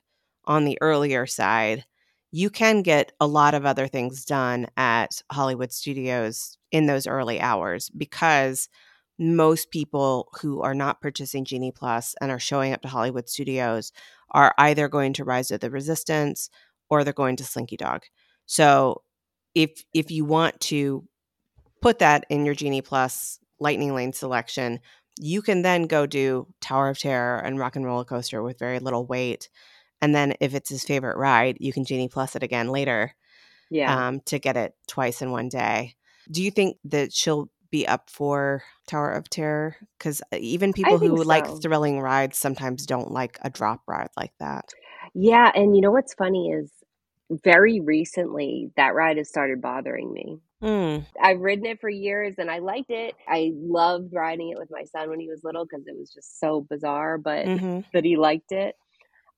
on 0.45 0.65
the 0.65 0.77
earlier 0.81 1.25
side, 1.27 1.85
you 2.31 2.49
can 2.49 2.81
get 2.81 3.11
a 3.19 3.27
lot 3.27 3.53
of 3.53 3.65
other 3.65 3.87
things 3.87 4.25
done 4.25 4.67
at 4.77 5.21
Hollywood 5.31 5.71
Studios 5.71 6.57
in 6.71 6.85
those 6.85 7.07
early 7.07 7.39
hours 7.41 7.89
because 7.89 8.69
most 9.19 9.69
people 9.69 10.29
who 10.41 10.61
are 10.61 10.73
not 10.73 11.01
purchasing 11.01 11.45
Genie 11.45 11.71
Plus 11.71 12.15
and 12.21 12.31
are 12.31 12.39
showing 12.39 12.73
up 12.73 12.81
to 12.81 12.87
Hollywood 12.87 13.29
Studios 13.29 13.91
are 14.31 14.53
either 14.57 14.87
going 14.87 15.13
to 15.13 15.25
Rise 15.25 15.51
of 15.51 15.59
the 15.59 15.69
Resistance 15.69 16.49
or 16.89 17.03
they're 17.03 17.13
going 17.13 17.35
to 17.35 17.43
Slinky 17.43 17.77
Dog. 17.77 18.03
So 18.45 19.03
if 19.53 19.83
if 19.93 20.09
you 20.09 20.25
want 20.25 20.59
to 20.61 21.05
put 21.81 21.99
that 21.99 22.25
in 22.29 22.45
your 22.45 22.55
Genie 22.55 22.81
Plus 22.81 23.39
Lightning 23.59 23.93
Lane 23.93 24.13
selection, 24.13 24.79
you 25.19 25.41
can 25.41 25.61
then 25.61 25.83
go 25.83 26.05
do 26.05 26.47
Tower 26.61 26.89
of 26.89 26.99
Terror 26.99 27.39
and 27.39 27.59
Rock 27.59 27.75
and 27.75 27.85
Roller 27.85 28.05
Coaster 28.05 28.41
with 28.41 28.59
very 28.59 28.79
little 28.79 29.05
wait. 29.05 29.49
And 30.01 30.15
then 30.15 30.33
if 30.39 30.53
it's 30.55 30.69
his 30.69 30.83
favorite 30.83 31.17
ride, 31.17 31.57
you 31.59 31.71
can 31.71 31.85
Genie 31.85 32.09
Plus 32.09 32.35
it 32.35 32.43
again 32.43 32.69
later 32.69 33.13
Yeah. 33.69 34.07
um, 34.07 34.21
to 34.21 34.39
get 34.39 34.57
it 34.57 34.73
twice 34.87 35.21
in 35.21 35.31
one 35.31 35.49
day. 35.49 35.95
Do 36.29 36.43
you 36.43 36.51
think 36.51 36.77
that 36.85 37.13
she'll 37.13 37.49
be 37.71 37.87
up 37.87 38.09
for 38.09 38.63
Tower 38.87 39.11
of 39.11 39.29
Terror? 39.29 39.75
Because 39.97 40.21
even 40.37 40.73
people 40.73 40.97
who 40.97 41.17
think 41.17 41.27
like 41.27 41.47
thrilling 41.61 41.99
rides 41.99 42.37
sometimes 42.37 42.85
don't 42.85 43.11
like 43.11 43.37
a 43.41 43.49
drop 43.49 43.81
ride 43.87 44.09
like 44.17 44.33
that. 44.39 44.65
Yeah, 45.13 45.51
and 45.53 45.75
you 45.75 45.81
know 45.81 45.91
what's 45.91 46.13
funny 46.13 46.49
is 46.49 46.71
very 47.43 47.79
recently 47.79 48.71
that 48.75 48.93
ride 48.93 49.17
has 49.17 49.29
started 49.29 49.61
bothering 49.61 50.11
me. 50.11 50.39
Mm, 50.61 51.05
I've 51.19 51.39
ridden 51.39 51.65
it 51.65 51.79
for 51.81 51.89
years 51.89 52.35
and 52.37 52.51
I 52.51 52.59
liked 52.59 52.91
it. 52.91 53.15
I 53.27 53.51
loved 53.55 54.13
riding 54.13 54.49
it 54.49 54.59
with 54.59 54.69
my 54.69 54.83
son 54.83 55.09
when 55.09 55.19
he 55.19 55.27
was 55.27 55.43
little 55.43 55.65
because 55.65 55.87
it 55.87 55.97
was 55.97 56.11
just 56.13 56.39
so 56.39 56.61
bizarre, 56.69 57.17
but 57.17 57.45
mhm. 57.45 57.83
that 57.93 58.05
he 58.05 58.15
liked 58.17 58.51
it. 58.51 58.75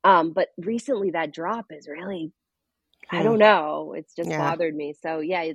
Um, 0.04 0.32
but 0.34 0.50
recently 0.58 1.12
that 1.12 1.34
drop 1.34 1.68
is 1.72 1.88
really, 1.88 2.32
I 3.12 3.22
Hmm. 3.22 3.24
don't 3.24 3.40
know, 3.40 3.94
it's 3.98 4.16
just 4.16 4.36
Yeah. 4.36 4.38
bothered 4.38 4.76
me. 4.76 4.96
So 5.02 5.20
yeah, 5.20 5.54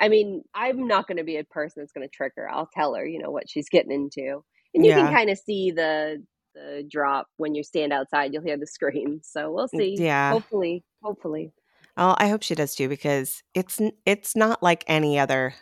I 0.00 0.08
mean, 0.08 0.42
I'm 0.54 0.86
not 0.88 1.06
going 1.08 1.18
to 1.18 1.24
be 1.24 1.38
a 1.38 1.44
person 1.44 1.82
that's 1.82 1.92
going 1.92 2.06
to 2.06 2.12
trick 2.14 2.32
her. 2.36 2.50
I'll 2.50 2.68
tell 2.74 2.94
her, 2.94 3.06
you 3.06 3.20
know, 3.20 3.30
what 3.30 3.48
she's 3.50 3.68
getting 3.70 3.92
into, 3.92 4.44
and 4.74 4.84
you 4.84 4.92
Yeah. 4.92 4.94
can 4.94 5.08
kind 5.08 5.30
of 5.30 5.38
see 5.38 5.70
the 5.72 6.22
the 6.54 6.84
drop 6.90 7.28
when 7.38 7.54
you 7.54 7.62
stand 7.64 7.92
outside. 7.92 8.32
You'll 8.32 8.42
hear 8.44 8.58
the 8.58 8.66
scream. 8.68 9.20
So 9.22 9.52
we'll 9.52 9.68
see. 9.68 10.04
Yeah. 10.04 10.30
Hopefully, 10.30 10.84
hopefully. 11.02 11.52
Oh, 11.96 12.14
I 12.18 12.28
hope 12.28 12.42
she 12.42 12.54
does 12.54 12.74
too 12.74 12.88
because 12.88 13.42
it's 13.54 13.80
it's 14.04 14.36
not 14.36 14.62
like 14.62 14.84
any 14.86 15.18
other 15.18 15.54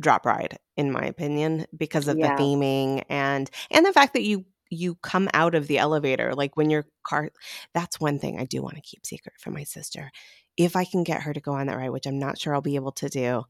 drop 0.00 0.26
ride 0.26 0.58
in 0.76 0.90
my 0.90 1.02
opinion 1.04 1.66
because 1.76 2.08
of 2.08 2.18
Yeah. 2.18 2.20
the 2.20 2.30
theming 2.30 3.04
and 3.08 3.50
and 3.70 3.86
the 3.86 3.92
fact 3.92 4.14
that 4.14 4.22
you 4.22 4.44
you 4.74 4.96
come 5.02 5.28
out 5.34 5.54
of 5.54 5.68
the 5.68 5.78
elevator 5.78 6.34
like 6.34 6.56
when 6.56 6.70
your 6.70 6.86
car 7.06 7.30
that's 7.74 8.00
one 8.00 8.18
thing 8.18 8.38
I 8.40 8.44
do 8.46 8.62
want 8.62 8.76
to 8.76 8.82
keep 8.82 9.06
secret 9.06 9.36
from 9.40 9.54
my 9.54 9.64
sister. 9.64 10.10
If 10.58 10.76
I 10.76 10.84
can 10.84 11.04
get 11.04 11.22
her 11.22 11.34
to 11.34 11.40
go 11.40 11.52
on 11.54 11.68
that 11.68 11.78
ride, 11.78 11.90
which 11.90 12.06
I'm 12.06 12.18
not 12.20 12.38
sure 12.38 12.54
I'll 12.54 12.62
be 12.62 12.76
able 12.76 12.92
to 12.92 13.08
do, 13.08 13.44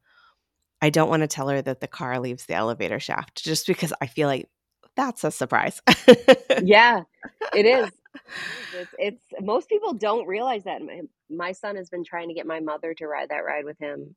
I 0.83 0.91
don't 0.91 1.11
want 1.11 1.23
to 1.23 1.29
tell 1.29 1.49
her 1.49 1.63
that 1.63 1.81
the 1.81 1.89
car 1.89 2.21
leaves 2.21 2.47
the 2.47 2.55
elevator 2.55 3.01
shaft 3.01 3.45
just 3.45 3.67
because 3.67 3.93
I 4.01 4.07
feel 4.07 4.29
like 4.29 4.49
that's 4.97 5.25
a 5.25 5.31
surprise. 5.31 5.83
Yeah, 6.59 7.03
it 7.53 7.67
is. 7.67 7.91
It's, 8.73 8.95
it's 8.99 9.25
most 9.41 9.69
people 9.69 9.95
don't 9.95 10.27
realize 10.27 10.65
that. 10.65 10.83
My, 10.83 11.03
my 11.31 11.53
son 11.53 11.77
has 11.77 11.91
been 11.91 12.05
trying 12.05 12.29
to 12.29 12.35
get 12.35 12.47
my 12.47 12.61
mother 12.61 12.95
to 12.95 13.07
ride 13.09 13.31
that 13.31 13.45
ride 13.45 13.65
with 13.65 13.79
him 13.79 14.17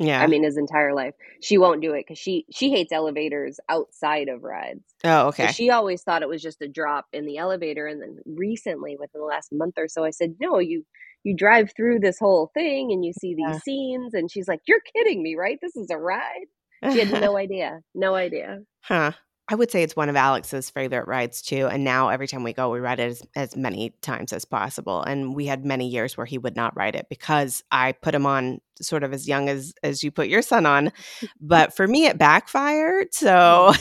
Yeah. 0.00 0.20
I 0.20 0.26
mean, 0.26 0.44
his 0.44 0.58
entire 0.58 0.94
life. 0.94 1.14
She 1.42 1.58
won't 1.58 1.82
do 1.82 1.92
it 1.94 2.04
because 2.06 2.18
she 2.18 2.46
she 2.52 2.70
hates 2.70 2.92
elevators 2.92 3.60
outside 3.68 4.28
of 4.28 4.42
rides. 4.44 4.94
oh, 5.04 5.28
So 5.30 5.46
okay. 5.46 5.48
she 5.48 5.70
always 5.70 6.02
thought 6.02 6.22
it 6.22 6.28
was 6.28 6.42
just 6.42 6.62
a 6.62 6.68
drop 6.68 7.06
in 7.12 7.26
the 7.26 7.38
elevator. 7.38 7.86
And 7.86 8.02
then 8.02 8.18
recently, 8.26 8.96
within 8.98 9.20
the 9.20 9.26
last 9.26 9.50
month 9.52 9.74
or 9.78 9.88
so, 9.88 10.04
I 10.04 10.10
said, 10.10 10.36
"No, 10.40 10.58
you 10.58 10.84
you 11.24 11.36
drive 11.36 11.72
through 11.76 12.00
this 12.00 12.18
whole 12.18 12.50
thing 12.54 12.92
and 12.92 13.04
you 13.04 13.12
see 13.14 13.34
these 13.34 13.46
Yeah. 13.46 13.60
scenes." 13.60 14.14
And 14.14 14.30
she's 14.30 14.48
like, 14.48 14.60
"You're 14.66 14.80
kidding 14.94 15.22
me, 15.22 15.36
right? 15.36 15.58
This 15.62 15.76
is 15.76 15.90
a 15.90 15.98
ride." 15.98 16.46
She 16.88 16.98
had 17.00 17.08
no 17.10 17.36
idea, 17.36 17.80
no 17.94 18.14
idea. 18.14 18.60
Huh. 18.82 19.12
I 19.50 19.56
would 19.56 19.70
say 19.70 19.82
it's 19.82 19.96
one 19.96 20.08
of 20.08 20.14
Alex's 20.14 20.70
favorite 20.70 21.08
rides 21.08 21.42
too. 21.42 21.66
And 21.66 21.82
now 21.82 22.08
every 22.08 22.28
time 22.28 22.44
we 22.44 22.52
go, 22.52 22.70
we 22.70 22.78
ride 22.78 23.00
it 23.00 23.10
as, 23.10 23.22
as 23.34 23.56
many 23.56 23.90
times 24.00 24.32
as 24.32 24.44
possible. 24.44 25.02
And 25.02 25.34
we 25.34 25.46
had 25.46 25.64
many 25.64 25.88
years 25.88 26.16
where 26.16 26.24
he 26.24 26.38
would 26.38 26.54
not 26.54 26.76
ride 26.76 26.94
it 26.94 27.06
because 27.10 27.64
I 27.72 27.90
put 27.92 28.14
him 28.14 28.26
on 28.26 28.60
sort 28.80 29.02
of 29.02 29.12
as 29.12 29.28
young 29.28 29.48
as 29.48 29.74
as 29.82 30.02
you 30.04 30.12
put 30.12 30.28
your 30.28 30.40
son 30.40 30.66
on. 30.66 30.92
But 31.40 31.74
for 31.74 31.88
me, 31.88 32.06
it 32.06 32.16
backfired. 32.16 33.12
So 33.12 33.72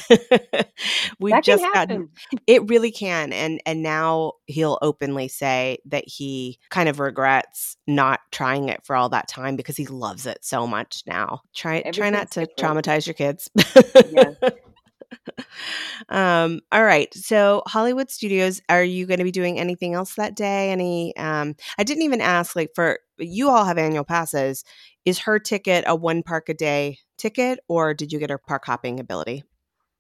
we 1.20 1.40
just 1.42 1.64
it 2.48 2.68
really 2.68 2.92
can. 2.92 3.32
And 3.32 3.62
and 3.66 3.84
now 3.84 4.34
he'll 4.48 4.80
openly 4.82 5.28
say 5.28 5.78
that 5.86 6.06
he 6.08 6.58
kind 6.70 6.90
of 6.90 7.00
regrets 7.00 7.78
not 7.86 8.22
trying 8.32 8.70
it 8.70 8.84
for 8.84 8.96
all 8.96 9.10
that 9.10 9.28
time 9.28 9.56
because 9.56 9.78
he 9.78 9.86
loves 9.86 10.26
it 10.26 10.40
so 10.42 10.66
much 10.66 11.04
now. 11.06 11.42
Try 11.54 11.82
try 11.92 12.10
not 12.10 12.32
to 12.32 12.48
different. 12.48 12.86
traumatize 12.86 13.06
your 13.06 13.14
kids. 13.14 13.50
Yeah. 14.12 14.34
um 16.10 16.60
all 16.72 16.84
right 16.84 17.14
so 17.14 17.64
hollywood 17.68 18.10
studios 18.10 18.62
are 18.70 18.84
you 18.84 19.06
going 19.06 19.18
to 19.18 19.24
be 19.24 19.32
doing 19.32 19.60
anything 19.60 19.94
else 19.94 20.16
that 20.16 20.36
day 20.36 20.72
any 20.72 21.16
um 21.18 21.56
i 21.78 21.84
didn't 21.84 22.04
even 22.04 22.22
ask 22.22 22.56
like 22.56 22.70
for 22.76 23.00
you 23.18 23.50
all 23.50 23.66
have 23.66 23.78
annual 23.78 24.04
passes 24.04 24.64
is 25.06 25.20
her 25.20 25.40
ticket 25.40 25.84
a 25.88 25.96
one 25.96 26.22
park 26.24 26.48
a 26.50 26.54
day 26.54 26.98
ticket 27.18 27.60
or 27.68 27.94
did 27.94 28.12
you 28.12 28.20
get 28.20 28.30
her 28.30 28.38
park 28.38 28.64
hopping 28.66 29.00
ability 29.00 29.44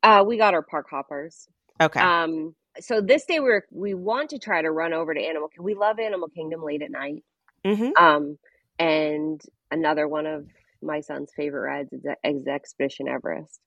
Uh, 0.04 0.24
we 0.26 0.38
got 0.38 0.54
our 0.54 0.62
park 0.62 0.88
hoppers. 0.90 1.48
okay 1.82 2.00
Um, 2.00 2.56
so 2.80 3.02
this 3.02 3.26
day 3.26 3.40
we're 3.40 3.64
we 3.72 3.94
want 3.94 4.30
to 4.30 4.40
try 4.40 4.62
to 4.62 4.72
run 4.72 4.94
over 4.94 5.14
to 5.14 5.20
Animal. 5.20 5.50
Kingdom. 5.50 5.66
We 5.66 5.76
love 5.76 6.00
Animal 6.00 6.30
Kingdom 6.30 6.64
late 6.64 6.82
at 6.82 6.92
night. 6.92 7.24
mm-hmm. 7.66 7.92
Um, 8.02 8.38
and 8.78 9.42
another 9.72 10.08
one 10.08 10.26
of 10.26 10.46
my 10.82 11.02
son's 11.02 11.32
favorite 11.36 11.62
rides 11.68 11.92
is, 11.92 12.04
is 12.24 12.48
Expedition 12.48 13.08
Everest, 13.10 13.60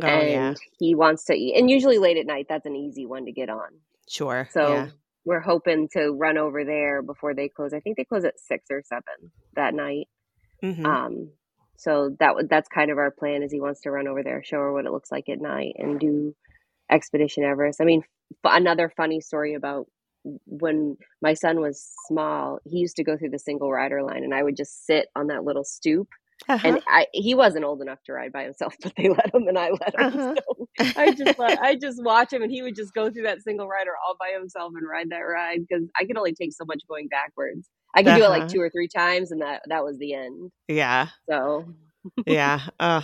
oh 0.00 0.06
and 0.06 0.28
yeah 0.30 0.54
he 0.78 0.94
wants 0.94 1.24
to 1.24 1.34
eat. 1.34 1.56
And 1.56 1.70
usually 1.70 1.98
late 1.98 2.16
at 2.16 2.26
night, 2.26 2.46
that's 2.48 2.66
an 2.66 2.76
easy 2.76 3.06
one 3.06 3.26
to 3.26 3.32
get 3.32 3.50
on. 3.50 3.68
sure 4.08 4.48
So 4.52 4.68
yeah 4.68 4.88
we're 5.24 5.40
hoping 5.40 5.88
to 5.92 6.10
run 6.10 6.36
over 6.36 6.64
there 6.64 7.02
before 7.02 7.34
they 7.34 7.48
close. 7.48 7.72
I 7.72 7.80
think 7.80 7.96
they 7.96 8.04
close 8.04 8.24
at 8.24 8.40
six 8.40 8.64
or 8.70 8.82
seven 8.84 9.30
that 9.54 9.74
night. 9.74 10.08
hmm 10.60 10.84
Um, 10.84 11.30
so 11.76 12.16
that 12.20 12.34
that's 12.48 12.68
kind 12.68 12.90
of 12.90 12.98
our 12.98 13.10
plan. 13.10 13.42
Is 13.42 13.52
he 13.52 13.60
wants 13.60 13.82
to 13.82 13.90
run 13.90 14.08
over 14.08 14.22
there, 14.22 14.42
show 14.42 14.56
her 14.58 14.72
what 14.72 14.86
it 14.86 14.92
looks 14.92 15.10
like 15.10 15.28
at 15.28 15.40
night, 15.40 15.74
and 15.78 15.98
do 15.98 16.34
Expedition 16.90 17.44
Everest. 17.44 17.80
I 17.80 17.84
mean, 17.84 18.02
f- 18.44 18.52
another 18.52 18.92
funny 18.96 19.20
story 19.20 19.54
about 19.54 19.86
when 20.46 20.96
my 21.20 21.34
son 21.34 21.60
was 21.60 21.84
small, 22.06 22.60
he 22.64 22.78
used 22.78 22.96
to 22.96 23.04
go 23.04 23.16
through 23.16 23.30
the 23.30 23.38
single 23.38 23.72
rider 23.72 24.02
line, 24.02 24.22
and 24.24 24.34
I 24.34 24.42
would 24.42 24.56
just 24.56 24.86
sit 24.86 25.08
on 25.16 25.28
that 25.28 25.44
little 25.44 25.64
stoop. 25.64 26.08
Uh-huh. 26.48 26.68
And 26.68 26.80
I 26.88 27.06
he 27.12 27.34
wasn't 27.34 27.64
old 27.64 27.80
enough 27.82 28.02
to 28.04 28.12
ride 28.12 28.32
by 28.32 28.44
himself, 28.44 28.74
but 28.82 28.94
they 28.96 29.08
let 29.08 29.34
him, 29.34 29.46
and 29.48 29.58
I 29.58 29.70
let 29.70 29.94
him. 29.94 30.18
Uh-huh. 30.18 30.34
So 30.36 30.68
I 30.96 31.12
just 31.12 31.38
let, 31.38 31.58
I 31.60 31.76
just 31.76 32.02
watch 32.02 32.32
him, 32.32 32.42
and 32.42 32.50
he 32.50 32.62
would 32.62 32.74
just 32.74 32.94
go 32.94 33.10
through 33.10 33.24
that 33.24 33.42
single 33.42 33.68
rider 33.68 33.92
all 34.06 34.16
by 34.18 34.32
himself 34.36 34.72
and 34.76 34.86
ride 34.88 35.10
that 35.10 35.18
ride 35.20 35.60
because 35.68 35.84
I 36.00 36.04
could 36.04 36.16
only 36.16 36.34
take 36.34 36.52
so 36.52 36.64
much 36.64 36.80
going 36.88 37.08
backwards. 37.08 37.68
I 37.94 38.02
could 38.02 38.14
do 38.14 38.24
it 38.24 38.28
like 38.30 38.42
Uh-huh. 38.42 38.48
two 38.48 38.60
or 38.60 38.70
three 38.70 38.88
times, 38.88 39.30
and 39.32 39.42
that 39.42 39.62
that 39.68 39.84
was 39.84 39.98
the 39.98 40.14
end. 40.14 40.50
yeah 40.68 41.08
So 41.28 41.66
yeah. 42.26 42.60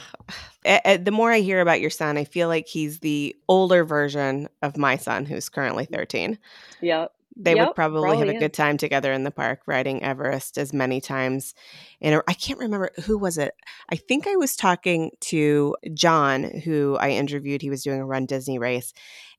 Eh, 0.64 0.97
the 0.99 1.12
more 1.12 1.30
I 1.32 1.39
hear 1.39 1.61
about 1.61 1.80
your 1.80 1.89
son, 1.89 2.18
I 2.18 2.24
feel 2.24 2.49
like 2.49 2.66
he's 2.66 2.99
the 2.99 3.34
older 3.49 3.84
version 3.84 4.49
of 4.61 4.76
my 4.76 4.97
son, 4.97 5.24
who's 5.24 5.49
currently 5.49 5.86
13. 5.86 6.39
Yep. 6.82 7.12
They 7.39 7.55
would 7.55 7.68
Yep, 7.68 7.74
probably, 7.76 8.01
oh, 8.01 8.16
have 8.16 8.18
probably 8.18 8.36
a 8.36 8.41
good 8.41 8.53
time 8.53 8.76
together 8.76 9.12
in 9.12 9.22
the 9.22 9.30
park 9.30 9.61
riding 9.66 10.03
Everest 10.03 10.59
as 10.59 10.72
many 10.72 11.01
times. 11.01 11.55
And 12.01 12.20
I 12.26 12.34
can't 12.34 12.59
remember 12.59 12.91
who 13.05 13.16
was 13.16 13.39
it. 13.39 13.55
I 13.91 13.97
think 13.97 14.26
I 14.26 14.36
was 14.36 14.57
talking 14.57 15.12
to 15.20 15.76
John, 15.95 16.43
who 16.43 16.97
I 17.01 17.11
interviewed. 17.11 17.62
He 17.62 17.70
was 17.70 17.84
doing 17.84 18.01
a 18.01 18.07
Run 18.07 18.26
Disney 18.26 18.59
race. 18.59 18.93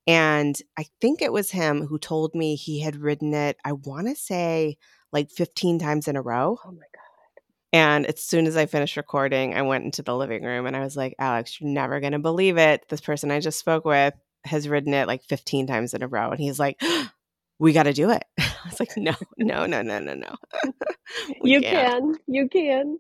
And 0.07 0.59
I 0.77 0.85
think 1.01 1.21
it 1.21 1.33
was 1.33 1.51
him 1.51 1.85
who 1.85 1.99
told 1.99 2.33
me 2.33 2.55
he 2.55 2.79
had 2.79 2.95
ridden 2.95 3.33
it, 3.33 3.57
I 3.63 3.73
want 3.73 4.07
to 4.07 4.15
say 4.15 4.77
like 5.11 5.29
15 5.29 5.77
times 5.79 6.07
in 6.07 6.15
a 6.15 6.21
row. 6.21 6.57
Oh 6.65 6.71
my 6.71 6.77
god. 6.77 6.99
And 7.71 8.05
as 8.07 8.23
soon 8.23 8.47
as 8.47 8.57
I 8.57 8.65
finished 8.65 8.97
recording, 8.97 9.53
I 9.53 9.61
went 9.61 9.85
into 9.85 10.01
the 10.01 10.15
living 10.15 10.43
room 10.43 10.65
and 10.65 10.75
I 10.75 10.79
was 10.79 10.97
like, 10.97 11.13
Alex, 11.19 11.59
you're 11.59 11.69
never 11.69 11.99
going 11.99 12.13
to 12.13 12.19
believe 12.19 12.57
it. 12.57 12.85
This 12.89 13.01
person 13.01 13.29
I 13.29 13.39
just 13.39 13.59
spoke 13.59 13.85
with 13.85 14.13
has 14.45 14.67
ridden 14.67 14.93
it 14.93 15.07
like 15.07 15.23
15 15.23 15.67
times 15.67 15.93
in 15.93 16.01
a 16.01 16.07
row. 16.07 16.31
And 16.31 16.39
he's 16.39 16.59
like, 16.59 16.81
we 17.59 17.73
got 17.73 17.83
to 17.83 17.93
do 17.93 18.11
it. 18.11 18.23
I 18.39 18.51
was 18.65 18.79
like, 18.79 18.91
no, 18.97 19.13
no, 19.37 19.65
no, 19.67 19.81
no, 19.83 19.99
no, 19.99 20.13
no. 20.15 20.35
You 21.43 21.63
can't. 21.63 21.91
can. 21.91 22.17
You 22.27 22.49
can. 22.49 22.99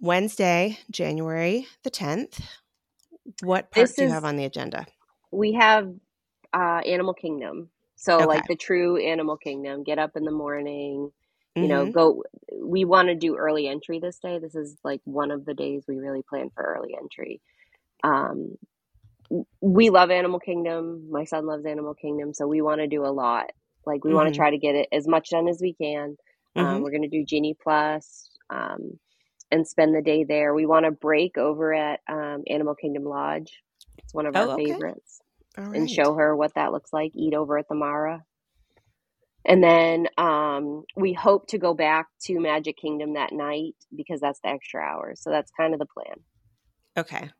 Wednesday, 0.00 0.78
January 0.90 1.66
the 1.84 1.90
10th. 1.90 2.40
What 3.40 3.72
do 3.96 4.04
you 4.04 4.10
have 4.10 4.24
on 4.24 4.36
the 4.36 4.44
agenda? 4.46 4.86
we 5.32 5.52
have 5.54 5.92
uh 6.52 6.80
Animal 6.86 7.14
Kingdom. 7.14 7.70
So 7.96 8.24
Okay. 8.24 8.26
like 8.26 8.46
the 8.46 8.56
true 8.56 8.96
Animal 8.98 9.36
Kingdom, 9.36 9.84
get 9.84 9.98
up 9.98 10.12
in 10.16 10.24
the 10.24 10.30
morning, 10.30 11.12
you 11.60 11.68
know, 11.68 11.86
Mhm. 11.86 11.86
go 11.86 12.24
we 12.62 12.84
want 12.84 13.08
to 13.08 13.14
do 13.14 13.36
early 13.36 13.68
entry 13.68 14.00
this 14.00 14.18
day. 14.18 14.38
This 14.38 14.54
is 14.54 14.76
like 14.84 15.00
one 15.04 15.30
of 15.30 15.44
the 15.44 15.54
days 15.54 15.84
we 15.88 15.98
really 15.98 16.22
plan 16.22 16.50
for 16.54 16.62
early 16.64 16.96
entry. 17.00 17.40
Um 18.04 18.56
we 19.60 19.90
love 19.90 20.10
Animal 20.10 20.40
Kingdom. 20.40 21.08
My 21.10 21.24
son 21.24 21.46
loves 21.46 21.66
Animal 21.66 21.94
Kingdom, 21.94 22.34
so 22.34 22.46
we 22.46 22.62
want 22.62 22.80
to 22.80 22.86
do 22.88 23.04
a 23.04 23.12
lot. 23.12 23.46
Like 23.86 24.04
we 24.04 24.14
want 24.14 24.28
Mhm. 24.28 24.32
to 24.32 24.36
try 24.36 24.50
to 24.50 24.58
get 24.58 24.74
it 24.76 24.88
as 24.92 25.08
much 25.08 25.30
done 25.30 25.48
as 25.48 25.60
we 25.62 25.74
can. 25.74 26.16
Um, 26.56 26.80
Mhm. 26.80 26.82
we're 26.82 26.90
going 26.90 27.02
to 27.02 27.08
do 27.08 27.24
Genie 27.24 27.56
Plus 27.62 28.30
um, 28.50 28.98
and 29.50 29.66
spend 29.66 29.94
the 29.94 30.02
day 30.02 30.24
there. 30.24 30.54
We 30.54 30.66
want 30.66 30.86
to 30.86 30.92
break 30.92 31.38
over 31.38 31.74
at 31.74 32.00
um, 32.08 32.44
Animal 32.48 32.74
Kingdom 32.76 33.04
Lodge. 33.04 33.62
It's 33.98 34.14
one 34.14 34.26
of 34.26 34.36
Oh, 34.36 34.42
our 34.42 34.50
okay. 34.52 34.64
favorites, 34.66 35.20
All 35.58 35.64
and 35.72 35.88
show 35.90 36.14
her 36.14 36.36
what 36.36 36.54
that 36.54 36.72
looks 36.72 36.92
like. 36.92 37.12
Eat 37.14 37.34
over 37.34 37.58
at 37.58 37.68
the 37.68 37.74
Mara. 37.76 38.24
And 39.44 39.62
then 39.62 40.08
um, 40.18 40.84
we 40.96 41.12
hope 41.14 41.48
to 41.48 41.58
go 41.58 41.74
back 41.74 42.06
to 42.24 42.40
Magic 42.40 42.76
Kingdom 42.78 43.14
that 43.14 43.32
night 43.32 43.74
because 43.96 44.20
that's 44.20 44.40
the 44.40 44.48
extra 44.50 44.82
hours. 44.82 45.22
So 45.22 45.30
that's 45.30 45.50
kind 45.58 45.74
of 45.74 45.80
the 45.80 45.86
plan. 45.86 46.16
Okay. 46.96 47.30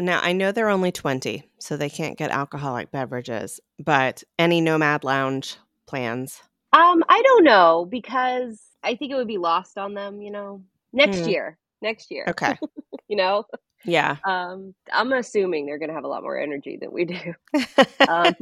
Now, 0.00 0.20
I 0.22 0.32
know 0.32 0.50
they're 0.52 0.68
only 0.70 0.92
20, 0.92 1.48
so 1.58 1.76
they 1.76 1.88
can't 1.90 2.18
get 2.18 2.30
alcoholic 2.30 2.90
beverages, 2.90 3.60
but 3.78 4.22
any 4.38 4.60
Nomad 4.60 5.04
Lounge 5.04 5.56
plans? 5.86 6.42
Um, 6.72 7.04
I 7.08 7.22
don't 7.22 7.44
know 7.44 7.86
because 7.88 8.60
I 8.82 8.96
think 8.96 9.12
it 9.12 9.16
would 9.16 9.28
be 9.28 9.38
lost 9.38 9.78
on 9.78 9.94
them. 9.94 10.20
You 10.20 10.30
know, 10.30 10.62
next 10.92 11.22
Hmm. 11.22 11.28
year, 11.28 11.58
next 11.82 12.10
year. 12.10 12.28
Okay. 12.28 12.58
You 13.08 13.16
know, 13.18 13.44
Yeah. 13.84 14.16
um, 14.26 14.74
I'm 14.92 15.12
assuming 15.12 15.66
they're 15.66 15.78
going 15.78 15.90
to 15.90 15.94
have 15.94 16.04
a 16.04 16.08
lot 16.08 16.22
more 16.22 16.38
energy 16.38 16.78
than 16.80 16.92
we 16.92 17.04
do. 17.04 17.34
Um, 18.08 18.34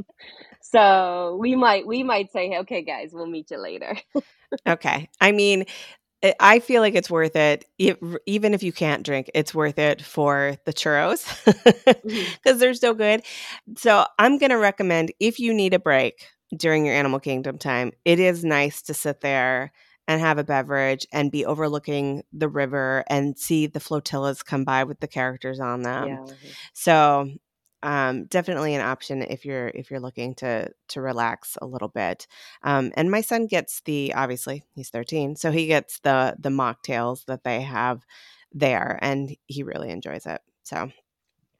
so 0.62 1.36
we 1.40 1.54
might 1.56 1.86
we 1.86 2.02
might 2.02 2.32
say, 2.32 2.58
okay, 2.60 2.82
guys, 2.82 3.10
we'll 3.12 3.26
meet 3.26 3.50
you 3.50 3.58
later. 3.58 3.96
okay. 4.68 5.08
I 5.20 5.32
mean, 5.32 5.64
I- 6.22 6.34
I 6.40 6.58
feel 6.60 6.82
like 6.82 6.94
it's 6.94 7.10
worth 7.10 7.36
it. 7.36 7.64
If, 7.78 7.96
even 8.26 8.54
if 8.54 8.62
you 8.62 8.72
can't 8.72 9.04
drink, 9.04 9.30
it's 9.34 9.54
worth 9.54 9.78
it 9.78 10.02
for 10.02 10.56
the 10.64 10.72
churros 10.72 11.24
mm-hmm. 11.44 12.32
because 12.44 12.58
they're 12.58 12.74
so 12.74 12.94
good. 12.94 13.22
So 13.76 14.06
I'm 14.18 14.38
going 14.38 14.50
to 14.50 14.58
recommend 14.58 15.12
if 15.20 15.38
you 15.38 15.52
need 15.52 15.74
a 15.74 15.78
break 15.78 16.26
during 16.56 16.84
your 16.84 16.94
Animal 16.94 17.20
Kingdom 17.20 17.58
time, 17.58 17.92
it 18.04 18.18
is 18.18 18.44
nice 18.44 18.82
to 18.82 18.94
sit 18.94 19.20
there 19.20 19.72
and 20.08 20.20
have 20.20 20.38
a 20.38 20.44
beverage 20.44 21.06
and 21.12 21.30
be 21.30 21.46
overlooking 21.46 22.22
the 22.32 22.48
river 22.48 23.04
and 23.08 23.38
see 23.38 23.66
the 23.66 23.80
flotillas 23.80 24.42
come 24.42 24.64
by 24.64 24.84
with 24.84 25.00
the 25.00 25.08
characters 25.08 25.60
on 25.60 25.82
them. 25.82 26.08
yeah. 26.08 26.24
So 26.72 27.30
um, 27.82 28.26
definitely 28.26 28.74
an 28.74 28.80
option 28.80 29.22
if 29.22 29.44
you're 29.44 29.68
if 29.68 29.90
you're 29.90 30.00
looking 30.00 30.34
to 30.36 30.70
to 30.88 31.00
relax 31.00 31.56
a 31.60 31.66
little 31.66 31.88
bit. 31.88 32.26
Um, 32.62 32.92
and 32.96 33.10
my 33.10 33.20
son 33.20 33.46
gets 33.46 33.80
the 33.82 34.14
obviously 34.14 34.64
he's 34.74 34.90
13, 34.90 35.36
so 35.36 35.50
he 35.50 35.66
gets 35.66 36.00
the 36.00 36.36
the 36.38 36.50
mocktails 36.50 37.24
that 37.26 37.44
they 37.44 37.62
have 37.62 38.04
there, 38.52 38.98
and 39.02 39.34
he 39.46 39.62
really 39.62 39.90
enjoys 39.90 40.26
it. 40.26 40.40
So 40.62 40.90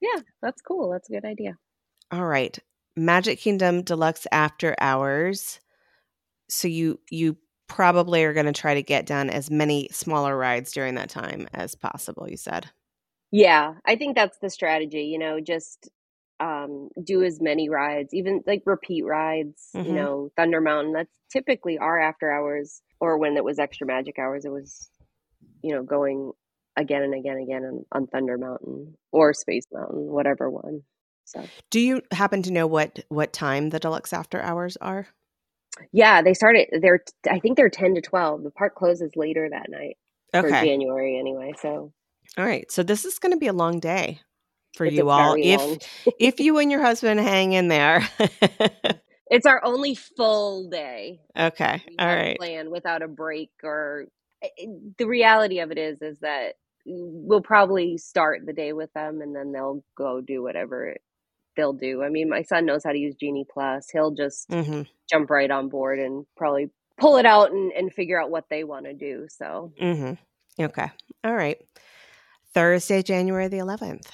Yeah, 0.01 0.20
that's 0.41 0.62
cool. 0.62 0.91
That's 0.91 1.09
a 1.09 1.12
good 1.12 1.25
idea. 1.25 1.59
all 2.11 2.27
right, 2.27 2.59
Magic 2.97 3.39
Kingdom 3.39 3.83
Deluxe 3.83 4.27
After 4.33 4.75
Hours. 4.81 5.61
So 6.49 6.68
you 6.68 7.01
you 7.11 7.39
probably 7.68 8.23
are 8.25 8.35
going 8.35 8.47
to 8.47 8.53
try 8.53 8.75
to 8.75 8.83
get 8.83 9.07
done 9.07 9.31
as 9.31 9.51
many 9.51 9.89
smaller 9.91 10.37
rides 10.37 10.73
during 10.73 10.95
that 10.97 11.09
time 11.09 11.49
as 11.55 11.75
possible. 11.75 12.29
You 12.29 12.37
said. 12.37 12.70
Yeah, 13.35 13.75
I 13.87 13.97
think 13.97 14.14
that's 14.14 14.37
the 14.39 14.51
strategy, 14.51 15.05
you 15.05 15.18
know, 15.18 15.41
just 15.41 15.89
um 16.43 16.88
do 17.05 17.22
as 17.22 17.40
many 17.40 17.68
rides, 17.68 18.12
even 18.12 18.43
like 18.47 18.62
repeat 18.66 19.05
rides, 19.05 19.70
Mhm. 19.74 19.86
you 19.86 19.93
know, 19.93 20.30
Thunder 20.36 20.61
Mountain, 20.61 20.93
that's 20.93 21.16
typically 21.30 21.78
our 21.78 21.99
after 22.01 22.30
hours 22.32 22.82
or 23.01 23.18
when 23.18 23.36
it 23.36 23.45
was 23.45 23.59
extra 23.59 23.86
magic 23.86 24.18
hours, 24.18 24.45
it 24.45 24.51
was 24.53 24.88
you 25.62 25.72
know, 25.74 25.82
going 25.84 26.32
again 26.76 27.03
and 27.03 27.14
again 27.14 27.36
and 27.36 27.45
again 27.49 27.64
on, 27.64 27.84
on 27.93 28.07
Thunder 28.09 28.36
Mountain 28.38 28.97
or 29.12 29.32
Space 29.32 29.66
Mountain, 29.72 30.07
whatever 30.11 30.51
one. 30.51 30.82
So 31.24 31.40
Do 31.70 31.78
you 31.80 32.03
happen 32.11 32.43
to 32.43 32.51
know 32.53 32.66
what 32.66 32.99
what 33.09 33.32
time 33.32 33.70
the 33.70 33.78
deluxe 33.78 34.12
after 34.12 34.40
hours 34.43 34.76
are? 34.78 35.07
yeah, 35.93 36.20
they 36.22 36.34
started. 36.34 36.68
They're 36.82 37.03
I 37.30 37.38
think 37.38 37.57
they're 37.57 37.70
ten 37.70 37.95
to 37.95 38.01
twelve. 38.03 38.43
The 38.43 38.51
park 38.51 38.74
closes 38.74 39.12
later 39.16 39.49
that 39.51 39.70
night 39.70 39.97
for 40.32 40.51
January 40.64 41.18
anyway. 41.18 41.53
So 41.61 41.93
All 42.36 42.45
right. 42.45 42.70
So 42.70 42.82
this 42.82 43.05
is 43.05 43.18
going 43.18 43.32
to 43.32 43.38
be 43.38 43.47
a 43.47 43.53
long 43.53 43.78
day 43.80 44.20
for 44.75 44.87
it's 44.87 44.97
you 44.97 45.09
all. 45.11 45.35
If 45.39 45.61
if 46.18 46.41
you 46.41 46.59
and 46.59 46.70
your 46.70 46.83
husband 46.83 47.20
hang 47.20 47.53
in 47.53 47.68
there. 47.68 48.07
It's 49.31 49.47
our 49.47 49.64
only 49.64 49.95
full 49.95 50.68
day. 50.68 51.20
okay. 51.39 51.83
All 51.99 52.07
have 52.07 52.37
without 52.70 53.01
a 53.01 53.09
break 53.09 53.51
or 53.62 54.05
i- 54.45 54.51
i- 54.61 54.66
the 54.99 55.07
reality 55.07 55.61
of 55.61 55.70
it 55.70 55.79
is 55.79 56.03
is 56.03 56.18
that 56.20 56.57
we'll 56.85 57.41
probably 57.41 57.97
start 57.97 58.43
the 58.45 58.53
day 58.53 58.75
with 58.75 58.93
them 58.93 59.23
and 59.23 59.35
then 59.35 59.53
they'll 59.53 59.83
go 59.97 60.20
do 60.20 60.43
whatever 60.43 60.97
they'll 61.57 61.73
do 61.73 62.03
i 62.03 62.09
mean 62.11 62.29
my 62.29 62.43
son 62.43 62.66
knows 62.66 62.83
how 62.85 62.93
to 62.93 62.99
use 62.99 63.14
genie 63.14 63.47
plus 63.51 63.89
he'll 63.91 64.11
just 64.11 64.49
Mhm. 64.51 64.87
jump 65.09 65.31
right 65.31 65.51
on 65.51 65.68
board 65.68 65.99
and 65.99 66.27
probably 66.37 66.70
pull 66.99 67.16
it 67.18 67.25
out 67.27 67.53
and, 67.53 67.73
and 67.73 67.93
figure 67.95 68.20
out 68.20 68.31
what 68.31 68.45
they 68.51 68.64
want 68.64 68.85
to 68.87 68.93
do 68.95 69.27
so 69.31 69.73
Mhm. 69.81 70.18
Okay. 70.61 70.91
All 71.25 71.35
right. 71.35 71.59
Thursday, 72.53 73.03
January 73.03 73.49
the 73.49 73.59
11th. 73.59 74.11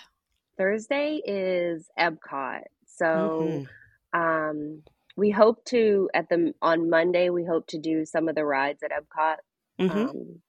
Thursday 0.58 1.20
is 1.24 1.88
epcot 1.98 2.62
so 2.86 3.06
Mhm. 3.42 3.66
um 4.12 4.82
we 5.16 5.30
hope 5.30 5.64
to 5.66 6.10
at 6.14 6.28
the 6.28 6.52
on 6.62 6.90
monday 6.90 7.30
we 7.30 7.44
hope 7.44 7.66
to 7.68 7.78
do 7.78 8.04
some 8.04 8.28
of 8.28 8.34
the 8.34 8.44
rides 8.44 8.82
at 8.82 8.90
epcot 8.92 9.36
Mhm. 9.80 10.10
Um, 10.10 10.42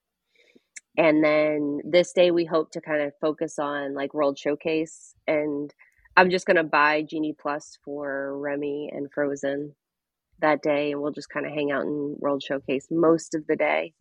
and 0.98 1.24
then 1.24 1.80
this 1.86 2.12
day 2.14 2.32
we 2.32 2.46
hope 2.46 2.72
to 2.72 2.82
kind 2.82 3.02
of 3.02 3.14
focus 3.22 3.58
on 3.60 3.94
like 3.94 4.14
World 4.14 4.38
Showcase. 4.38 5.16
And 5.28 5.74
I'm 6.18 6.30
just 6.30 6.46
going 6.46 6.58
to 6.58 6.64
buy 6.64 7.04
Genie 7.04 7.36
Plus 7.40 7.78
for 7.86 8.38
Remy 8.38 8.90
and 8.92 9.10
Frozen 9.14 9.76
that 10.40 10.62
day. 10.62 10.92
And 10.92 11.02
we'll 11.02 11.12
just 11.14 11.30
kind 11.30 11.46
of 11.46 11.54
hang 11.54 11.72
out 11.72 11.84
in 11.84 12.16
World 12.20 12.44
Showcase 12.44 12.88
most 12.92 13.34
of 13.36 13.46
the 13.48 13.56
day. 13.56 13.94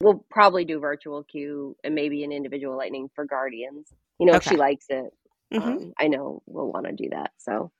We'll 0.00 0.24
probably 0.30 0.64
do 0.64 0.78
virtual 0.78 1.24
queue 1.24 1.74
and 1.82 1.94
maybe 1.94 2.22
an 2.22 2.32
individual 2.32 2.76
lightning 2.76 3.08
for 3.14 3.24
Guardians. 3.24 3.88
You 4.20 4.26
know, 4.26 4.34
if 4.34 4.44
she 4.44 4.56
likes 4.56 4.86
it, 4.90 5.10
Mhm. 5.52 5.60
um, 5.62 5.92
I 5.98 6.08
know 6.08 6.42
we'll 6.46 6.72
want 6.72 6.86
to 6.86 6.92
do 6.92 7.08
that. 7.10 7.30
So 7.38 7.70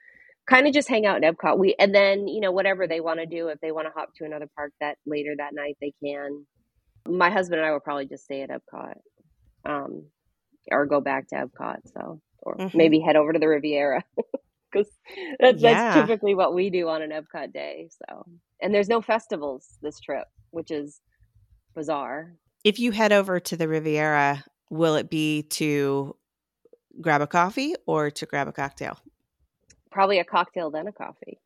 kind 0.49 0.67
of 0.67 0.73
just 0.75 0.89
hang 0.89 1.07
out 1.07 1.23
at 1.25 1.37
Epcot. 1.37 1.59
We 1.59 1.75
and 1.79 1.95
then 1.95 2.29
you 2.29 2.41
know 2.41 2.53
whatever 2.53 2.87
they 2.87 3.01
want 3.01 3.21
to 3.21 3.27
do. 3.27 3.49
If 3.49 3.61
they 3.61 3.73
want 3.73 3.87
to 3.89 3.93
hop 3.97 4.11
to 4.17 4.25
another 4.25 4.49
park 4.57 4.73
that 4.81 4.99
later 5.07 5.35
that 5.39 5.55
night, 5.55 5.77
they 5.81 5.93
can. 6.05 6.47
My 7.09 7.31
husband 7.31 7.61
and 7.61 7.69
I 7.69 7.73
will 7.73 7.81
probably 7.81 8.07
just 8.07 8.25
stay 8.25 8.43
at 8.43 8.51
Epcot, 8.51 8.95
um, 9.65 10.07
or 10.71 10.87
go 10.87 11.01
back 11.01 11.29
to 11.29 11.37
Epcot. 11.37 11.79
So 11.95 12.21
or 12.43 12.57
Mhm. 12.57 12.75
maybe 12.75 13.01
head 13.01 13.17
over 13.17 13.33
to 13.33 13.39
the 13.39 13.49
Riviera 13.49 14.05
because 14.73 14.89
that's, 15.41 15.63
Yeah. 15.63 15.93
that's 15.93 16.07
typically 16.07 16.35
what 16.35 16.55
we 16.55 16.71
do 16.71 16.89
on 16.89 17.03
an 17.03 17.11
Epcot 17.11 17.53
day. 17.53 17.89
So 17.91 18.27
and 18.61 18.75
there's 18.75 18.89
no 18.89 19.01
festivals 19.01 19.79
this 19.83 19.99
trip, 20.01 20.27
which 20.51 20.71
is 20.71 21.01
bizarre. 21.75 22.35
If 22.65 22.79
you 22.79 22.91
head 22.93 23.13
over 23.13 23.39
to 23.41 23.57
the 23.57 23.69
Riviera, 23.69 24.45
will 24.71 24.97
it 24.97 25.11
be 25.11 25.43
to 25.45 26.17
grab 27.01 27.21
a 27.21 27.27
coffee 27.27 27.75
or 27.87 28.11
to 28.11 28.27
grab 28.27 28.49
a 28.49 28.53
cocktail? 28.53 28.99
Probably 29.91 30.19
a 30.19 30.25
cocktail 30.25 30.71
then 30.71 30.87
a 30.87 30.93
coffee. 30.93 31.39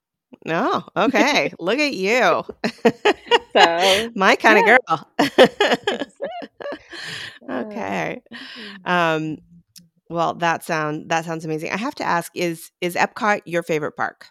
No. 0.45 0.85
Okay. 0.97 1.53
Look 1.59 1.79
at 1.79 1.95
you. 1.95 2.45
So 3.53 4.13
My 4.15 4.37
kind 4.37 4.65
yeah. 4.65 4.77
of 4.77 4.81
girl. 4.87 6.07
okay. 7.51 8.23
Um 8.85 9.39
well, 10.09 10.35
that 10.35 10.63
sound 10.65 11.09
that 11.11 11.25
sounds 11.25 11.45
amazing. 11.45 11.71
I 11.73 11.77
have 11.77 11.95
to 11.97 12.05
ask 12.05 12.31
is 12.37 12.71
is 12.81 12.95
Epcot 12.95 13.43
your 13.45 13.65
favorite 13.65 13.97
park? 13.97 14.29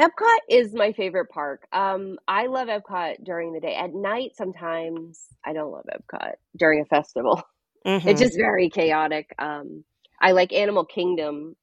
Epcot 0.00 0.38
is 0.48 0.72
my 0.74 0.92
favorite 0.92 1.28
park. 1.28 1.66
Um, 1.72 2.18
I 2.26 2.46
love 2.46 2.68
Epcot 2.68 3.22
during 3.24 3.52
the 3.52 3.60
day. 3.60 3.74
At 3.74 3.94
night, 3.94 4.32
sometimes 4.34 5.26
I 5.44 5.52
don't 5.52 5.70
love 5.70 5.84
Epcot 5.92 6.32
during 6.56 6.80
a 6.80 6.84
festival. 6.86 7.42
Mhm. 7.86 8.06
It's 8.06 8.20
just 8.20 8.36
very 8.36 8.70
chaotic. 8.70 9.34
Um, 9.38 9.84
I 10.22 10.32
like 10.32 10.52
Animal 10.52 10.84
Kingdom. 10.86 11.56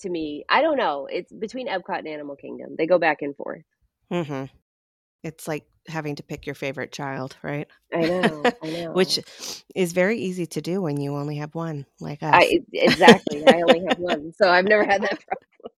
To 0.00 0.10
me, 0.10 0.44
I 0.48 0.60
don't 0.62 0.76
know. 0.76 1.06
It's 1.10 1.32
between 1.32 1.68
Epcot 1.68 1.98
and 2.00 2.08
Animal 2.08 2.36
Kingdom. 2.36 2.74
They 2.76 2.86
go 2.86 2.98
back 2.98 3.22
and 3.22 3.36
forth. 3.36 3.62
Mhm. 4.10 4.50
It's 5.22 5.46
like 5.48 5.66
having 5.88 6.16
to 6.16 6.22
pick 6.22 6.46
your 6.46 6.54
favorite 6.54 6.92
child, 6.92 7.36
right? 7.42 7.68
I 7.92 8.04
know. 8.06 8.42
I 8.62 8.66
know. 8.70 8.92
Which 8.92 9.64
is 9.74 9.92
very 9.92 10.18
easy 10.18 10.46
to 10.46 10.60
do 10.60 10.82
when 10.82 11.00
you 11.00 11.14
only 11.16 11.36
have 11.36 11.54
one, 11.54 11.86
like 12.00 12.22
us. 12.22 12.34
I 12.34 12.60
exactly. 12.72 13.42
I 13.48 13.62
only 13.62 13.82
have 13.88 13.98
one, 13.98 14.32
so 14.36 14.48
I've 14.48 14.64
never 14.66 14.84
had 14.84 15.02
that 15.02 15.18
problem. 15.26 15.72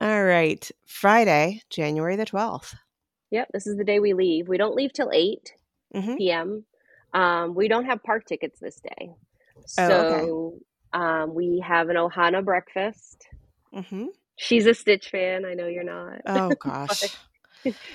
All 0.00 0.24
right. 0.24 0.70
Friday, 0.86 1.62
January 1.70 2.16
the 2.16 2.26
12th. 2.26 2.74
Yep, 3.30 3.48
this 3.52 3.66
is 3.66 3.76
the 3.76 3.84
day 3.84 3.98
we 3.98 4.12
leave. 4.12 4.48
We 4.48 4.58
don't 4.58 4.74
leave 4.76 4.92
till 4.92 5.10
eight. 5.12 5.52
Mhm. 5.94 6.18
p.m. 6.18 6.64
Um, 7.14 7.54
we 7.54 7.68
don't 7.68 7.86
have 7.86 8.02
park 8.02 8.26
tickets 8.26 8.58
this 8.60 8.80
day. 8.80 9.14
Oh, 9.78 9.92
okay. 9.92 10.28
Um, 10.96 11.34
we 11.34 11.62
have 11.66 11.90
an 11.90 11.96
Ohana 11.96 12.44
breakfast. 12.44 13.28
Mhm. 13.74 14.08
She's 14.36 14.66
a 14.66 14.74
Stitch 14.74 15.10
fan. 15.10 15.44
I 15.44 15.54
know 15.54 15.66
you're 15.68 15.84
not. 15.84 16.22
Oh 16.26 16.54
gosh. 16.60 17.18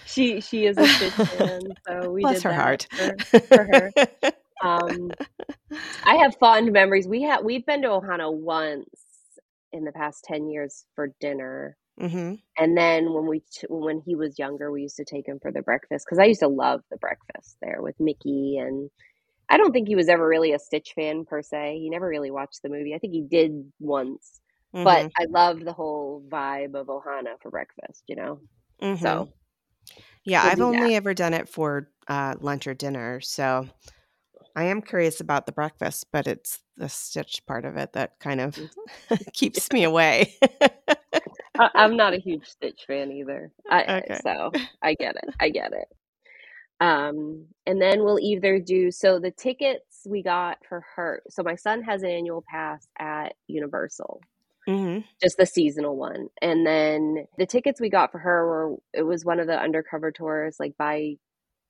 she 0.05 0.41
she 0.41 0.65
is 0.65 0.79
a 0.79 0.87
Stitch 0.87 1.17
fan, 1.29 1.75
so 1.87 2.11
we 2.11 2.23
Bless 2.23 2.27
did 2.27 2.43
her 2.43 2.53
that 2.53 2.55
heart. 2.55 2.87
for, 2.97 3.17
for 3.53 3.63
her. 3.65 3.93
Um, 4.63 5.15
I 6.03 6.15
have 6.17 6.35
fond 6.39 6.71
memories. 6.73 7.07
We 7.07 7.23
have 7.23 7.43
we've 7.43 7.65
been 7.65 7.83
to 7.83 7.89
Ohana 7.89 8.33
once 8.33 8.89
in 9.73 9.85
the 9.85 9.91
past 9.91 10.23
ten 10.25 10.49
years 10.49 10.85
for 10.95 11.13
dinner, 11.21 11.77
mhm. 11.99 12.41
and 12.57 12.77
then 12.77 13.13
when 13.13 13.27
we 13.27 13.41
t- 13.41 13.67
when 13.69 14.01
he 14.05 14.15
was 14.15 14.39
younger, 14.39 14.71
we 14.71 14.83
used 14.83 14.97
to 14.97 15.05
take 15.05 15.27
him 15.27 15.39
for 15.41 15.51
the 15.51 15.61
breakfast 15.63 16.05
because 16.05 16.19
I 16.19 16.25
used 16.25 16.41
to 16.41 16.47
love 16.49 16.81
the 16.91 16.97
breakfast 16.97 17.57
there 17.61 17.81
with 17.81 17.95
Mickey 17.99 18.57
and 18.59 18.89
I 19.51 19.57
don't 19.57 19.73
think 19.73 19.87
he 19.89 19.95
was 19.97 20.09
ever 20.09 20.27
really 20.27 20.53
a 20.53 20.59
Stitch 20.59 20.93
fan 20.95 21.25
per 21.25 21.43
se. 21.43 21.79
He 21.79 21.89
never 21.89 22.07
really 22.07 22.31
watched 22.31 22.61
the 22.63 22.69
movie. 22.69 22.95
I 22.95 22.99
think 22.99 23.13
he 23.13 23.21
did 23.21 23.71
once, 23.79 24.41
but 24.83 25.07
Mhm. 25.07 25.11
I 25.19 25.25
loved 25.29 25.65
the 25.65 25.73
whole 25.73 26.23
vibe 26.29 26.75
of 26.75 26.87
Ohana 26.87 27.39
for 27.41 27.51
breakfast. 27.51 28.03
You 28.07 28.15
know, 28.17 28.41
Mhm. 28.81 29.01
so 29.01 29.29
Yeah, 30.23 30.43
we'll 30.43 30.51
I've 30.51 30.61
only 30.61 30.95
that. 30.95 30.95
ever 30.95 31.13
done 31.13 31.33
it 31.33 31.49
for 31.49 31.89
uh, 32.07 32.35
lunch 32.41 32.67
or 32.67 32.73
dinner, 32.73 33.21
so 33.21 33.67
I 34.55 34.65
am 34.65 34.81
curious 34.81 35.21
about 35.21 35.45
the 35.47 35.53
breakfast, 35.53 36.07
but 36.11 36.27
it's 36.27 36.59
the 36.77 36.89
stitch 36.89 37.45
part 37.47 37.65
of 37.65 37.77
it 37.77 37.93
that 37.93 38.19
kind 38.19 38.41
of 38.41 38.59
keeps 39.33 39.71
me 39.71 39.83
away. 39.85 40.35
I, 41.57 41.69
I'm 41.75 41.95
not 41.97 42.13
a 42.13 42.17
huge 42.19 42.45
Stitch 42.47 42.85
fan 42.87 43.11
either. 43.11 43.51
I, 43.69 43.87
Okay. 43.87 44.21
So 44.23 44.51
I 44.81 44.93
get 44.95 45.15
it. 45.15 45.29
I 45.39 45.49
get 45.49 45.73
it. 45.73 45.87
Um, 46.81 47.47
and 47.67 47.81
then 47.81 48.03
we'll 48.03 48.19
either 48.19 48.59
do 48.59 48.91
so 48.91 49.19
the 49.19 49.31
tickets 49.31 50.07
we 50.07 50.23
got 50.23 50.59
for 50.67 50.85
her. 50.97 51.23
So 51.29 51.43
my 51.43 51.55
son 51.55 51.83
has 51.83 52.03
an 52.03 52.09
annual 52.11 52.43
pass 52.49 52.87
at 52.99 53.35
Universal, 53.47 54.21
hmm 54.67 54.99
just 55.23 55.37
the 55.37 55.47
seasonal 55.47 55.97
one. 55.97 56.29
And 56.41 56.67
then 56.67 57.27
the 57.37 57.47
tickets 57.47 57.81
we 57.81 57.89
got 57.91 58.11
for 58.11 58.19
her 58.19 58.47
were 58.47 58.77
it 58.93 59.03
was 59.03 59.25
one 59.25 59.39
of 59.39 59.47
the 59.47 59.59
undercover 59.59 60.11
tours, 60.11 60.57
like 60.59 60.77
buy 60.77 61.17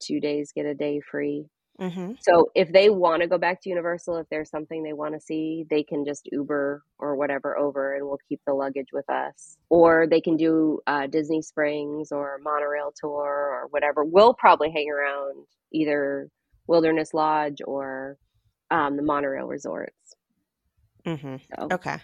two 0.02 0.22
days, 0.22 0.54
get 0.56 0.66
a 0.68 0.76
day 0.76 1.02
free. 1.02 1.48
Hmm 1.82 2.12
So 2.20 2.52
if 2.54 2.72
they 2.72 2.90
want 2.92 3.24
to 3.24 3.28
go 3.28 3.40
back 3.40 3.62
to 3.62 3.70
Universal, 3.70 4.18
if 4.18 4.28
there's 4.30 4.50
something 4.52 4.84
they 4.84 4.94
want 4.94 5.16
to 5.16 5.20
see, 5.20 5.66
they 5.70 5.84
can 5.84 6.06
just 6.06 6.30
Uber 6.32 6.84
or 7.00 7.16
whatever 7.16 7.58
over, 7.58 7.96
and 7.96 8.06
we'll 8.06 8.20
keep 8.30 8.40
the 8.46 8.54
luggage 8.54 8.90
with 8.94 9.10
us. 9.10 9.58
Or 9.70 10.06
they 10.08 10.22
can 10.22 10.38
do 10.38 10.80
uh, 10.86 11.08
Disney 11.08 11.42
Springs 11.42 12.12
or 12.12 12.40
monorail 12.44 12.94
tour 12.96 13.10
or 13.26 13.68
whatever. 13.72 14.04
We'll 14.04 14.36
probably 14.36 14.72
hang 14.72 14.90
around 14.92 15.48
either 15.74 16.30
Wilderness 16.68 17.14
Lodge 17.14 17.62
or 17.66 18.18
um, 18.70 18.96
the 18.98 19.04
monorail 19.04 19.48
resorts. 19.48 20.16
hmm 21.06 21.38
So 21.58 21.68
Okay. 21.72 21.98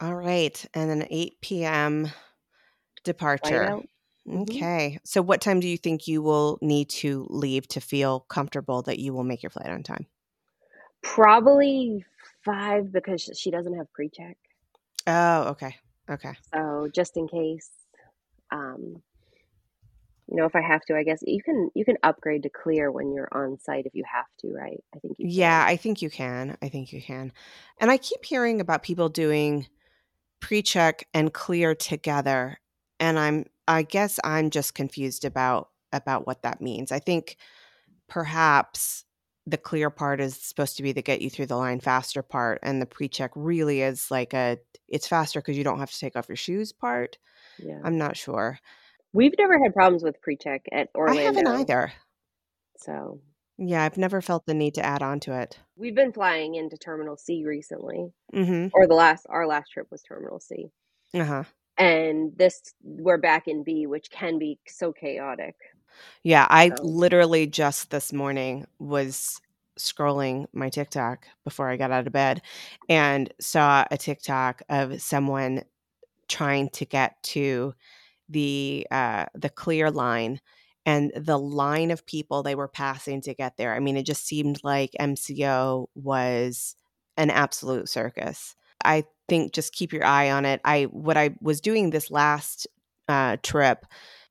All 0.00 0.14
right. 0.14 0.64
And 0.74 0.88
then 0.90 1.06
8 1.10 1.40
p.m. 1.40 2.10
departure. 3.04 3.76
Mhm. 4.26 4.42
Okay. 4.42 4.98
So, 5.04 5.20
what 5.22 5.40
time 5.40 5.60
do 5.60 5.68
you 5.68 5.76
think 5.76 6.06
you 6.06 6.22
will 6.22 6.58
need 6.62 6.88
to 6.90 7.26
leave 7.30 7.66
to 7.68 7.80
feel 7.80 8.20
comfortable 8.20 8.82
that 8.82 8.98
you 8.98 9.12
will 9.12 9.24
make 9.24 9.42
your 9.42 9.50
flight 9.50 9.70
on 9.70 9.82
time? 9.82 10.06
Probably 11.02 12.04
five 12.44 12.92
because 12.92 13.30
she 13.36 13.50
doesn't 13.50 13.76
have 13.76 13.92
pre-check. 13.92 14.36
Oh, 15.06 15.48
okay. 15.50 15.76
Okay. 16.10 16.34
So 16.52 16.88
just 16.94 17.16
in 17.16 17.28
case, 17.28 17.70
um, 18.50 19.02
you 20.28 20.36
know, 20.36 20.46
if 20.46 20.54
I 20.54 20.62
have 20.62 20.82
to, 20.86 20.94
I 20.96 21.02
guess 21.02 21.20
you 21.26 21.42
can 21.42 21.70
you 21.74 21.84
can 21.84 21.96
upgrade 22.02 22.44
to 22.44 22.50
clear 22.50 22.90
when 22.90 23.12
you're 23.12 23.28
on 23.32 23.58
site 23.58 23.86
if 23.86 23.94
you 23.94 24.04
have 24.10 24.26
to, 24.40 24.48
right? 24.52 24.82
I 24.94 24.98
think 24.98 25.18
you 25.18 25.26
Yeah. 25.28 25.64
I 25.66 25.76
think 25.76 26.02
you 26.02 26.10
can. 26.10 26.56
I 26.62 26.68
think 26.68 26.92
you 26.92 27.02
can. 27.02 27.32
And 27.78 27.90
I 27.90 27.96
keep 27.96 28.24
hearing 28.24 28.60
about 28.60 28.82
people 28.82 29.08
doing 29.08 29.66
pre-check 30.40 31.08
and 31.14 31.32
clear 31.32 31.74
together, 31.74 32.58
and 33.00 33.18
I'm 33.18 33.46
I 33.68 33.82
guess 33.82 34.18
I'm 34.24 34.50
just 34.50 34.74
confused 34.74 35.24
about 35.24 35.68
about 35.92 36.26
what 36.26 36.42
that 36.42 36.60
means. 36.60 36.90
I 36.90 36.98
think 36.98 37.36
perhaps 38.08 39.04
the 39.46 39.58
clear 39.58 39.90
part 39.90 40.20
is 40.20 40.36
supposed 40.36 40.76
to 40.76 40.82
be 40.82 40.92
the 40.92 41.02
get 41.02 41.20
you 41.20 41.28
through 41.28 41.46
the 41.46 41.56
line 41.56 41.80
faster 41.80 42.22
part 42.22 42.60
and 42.62 42.80
the 42.80 42.86
pre-check 42.86 43.32
really 43.34 43.82
is 43.82 44.10
like 44.10 44.32
a 44.34 44.56
it's 44.88 45.08
faster 45.08 45.40
because 45.40 45.58
you 45.58 45.64
don't 45.64 45.80
have 45.80 45.90
to 45.90 45.98
take 45.98 46.16
off 46.16 46.28
your 46.28 46.36
shoes 46.36 46.72
part. 46.72 47.18
Yeah. 47.58 47.80
i'm 47.84 47.98
not 47.98 48.16
sure. 48.16 48.58
We've 49.14 49.34
never 49.38 49.62
had 49.62 49.74
problems 49.74 50.02
with 50.02 50.20
pre-check 50.22 50.62
at 50.72 50.88
Orlando. 50.94 51.20
i 51.20 51.24
haven't 51.24 51.48
either. 51.48 51.92
So 52.78 53.20
yeah 53.58 53.84
i've 53.84 53.98
never 53.98 54.22
felt 54.22 54.46
the 54.46 54.54
need 54.54 54.74
to 54.74 54.84
add 54.84 55.02
on 55.02 55.20
to 55.20 55.38
it. 55.38 55.58
We've 55.76 55.94
been 55.94 56.12
flying 56.12 56.54
into 56.54 56.76
Terminal 56.76 57.16
C 57.16 57.44
recently, 57.44 58.12
mm-hmm. 58.32 58.68
or 58.72 58.86
the 58.86 58.94
last 58.94 59.26
our 59.28 59.46
last 59.46 59.70
trip 59.72 59.88
was 59.90 60.02
Terminal 60.02 60.40
C, 60.40 60.70
uh-huh 61.14 61.44
and 61.78 62.32
this 62.38 62.74
we're 62.82 63.18
back 63.18 63.48
in 63.48 63.64
B, 63.64 63.86
which 63.86 64.10
can 64.10 64.38
be 64.38 64.58
so 64.68 64.92
chaotic. 64.92 65.56
yeah 66.24 66.46
i 66.50 66.72
So 66.72 66.76
literally 66.82 67.46
just 67.46 67.90
this 67.90 68.12
morning 68.12 68.66
was 68.78 69.40
scrolling 69.78 70.46
my 70.52 70.68
tiktok 70.70 71.26
before 71.44 71.68
i 71.70 71.76
got 71.76 71.90
out 71.92 72.06
of 72.06 72.12
bed 72.12 72.42
and 72.88 73.32
saw 73.40 73.84
a 73.90 73.96
tiktok 73.98 74.62
of 74.68 75.00
someone 75.02 75.62
trying 76.28 76.68
to 76.70 76.84
get 76.86 77.22
to 77.22 77.74
the 78.30 78.86
uh 78.92 79.26
the 79.34 79.50
clear 79.50 79.90
line 79.90 80.40
and 80.86 81.12
the 81.16 81.38
line 81.38 81.90
of 81.92 82.06
people 82.06 82.42
they 82.42 82.56
were 82.56 82.68
passing 82.68 83.20
to 83.22 83.34
get 83.34 83.56
there 83.58 83.74
i 83.74 83.80
mean 83.80 83.96
it 83.96 84.06
just 84.06 84.26
seemed 84.26 84.60
like 84.64 84.92
mco 85.00 85.86
was 85.94 86.76
an 87.18 87.30
absolute 87.30 87.88
circus 87.88 88.56
i 88.84 89.04
think 89.28 89.52
just 89.52 89.72
keep 89.72 89.92
your 89.92 90.04
eye 90.04 90.30
on 90.30 90.44
it. 90.44 90.60
I 90.64 90.84
what 90.84 91.16
i 91.16 91.30
was 91.40 91.60
doing 91.60 91.90
this 91.90 92.10
last 92.10 92.66
uh 93.08 93.36
trip 93.42 93.86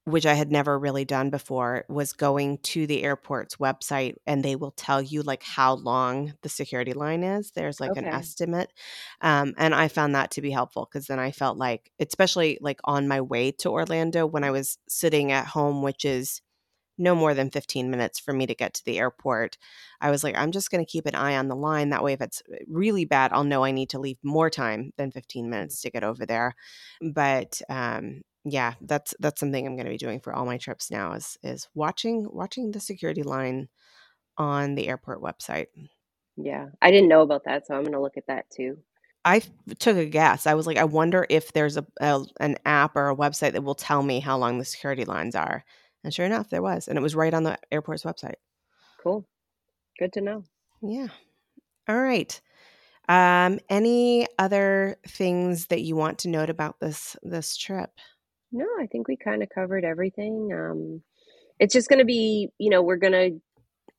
which 0.06 0.26
i 0.26 0.34
had 0.34 0.52
never 0.52 0.78
really 0.80 1.06
done 1.06 1.30
before 1.30 1.86
was 1.88 2.14
going 2.14 2.58
to 2.60 2.88
the 2.88 3.04
airport's 3.04 3.58
website 3.58 4.16
and 4.26 4.44
they 4.44 4.56
will 4.56 4.72
tell 4.72 5.02
you 5.02 5.22
like 5.22 5.44
how 5.44 5.76
long 5.76 6.34
the 6.42 6.50
security 6.50 6.94
line 6.94 7.24
is. 7.24 7.52
There's 7.52 7.80
like 7.80 7.96
an 7.96 8.06
estimate 8.06 8.72
um, 9.22 9.54
and 9.58 9.76
I 9.76 9.88
found 9.88 10.16
that 10.16 10.32
to 10.32 10.42
be 10.42 10.50
helpful 10.52 10.88
because 10.92 11.08
then 11.08 11.20
I 11.20 11.32
felt 11.32 11.58
like, 11.58 11.92
especially 12.00 12.58
like 12.62 12.80
on 12.84 13.08
my 13.08 13.22
way 13.22 13.52
to 13.60 13.70
Orlando 13.70 14.26
when 14.26 14.44
I 14.44 14.52
was 14.52 14.78
sitting 14.88 15.32
at 15.32 15.46
home, 15.46 15.82
which 15.84 16.04
is 16.06 16.42
no 16.98 17.16
more 17.16 17.34
than 17.34 17.50
15 17.50 17.90
minutes 17.90 18.20
for 18.20 18.34
me 18.34 18.46
to 18.46 18.56
get 18.56 18.74
to 18.76 18.86
the 18.86 19.00
airport, 19.00 19.58
I 20.00 20.12
was 20.12 20.24
like, 20.24 20.38
I'm 20.38 20.52
just 20.52 20.72
going 20.72 20.86
to 20.86 20.92
keep 20.92 21.06
an 21.06 21.16
eye 21.16 21.36
on 21.38 21.48
the 21.48 21.56
line. 21.56 21.90
That 21.90 22.04
way, 22.04 22.14
if 22.14 22.22
it's 22.22 22.44
really 22.68 23.06
bad, 23.06 23.34
I'll 23.34 23.44
know 23.44 23.64
I 23.64 23.72
need 23.72 23.90
to 23.90 24.00
leave 24.00 24.18
more 24.24 24.50
time 24.50 24.92
than 24.98 25.12
15 25.12 25.50
minutes 25.50 25.82
to 25.82 25.92
get 25.92 26.04
over 26.04 26.26
there. 26.26 26.56
But 27.02 27.62
um, 27.70 28.22
yeah, 28.44 28.74
that's 28.82 29.14
that's 29.20 29.40
something 29.40 29.66
I'm 29.66 29.76
going 29.76 29.86
to 29.86 29.92
be 29.92 29.98
doing 29.98 30.20
for 30.20 30.34
all 30.34 30.46
my 30.46 30.58
trips 30.58 30.92
now 30.92 31.14
is 31.14 31.38
is 31.44 31.68
watching 31.76 32.28
watching 32.32 32.72
the 32.72 32.80
security 32.80 33.24
line 33.24 33.70
on 34.38 34.76
the 34.76 34.88
airport 34.88 35.22
website. 35.22 35.68
yeah, 36.38 36.68
I 36.82 36.92
didn't 36.92 37.10
know 37.10 37.22
about 37.22 37.44
that, 37.46 37.68
so 37.68 37.76
I'm 37.76 37.84
gonna 37.84 38.02
look 38.02 38.18
at 38.18 38.28
that 38.28 38.50
too. 38.50 38.78
I 39.24 39.42
took 39.78 39.98
a 39.98 40.06
guess. 40.06 40.48
I 40.48 40.56
was 40.56 40.66
like, 40.66 40.78
I 40.78 40.84
wonder 40.86 41.28
if 41.30 41.54
there's 41.54 41.78
a, 41.78 41.86
a 42.00 42.24
an 42.40 42.58
app 42.66 42.96
or 42.96 43.10
a 43.10 43.16
website 43.16 43.54
that 43.54 43.64
will 43.64 43.76
tell 43.76 44.02
me 44.02 44.20
how 44.20 44.38
long 44.38 44.58
the 44.58 44.66
security 44.66 45.06
lines 45.06 45.36
are. 45.36 45.64
And 46.04 46.14
sure 46.14 46.26
enough, 46.26 46.50
there 46.50 46.62
was, 46.62 46.88
and 46.88 46.98
it 46.98 47.02
was 47.02 47.16
right 47.16 47.34
on 47.34 47.44
the 47.44 47.58
airport's 47.72 48.04
website. 48.04 48.36
Cool, 49.02 49.26
good 50.00 50.14
to 50.14 50.22
know. 50.22 50.44
Yeah. 50.82 51.08
All 51.88 52.02
right. 52.02 52.40
Um, 53.10 53.60
any 53.70 54.28
other 54.40 54.98
things 55.08 55.68
that 55.68 55.82
you 55.82 55.96
want 55.96 56.20
to 56.20 56.30
note 56.30 56.50
about 56.50 56.80
this 56.80 57.16
this 57.24 57.58
trip? 57.58 57.92
No, 58.52 58.66
I 58.80 58.88
think 58.88 59.08
we 59.08 59.18
kind 59.18 59.44
of 59.44 59.50
covered 59.50 59.84
everything. 59.86 60.52
Um, 60.54 61.02
it's 61.60 61.74
just 61.74 61.90
gonna 61.90 62.06
be, 62.06 62.50
you 62.58 62.70
know, 62.70 62.82
we're 62.82 62.98
gonna. 62.98 63.30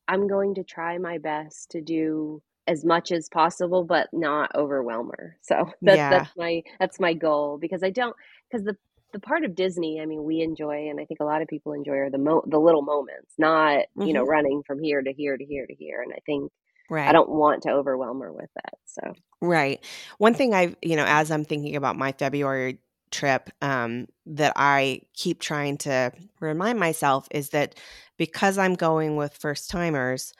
I'm 0.08 0.28
going 0.28 0.54
to 0.56 0.64
try 0.64 0.98
my 0.98 1.18
best 1.18 1.70
to 1.70 1.80
do 1.80 2.42
as 2.66 2.84
much 2.84 3.12
as 3.12 3.28
possible, 3.28 3.84
but 3.84 4.08
not 4.12 4.54
overwhelm 4.54 5.10
her. 5.16 5.36
So 5.42 5.70
that's 5.82 5.96
Yeah. 5.98 6.10
that's 6.10 6.36
my 6.36 6.62
that's 6.80 7.00
my 7.00 7.14
goal 7.14 7.58
because 7.58 7.82
I 7.82 7.90
don't 7.90 8.16
because 8.50 8.64
the 8.64 8.76
the 9.12 9.20
part 9.20 9.44
of 9.44 9.54
Disney, 9.54 10.00
I 10.00 10.06
mean, 10.06 10.24
we 10.24 10.40
enjoy, 10.40 10.88
and 10.88 11.00
I 11.00 11.04
think 11.04 11.20
a 11.20 11.24
lot 11.24 11.42
of 11.42 11.48
people 11.48 11.72
enjoy, 11.72 11.92
are 11.94 12.10
the 12.10 12.18
mo 12.18 12.42
the 12.46 12.58
little 12.58 12.82
moments, 12.82 13.34
not 13.38 13.86
you 14.02 14.12
know 14.12 14.22
Mhm. 14.22 14.28
running 14.28 14.62
from 14.66 14.82
here 14.82 15.02
to 15.02 15.12
here 15.12 15.36
to 15.36 15.44
here 15.44 15.66
to 15.66 15.74
here. 15.74 16.02
And 16.02 16.12
I 16.12 16.18
think 16.26 16.50
Right. 16.90 17.08
I 17.08 17.12
don't 17.12 17.30
want 17.30 17.62
to 17.64 17.70
overwhelm 17.70 18.20
her 18.20 18.32
with 18.32 18.50
that. 18.54 18.74
So 18.86 19.14
Right. 19.40 19.84
One 20.18 20.34
thing 20.34 20.54
I've, 20.54 20.76
you 20.82 20.94
know, 20.96 21.04
as 21.06 21.30
I'm 21.30 21.44
thinking 21.44 21.74
about 21.76 21.96
my 21.96 22.12
February 22.12 22.78
trip, 23.10 23.50
um, 23.60 24.06
that 24.26 24.52
I 24.56 25.02
keep 25.14 25.40
trying 25.40 25.78
to 25.78 26.12
remind 26.40 26.78
myself 26.78 27.26
is 27.30 27.50
that 27.50 27.74
because 28.18 28.56
I'm 28.56 28.74
going 28.74 29.16
with 29.16 29.36
first 29.36 29.68
timers, 29.68 30.32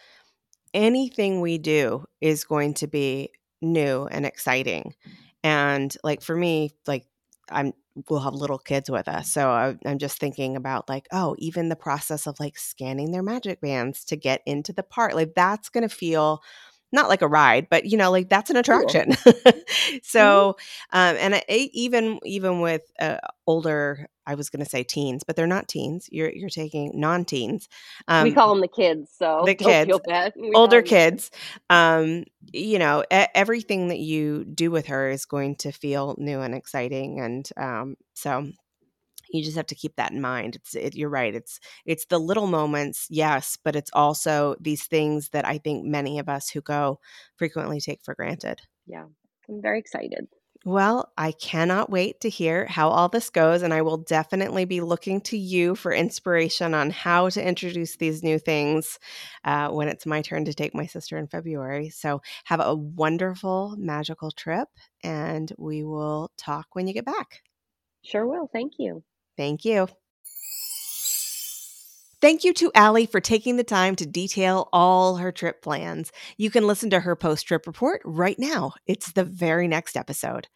anything 0.74 1.40
we 1.40 1.58
do 1.58 2.04
is 2.20 2.44
going 2.44 2.74
to 2.74 2.86
be 2.86 3.30
new 3.60 4.06
and 4.06 4.24
exciting. 4.24 4.94
And 5.42 5.94
like 6.04 6.22
for 6.22 6.36
me, 6.36 6.70
like 6.86 7.06
I'm 7.50 7.72
we'll 8.08 8.20
have 8.20 8.34
little 8.34 8.58
kids 8.58 8.90
with 8.90 9.08
us. 9.08 9.30
So 9.30 9.50
I, 9.50 9.76
I'm 9.84 9.98
just 9.98 10.18
thinking 10.18 10.56
about 10.56 10.88
like, 10.88 11.06
oh, 11.12 11.34
even 11.38 11.68
the 11.68 11.76
process 11.76 12.26
of 12.26 12.40
like 12.40 12.58
scanning 12.58 13.12
their 13.12 13.22
magic 13.22 13.60
bands 13.60 14.04
to 14.06 14.16
get 14.16 14.42
into 14.46 14.72
the 14.72 14.82
park, 14.82 15.14
like 15.14 15.34
that's 15.34 15.68
going 15.68 15.88
to 15.88 15.94
feel 15.94 16.42
not 16.92 17.08
like 17.08 17.22
a 17.22 17.28
ride, 17.28 17.68
but 17.70 17.86
you 17.86 17.96
know, 17.96 18.10
like 18.10 18.28
that's 18.28 18.50
an 18.50 18.56
attraction. 18.56 19.12
so, 20.02 20.56
um, 20.92 21.16
and 21.18 21.34
I, 21.36 21.42
even 21.48 22.18
even 22.24 22.60
with 22.60 22.82
uh, 23.00 23.16
older, 23.46 24.08
I 24.26 24.34
was 24.34 24.50
going 24.50 24.64
to 24.64 24.68
say 24.68 24.82
teens, 24.82 25.24
but 25.24 25.36
they're 25.36 25.46
not 25.46 25.68
teens. 25.68 26.08
You're 26.10 26.30
you're 26.30 26.48
taking 26.48 26.92
non-teens. 26.94 27.68
Um, 28.08 28.24
we 28.24 28.32
call 28.32 28.50
them 28.50 28.60
the 28.60 28.68
kids. 28.68 29.10
So 29.16 29.42
the 29.44 29.54
kids, 29.54 29.98
bad. 30.06 30.32
We 30.36 30.50
call 30.50 30.60
older 30.62 30.82
kids 30.82 31.30
um 31.70 32.24
you 32.52 32.78
know 32.78 33.02
e- 33.12 33.26
everything 33.34 33.88
that 33.88 33.98
you 33.98 34.44
do 34.44 34.70
with 34.70 34.86
her 34.86 35.08
is 35.08 35.24
going 35.24 35.56
to 35.56 35.72
feel 35.72 36.14
new 36.18 36.40
and 36.40 36.54
exciting 36.54 37.20
and 37.20 37.48
um 37.56 37.96
so 38.14 38.46
you 39.32 39.42
just 39.42 39.56
have 39.56 39.66
to 39.66 39.74
keep 39.74 39.96
that 39.96 40.12
in 40.12 40.20
mind 40.20 40.56
it's 40.56 40.74
it, 40.74 40.94
you're 40.94 41.08
right 41.08 41.34
it's 41.34 41.58
it's 41.86 42.06
the 42.06 42.18
little 42.18 42.46
moments 42.46 43.06
yes 43.08 43.56
but 43.64 43.76
it's 43.76 43.90
also 43.94 44.54
these 44.60 44.84
things 44.86 45.30
that 45.30 45.46
i 45.46 45.56
think 45.58 45.84
many 45.84 46.18
of 46.18 46.28
us 46.28 46.50
who 46.50 46.60
go 46.60 46.98
frequently 47.36 47.80
take 47.80 48.02
for 48.04 48.14
granted 48.14 48.60
Yeah, 48.86 49.06
I'm 49.48 49.62
very 49.62 49.78
excited. 49.78 50.26
Well, 50.64 51.12
I 51.16 51.32
cannot 51.32 51.90
wait 51.90 52.20
to 52.20 52.28
hear 52.28 52.66
how 52.66 52.88
all 52.88 53.08
this 53.08 53.30
goes, 53.30 53.62
and 53.62 53.74
I 53.74 53.82
will 53.82 53.96
definitely 53.96 54.64
be 54.64 54.80
looking 54.80 55.20
to 55.22 55.36
you 55.36 55.74
for 55.74 55.92
inspiration 55.92 56.74
on 56.74 56.90
how 56.90 57.28
to 57.30 57.46
introduce 57.46 57.96
these 57.96 58.22
new 58.22 58.38
things 58.38 58.98
uh, 59.44 59.68
when 59.70 59.88
it's 59.88 60.06
my 60.06 60.22
turn 60.22 60.44
to 60.44 60.54
take 60.54 60.74
my 60.74 60.86
sister 60.86 61.18
in 61.18 61.26
February. 61.26 61.88
So, 61.88 62.22
have 62.44 62.60
a 62.60 62.74
wonderful, 62.74 63.74
magical 63.78 64.30
trip, 64.30 64.68
and 65.02 65.52
we 65.58 65.84
will 65.84 66.30
talk 66.36 66.68
when 66.74 66.86
you 66.86 66.94
get 66.94 67.04
back. 67.06 67.42
Sure 68.04 68.26
will. 68.26 68.48
Thank 68.52 68.74
you. 68.78 69.02
Thank 69.36 69.64
you. 69.64 69.88
Thank 72.22 72.44
you 72.44 72.54
to 72.54 72.70
Aly 72.76 73.06
for 73.06 73.20
taking 73.20 73.56
the 73.56 73.64
time 73.64 73.96
to 73.96 74.06
detail 74.06 74.68
all 74.72 75.16
her 75.16 75.32
trip 75.32 75.60
plans. 75.60 76.12
You 76.36 76.52
can 76.52 76.68
listen 76.68 76.88
to 76.90 77.00
her 77.00 77.16
post 77.16 77.48
trip 77.48 77.66
report 77.66 78.00
right 78.04 78.38
now. 78.38 78.74
It's 78.86 79.10
the 79.10 79.24
very 79.24 79.66
next 79.66 79.96
episode. 79.96 80.46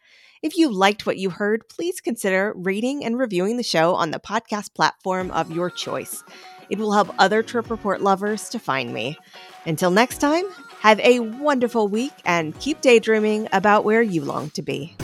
If 0.41 0.55
you 0.55 0.71
liked 0.71 1.05
what 1.05 1.17
you 1.17 1.29
heard, 1.29 1.67
please 1.67 1.99
consider 1.99 2.53
rating 2.55 3.03
and 3.03 3.19
reviewing 3.19 3.57
the 3.57 3.63
show 3.63 3.95
on 3.95 4.11
the 4.11 4.19
podcast 4.19 4.75
platform 4.75 5.29
of 5.31 5.51
your 5.51 5.69
choice. 5.69 6.23
It 6.69 6.77
will 6.77 6.93
help 6.93 7.13
other 7.19 7.43
trip 7.43 7.69
report 7.69 8.01
lovers 8.01 8.47
to 8.51 8.59
find 8.59 8.93
me. 8.93 9.17
Until 9.65 9.91
next 9.91 10.19
time, 10.19 10.45
have 10.79 11.01
a 11.01 11.19
wonderful 11.19 11.89
week 11.89 12.13
and 12.23 12.57
keep 12.61 12.79
daydreaming 12.79 13.49
about 13.51 13.83
where 13.83 14.01
you 14.01 14.23
long 14.23 14.51
to 14.51 14.61
be. 14.61 14.95